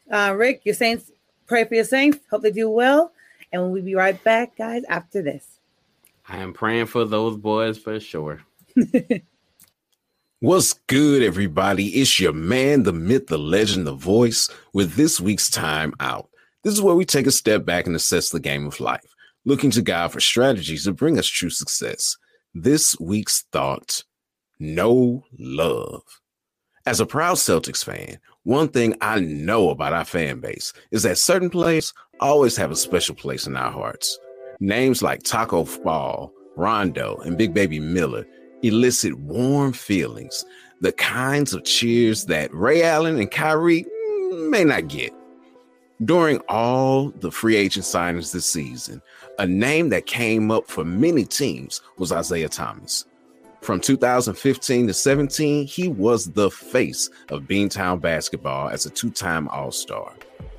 Uh, 0.09 0.33
Rick, 0.37 0.61
your 0.63 0.75
Saints, 0.75 1.11
pray 1.47 1.65
for 1.65 1.75
your 1.75 1.83
Saints. 1.83 2.19
Hope 2.29 2.43
they 2.43 2.51
do 2.51 2.69
well. 2.69 3.11
And 3.51 3.71
we'll 3.71 3.83
be 3.83 3.95
right 3.95 4.23
back, 4.23 4.57
guys, 4.57 4.83
after 4.85 5.21
this. 5.21 5.59
I 6.29 6.37
am 6.37 6.53
praying 6.53 6.85
for 6.87 7.03
those 7.05 7.37
boys 7.37 7.77
for 7.77 7.99
sure. 7.99 8.41
What's 10.39 10.73
good, 10.73 11.23
everybody? 11.23 11.87
It's 11.87 12.19
your 12.19 12.33
man, 12.33 12.83
the 12.83 12.93
myth, 12.93 13.27
the 13.27 13.39
legend, 13.39 13.87
the 13.87 13.93
voice, 13.93 14.49
with 14.71 14.93
this 14.93 15.19
week's 15.19 15.49
time 15.49 15.93
out. 15.99 16.29
This 16.63 16.73
is 16.73 16.81
where 16.81 16.95
we 16.95 17.05
take 17.05 17.27
a 17.27 17.31
step 17.31 17.65
back 17.65 17.87
and 17.87 17.95
assess 17.95 18.29
the 18.29 18.39
game 18.39 18.67
of 18.67 18.79
life, 18.79 19.15
looking 19.47 19.71
to 19.71 19.81
God 19.81 20.11
for 20.11 20.19
strategies 20.19 20.83
to 20.83 20.91
bring 20.91 21.17
us 21.17 21.25
true 21.25 21.49
success. 21.49 22.17
This 22.53 22.99
week's 22.99 23.45
thought 23.53 24.03
no 24.59 25.23
love. 25.39 26.01
As 26.85 26.99
a 26.99 27.05
proud 27.05 27.37
Celtics 27.37 27.83
fan, 27.83 28.19
one 28.43 28.67
thing 28.67 28.95
I 28.99 29.21
know 29.21 29.69
about 29.69 29.93
our 29.93 30.03
fan 30.03 30.41
base 30.41 30.73
is 30.91 31.03
that 31.03 31.17
certain 31.17 31.49
players 31.49 31.93
always 32.19 32.57
have 32.57 32.71
a 32.71 32.75
special 32.75 33.15
place 33.15 33.47
in 33.47 33.55
our 33.55 33.71
hearts. 33.71 34.19
Names 34.59 35.01
like 35.01 35.23
Tacko 35.23 35.63
Fall, 35.63 36.33
Rondo, 36.57 37.15
and 37.17 37.37
Big 37.37 37.53
Baby 37.53 37.79
Miller 37.79 38.25
elicit 38.63 39.13
warm 39.19 39.71
feelings, 39.71 40.43
the 40.81 40.91
kinds 40.91 41.53
of 41.53 41.63
cheers 41.63 42.25
that 42.25 42.53
Ray 42.53 42.83
Allen 42.83 43.17
and 43.17 43.31
Kyrie 43.31 43.85
mm, 43.85 44.49
may 44.49 44.65
not 44.65 44.89
get. 44.89 45.13
During 46.05 46.37
all 46.47 47.09
the 47.09 47.31
free 47.31 47.55
agent 47.55 47.83
signings 47.83 48.31
this 48.31 48.45
season, 48.45 49.01
a 49.39 49.47
name 49.47 49.89
that 49.89 50.05
came 50.05 50.51
up 50.51 50.67
for 50.67 50.85
many 50.85 51.25
teams 51.25 51.81
was 51.97 52.11
Isaiah 52.11 52.49
Thomas. 52.49 53.05
From 53.61 53.79
2015 53.79 54.85
to 54.87 54.93
17, 54.93 55.65
he 55.65 55.87
was 55.87 56.27
the 56.27 56.51
face 56.51 57.09
of 57.29 57.43
Beantown 57.43 57.99
basketball 57.99 58.69
as 58.69 58.85
a 58.85 58.91
two 58.91 59.09
time 59.09 59.47
All 59.47 59.71
Star. 59.71 60.13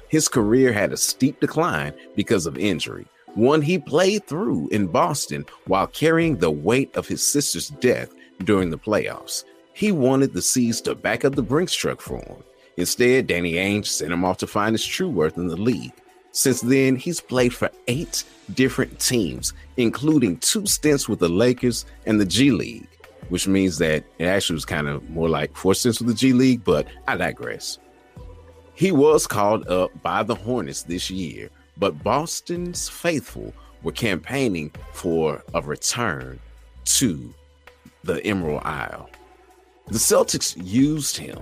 His 0.08 0.26
career 0.26 0.72
had 0.72 0.92
a 0.92 0.96
steep 0.96 1.38
decline 1.38 1.92
because 2.16 2.46
of 2.46 2.58
injury, 2.58 3.06
one 3.34 3.62
he 3.62 3.78
played 3.78 4.26
through 4.26 4.68
in 4.70 4.88
Boston 4.88 5.46
while 5.66 5.86
carrying 5.86 6.36
the 6.36 6.50
weight 6.50 6.94
of 6.96 7.06
his 7.06 7.24
sister's 7.24 7.68
death 7.68 8.12
during 8.42 8.70
the 8.70 8.78
playoffs. 8.78 9.44
He 9.72 9.92
wanted 9.92 10.32
the 10.32 10.42
C's 10.42 10.80
to 10.80 10.96
back 10.96 11.24
up 11.24 11.36
the 11.36 11.42
Brinks 11.42 11.74
truck 11.74 12.00
for 12.00 12.18
him. 12.18 12.42
Instead, 12.78 13.26
Danny 13.26 13.54
Ainge 13.54 13.86
sent 13.86 14.12
him 14.12 14.24
off 14.24 14.36
to 14.38 14.46
find 14.46 14.72
his 14.72 14.86
true 14.86 15.08
worth 15.08 15.36
in 15.36 15.48
the 15.48 15.56
league. 15.56 15.92
Since 16.30 16.60
then, 16.60 16.94
he's 16.94 17.20
played 17.20 17.52
for 17.52 17.72
eight 17.88 18.22
different 18.54 19.00
teams, 19.00 19.52
including 19.76 20.36
two 20.36 20.64
stints 20.64 21.08
with 21.08 21.18
the 21.18 21.28
Lakers 21.28 21.86
and 22.06 22.20
the 22.20 22.24
G 22.24 22.52
League, 22.52 22.86
which 23.30 23.48
means 23.48 23.78
that 23.78 24.04
it 24.18 24.26
actually 24.26 24.54
was 24.54 24.64
kind 24.64 24.86
of 24.86 25.10
more 25.10 25.28
like 25.28 25.56
four 25.56 25.74
stints 25.74 25.98
with 25.98 26.06
the 26.06 26.14
G 26.14 26.32
League, 26.32 26.62
but 26.62 26.86
I 27.08 27.16
digress. 27.16 27.78
He 28.74 28.92
was 28.92 29.26
called 29.26 29.66
up 29.66 29.90
by 30.04 30.22
the 30.22 30.36
Hornets 30.36 30.82
this 30.82 31.10
year, 31.10 31.50
but 31.78 32.04
Boston's 32.04 32.88
faithful 32.88 33.52
were 33.82 33.90
campaigning 33.90 34.70
for 34.92 35.42
a 35.52 35.60
return 35.62 36.38
to 36.84 37.34
the 38.04 38.24
Emerald 38.24 38.62
Isle. 38.64 39.10
The 39.88 39.98
Celtics 39.98 40.54
used 40.64 41.16
him. 41.16 41.40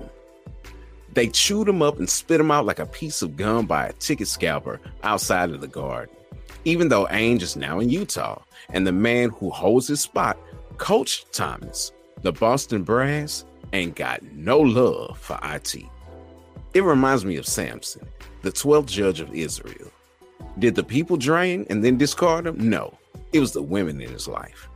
They 1.16 1.28
chewed 1.28 1.66
him 1.66 1.80
up 1.80 1.98
and 1.98 2.10
spit 2.10 2.40
him 2.40 2.50
out 2.50 2.66
like 2.66 2.78
a 2.78 2.84
piece 2.84 3.22
of 3.22 3.38
gum 3.38 3.64
by 3.64 3.86
a 3.86 3.92
ticket 3.94 4.28
scalper 4.28 4.82
outside 5.02 5.48
of 5.48 5.62
the 5.62 5.66
guard. 5.66 6.10
Even 6.66 6.90
though 6.90 7.06
Ainge 7.06 7.40
is 7.40 7.56
now 7.56 7.80
in 7.80 7.88
Utah, 7.88 8.42
and 8.68 8.86
the 8.86 8.92
man 8.92 9.30
who 9.30 9.48
holds 9.48 9.88
his 9.88 10.02
spot 10.02 10.36
coached 10.76 11.32
Thomas, 11.32 11.92
the 12.20 12.32
Boston 12.32 12.82
Brass 12.82 13.46
ain't 13.72 13.96
got 13.96 14.22
no 14.24 14.58
love 14.60 15.16
for 15.18 15.38
IT. 15.42 15.76
It 16.74 16.84
reminds 16.84 17.24
me 17.24 17.36
of 17.36 17.46
Samson, 17.46 18.06
the 18.42 18.52
12th 18.52 18.88
judge 18.88 19.20
of 19.20 19.34
Israel. 19.34 19.90
Did 20.58 20.74
the 20.74 20.84
people 20.84 21.16
drain 21.16 21.64
and 21.70 21.82
then 21.82 21.96
discard 21.96 22.46
him? 22.46 22.68
No, 22.68 22.92
it 23.32 23.40
was 23.40 23.52
the 23.52 23.62
women 23.62 24.02
in 24.02 24.10
his 24.10 24.28
life. 24.28 24.68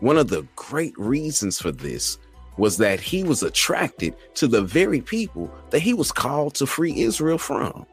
One 0.00 0.18
of 0.18 0.28
the 0.28 0.46
great 0.56 0.92
reasons 0.98 1.58
for 1.58 1.72
this 1.72 2.18
was 2.56 2.76
that 2.78 3.00
he 3.00 3.22
was 3.22 3.42
attracted 3.42 4.14
to 4.34 4.46
the 4.46 4.62
very 4.62 5.00
people 5.00 5.52
that 5.70 5.80
he 5.80 5.94
was 5.94 6.12
called 6.12 6.54
to 6.54 6.66
free 6.66 7.00
Israel 7.00 7.38
from. 7.38 7.86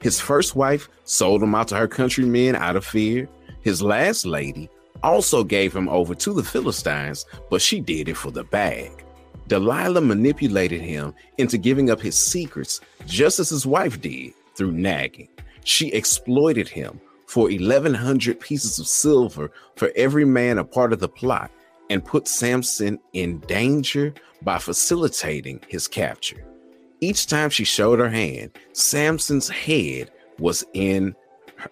His 0.00 0.20
first 0.20 0.56
wife 0.56 0.88
sold 1.04 1.42
him 1.42 1.54
out 1.54 1.68
to 1.68 1.76
her 1.76 1.88
countrymen 1.88 2.56
out 2.56 2.76
of 2.76 2.84
fear. 2.84 3.28
His 3.60 3.82
last 3.82 4.24
lady 4.24 4.68
also 5.02 5.44
gave 5.44 5.74
him 5.74 5.88
over 5.88 6.14
to 6.14 6.32
the 6.32 6.42
Philistines, 6.42 7.26
but 7.50 7.62
she 7.62 7.80
did 7.80 8.08
it 8.08 8.16
for 8.16 8.30
the 8.30 8.44
bag. 8.44 9.04
Delilah 9.48 10.00
manipulated 10.00 10.80
him 10.80 11.14
into 11.38 11.58
giving 11.58 11.90
up 11.90 12.00
his 12.00 12.18
secrets, 12.18 12.80
just 13.06 13.40
as 13.40 13.50
his 13.50 13.66
wife 13.66 14.00
did 14.00 14.32
through 14.54 14.72
nagging. 14.72 15.28
She 15.64 15.88
exploited 15.88 16.68
him 16.68 17.00
for 17.26 17.44
1,100 17.44 18.40
pieces 18.40 18.78
of 18.78 18.86
silver 18.86 19.50
for 19.76 19.90
every 19.96 20.24
man 20.24 20.58
a 20.58 20.64
part 20.64 20.92
of 20.92 21.00
the 21.00 21.08
plot 21.08 21.50
and 21.90 22.04
put 22.04 22.26
Samson 22.26 22.98
in 23.12 23.40
danger 23.40 24.14
by 24.42 24.56
facilitating 24.58 25.60
his 25.68 25.86
capture. 25.86 26.42
Each 27.00 27.26
time 27.26 27.50
she 27.50 27.64
showed 27.64 27.98
her 27.98 28.08
hand, 28.08 28.52
Samson's 28.72 29.48
head 29.48 30.10
was 30.38 30.64
in, 30.72 31.14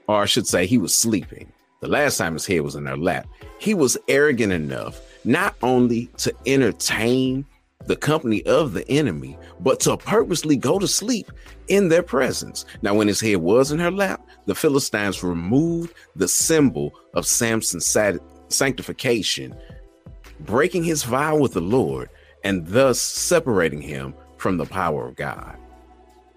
or 0.07 0.23
I 0.23 0.27
should 0.27 0.47
say, 0.47 0.67
he 0.67 0.77
was 0.77 0.95
sleeping. 0.95 1.51
The 1.81 1.89
last 1.89 2.19
time 2.19 2.35
his 2.35 2.47
head 2.47 2.61
was 2.61 2.75
in 2.75 2.87
her 2.87 2.97
lap, 2.97 3.27
he 3.59 3.73
was 3.73 3.97
arrogant 4.09 4.53
enough 4.53 5.01
not 5.25 5.55
only 5.63 6.07
to 6.19 6.35
entertain 6.47 7.47
the 7.87 7.97
company 7.97 8.45
of 8.45 8.73
the 8.73 8.89
enemy, 8.91 9.39
but 9.61 9.81
to 9.81 9.97
purposely 9.97 10.57
go 10.57 10.79
to 10.79 10.89
sleep 10.89 11.31
in 11.69 11.89
their 11.89 12.03
presence. 12.03 12.65
Now, 12.83 12.95
when 12.95 13.09
his 13.09 13.21
head 13.21 13.37
was 13.37 13.71
in 13.71 13.79
her 13.79 13.91
lap, 13.91 14.27
the 14.47 14.55
Philistines 14.55 15.23
removed 15.23 15.95
the 16.17 16.29
symbol 16.29 16.93
of 17.15 17.27
Samson's 17.27 17.97
sanctification, 18.49 19.55
breaking 20.41 20.85
his 20.85 21.03
vow 21.05 21.37
with 21.37 21.53
the 21.53 21.61
Lord 21.61 22.11
and 22.45 22.67
thus 22.67 23.01
separating 23.01 23.81
him 23.81 24.15
from 24.37 24.57
the 24.57 24.67
power 24.67 25.09
of 25.09 25.17
God. 25.17 25.57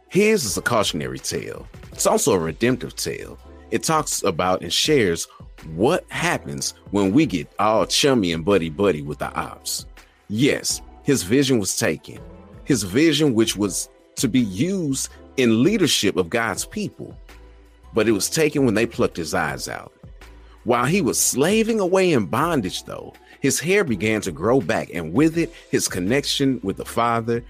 His 0.10 0.43
is 0.43 0.58
a 0.58 0.62
cautionary 0.62 1.20
tale 1.20 1.68
It's 1.91 2.06
also 2.06 2.34
a 2.34 2.39
redemptive 2.39 2.95
tale. 2.95 3.38
It 3.70 3.84
talks 3.84 4.24
about 4.24 4.62
and 4.62 4.74
shares 4.74 5.28
what 5.76 6.04
happens 6.10 6.74
when 6.89 7.14
we 7.14 7.26
get 7.26 7.47
all 7.60 7.86
chummy 7.86 8.34
and 8.34 8.43
buddy 8.43 8.70
buddy 8.70 9.02
with 9.02 9.20
the 9.20 9.32
ops. 9.34 9.86
Yes, 10.28 10.82
his 11.04 11.24
vision 11.24 11.60
was 11.60 11.78
taken. 11.78 12.20
His 12.66 12.84
vision, 12.84 13.34
which 13.34 13.56
was 13.56 13.89
to 14.16 14.28
be 14.28 14.41
used 14.41 15.10
in 15.38 15.64
leadership 15.64 16.18
of 16.18 16.30
God's 16.30 16.66
people, 16.66 17.18
but 17.93 18.08
it 18.08 18.12
was 18.12 18.30
taken 18.30 18.66
when 18.66 18.74
they 18.74 18.86
plucked 18.86 19.18
his 19.18 19.34
eyes 19.34 19.68
out. 19.68 19.93
While 20.64 20.86
he 20.86 21.02
was 21.02 21.20
slaving 21.20 21.80
away 21.80 22.14
in 22.14 22.26
bondage, 22.26 22.84
though, 22.84 23.14
his 23.42 23.60
hair 23.60 23.84
began 23.84 24.22
to 24.22 24.32
grow 24.32 24.62
back, 24.62 24.89
and 24.94 25.14
with 25.14 25.38
it, 25.38 25.54
his 25.70 25.88
connection 25.88 26.60
with 26.64 26.78
the 26.78 26.86
Father 26.86 27.44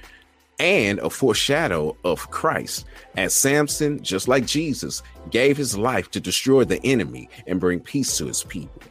and 0.60 1.00
a 1.00 1.10
foreshadow 1.10 1.96
of 2.04 2.30
Christ, 2.32 2.86
as 3.16 3.36
Samson, 3.36 4.02
just 4.04 4.28
like 4.28 4.46
Jesus, 4.46 5.04
gave 5.30 5.58
his 5.58 5.78
life 5.78 6.12
to 6.12 6.20
destroy 6.20 6.64
the 6.64 6.84
enemy 6.86 7.30
and 7.48 7.60
bring 7.60 7.80
peace 7.80 8.18
to 8.18 8.28
his 8.28 8.44
people. 8.44 8.82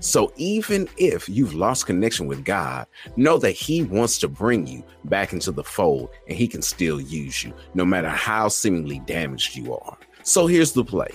So 0.00 0.32
even 0.36 0.88
if 0.96 1.28
you've 1.28 1.54
lost 1.54 1.84
connection 1.84 2.26
with 2.26 2.42
God, 2.42 2.86
know 3.16 3.36
that 3.36 3.50
He 3.50 3.82
wants 3.82 4.18
to 4.20 4.28
bring 4.28 4.66
you 4.66 4.82
back 5.04 5.34
into 5.34 5.52
the 5.52 5.62
fold 5.62 6.08
and 6.26 6.36
He 6.36 6.48
can 6.48 6.62
still 6.62 7.00
use 7.00 7.44
you, 7.44 7.52
no 7.74 7.84
matter 7.84 8.08
how 8.08 8.48
seemingly 8.48 9.00
damaged 9.00 9.56
you 9.56 9.74
are. 9.74 9.98
So 10.22 10.46
here's 10.46 10.72
the 10.72 10.84
play 10.84 11.10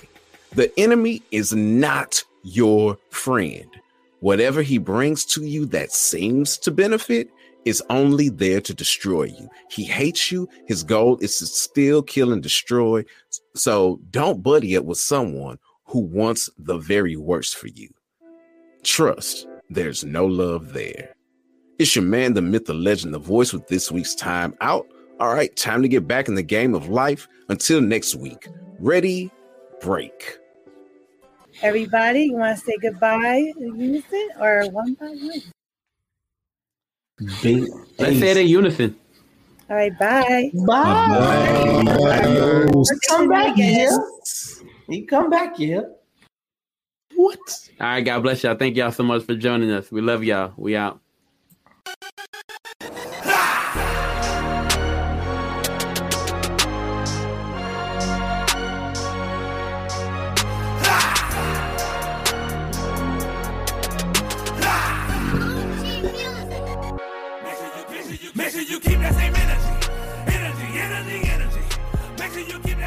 the 0.52 0.72
enemy 0.78 1.22
is 1.32 1.52
not 1.52 2.22
your 2.44 2.96
friend. 3.10 3.68
Whatever 4.20 4.62
he 4.62 4.78
brings 4.78 5.24
to 5.26 5.44
you 5.44 5.66
that 5.66 5.92
seems 5.92 6.56
to 6.58 6.70
benefit 6.70 7.28
is 7.64 7.82
only 7.90 8.28
there 8.28 8.60
to 8.60 8.72
destroy 8.72 9.24
you. 9.24 9.48
He 9.70 9.84
hates 9.84 10.30
you. 10.30 10.48
His 10.66 10.82
goal 10.82 11.18
is 11.18 11.38
to 11.38 11.46
steal, 11.46 12.02
kill, 12.02 12.32
and 12.32 12.42
destroy. 12.42 13.04
So 13.54 14.00
don't 14.10 14.42
buddy 14.42 14.76
up 14.76 14.84
with 14.84 14.98
someone 14.98 15.58
who 15.84 16.00
wants 16.00 16.48
the 16.58 16.78
very 16.78 17.16
worst 17.16 17.56
for 17.56 17.66
you. 17.68 17.88
Trust, 18.84 19.46
there's 19.68 20.04
no 20.04 20.26
love 20.26 20.72
there. 20.72 21.14
It's 21.78 21.94
your 21.94 22.04
man, 22.04 22.34
the 22.34 22.42
myth, 22.42 22.66
the 22.66 22.74
legend, 22.74 23.12
the 23.12 23.18
voice 23.18 23.52
with 23.52 23.66
this 23.66 23.90
week's 23.92 24.14
time 24.14 24.54
out. 24.60 24.86
All 25.18 25.34
right, 25.34 25.54
time 25.56 25.82
to 25.82 25.88
get 25.88 26.06
back 26.06 26.28
in 26.28 26.34
the 26.34 26.42
game 26.42 26.74
of 26.74 26.88
life. 26.88 27.28
Until 27.48 27.80
next 27.80 28.14
week, 28.14 28.48
ready, 28.78 29.30
break. 29.80 30.38
Everybody, 31.62 32.24
you 32.24 32.34
want 32.34 32.58
to 32.58 32.64
say 32.64 32.76
goodbye 32.80 33.52
in 33.58 33.80
unison 33.80 34.28
or 34.38 34.68
one 34.70 34.94
by 34.94 35.06
one? 35.06 35.42
Big 37.42 37.64
Let's 37.98 38.18
say 38.18 38.30
it 38.32 38.36
in 38.36 38.48
unison. 38.48 38.96
All 39.70 39.76
right, 39.76 39.98
bye. 39.98 40.50
Bye. 40.66 41.82
We're 41.98 42.98
Come 43.08 43.28
back, 43.28 43.54
again. 43.54 43.88
yeah. 43.88 43.98
You 44.88 45.06
come 45.06 45.30
back, 45.30 45.58
yeah. 45.58 45.80
What? 47.14 47.38
All 47.80 47.86
right, 47.86 48.02
God 48.02 48.22
bless 48.22 48.44
y'all. 48.44 48.54
Thank 48.54 48.76
y'all 48.76 48.92
so 48.92 49.02
much 49.02 49.24
for 49.24 49.34
joining 49.34 49.70
us. 49.70 49.90
We 49.90 50.02
love 50.02 50.22
y'all. 50.22 50.52
We 50.56 50.76
out. 50.76 51.00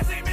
Make 0.07 0.28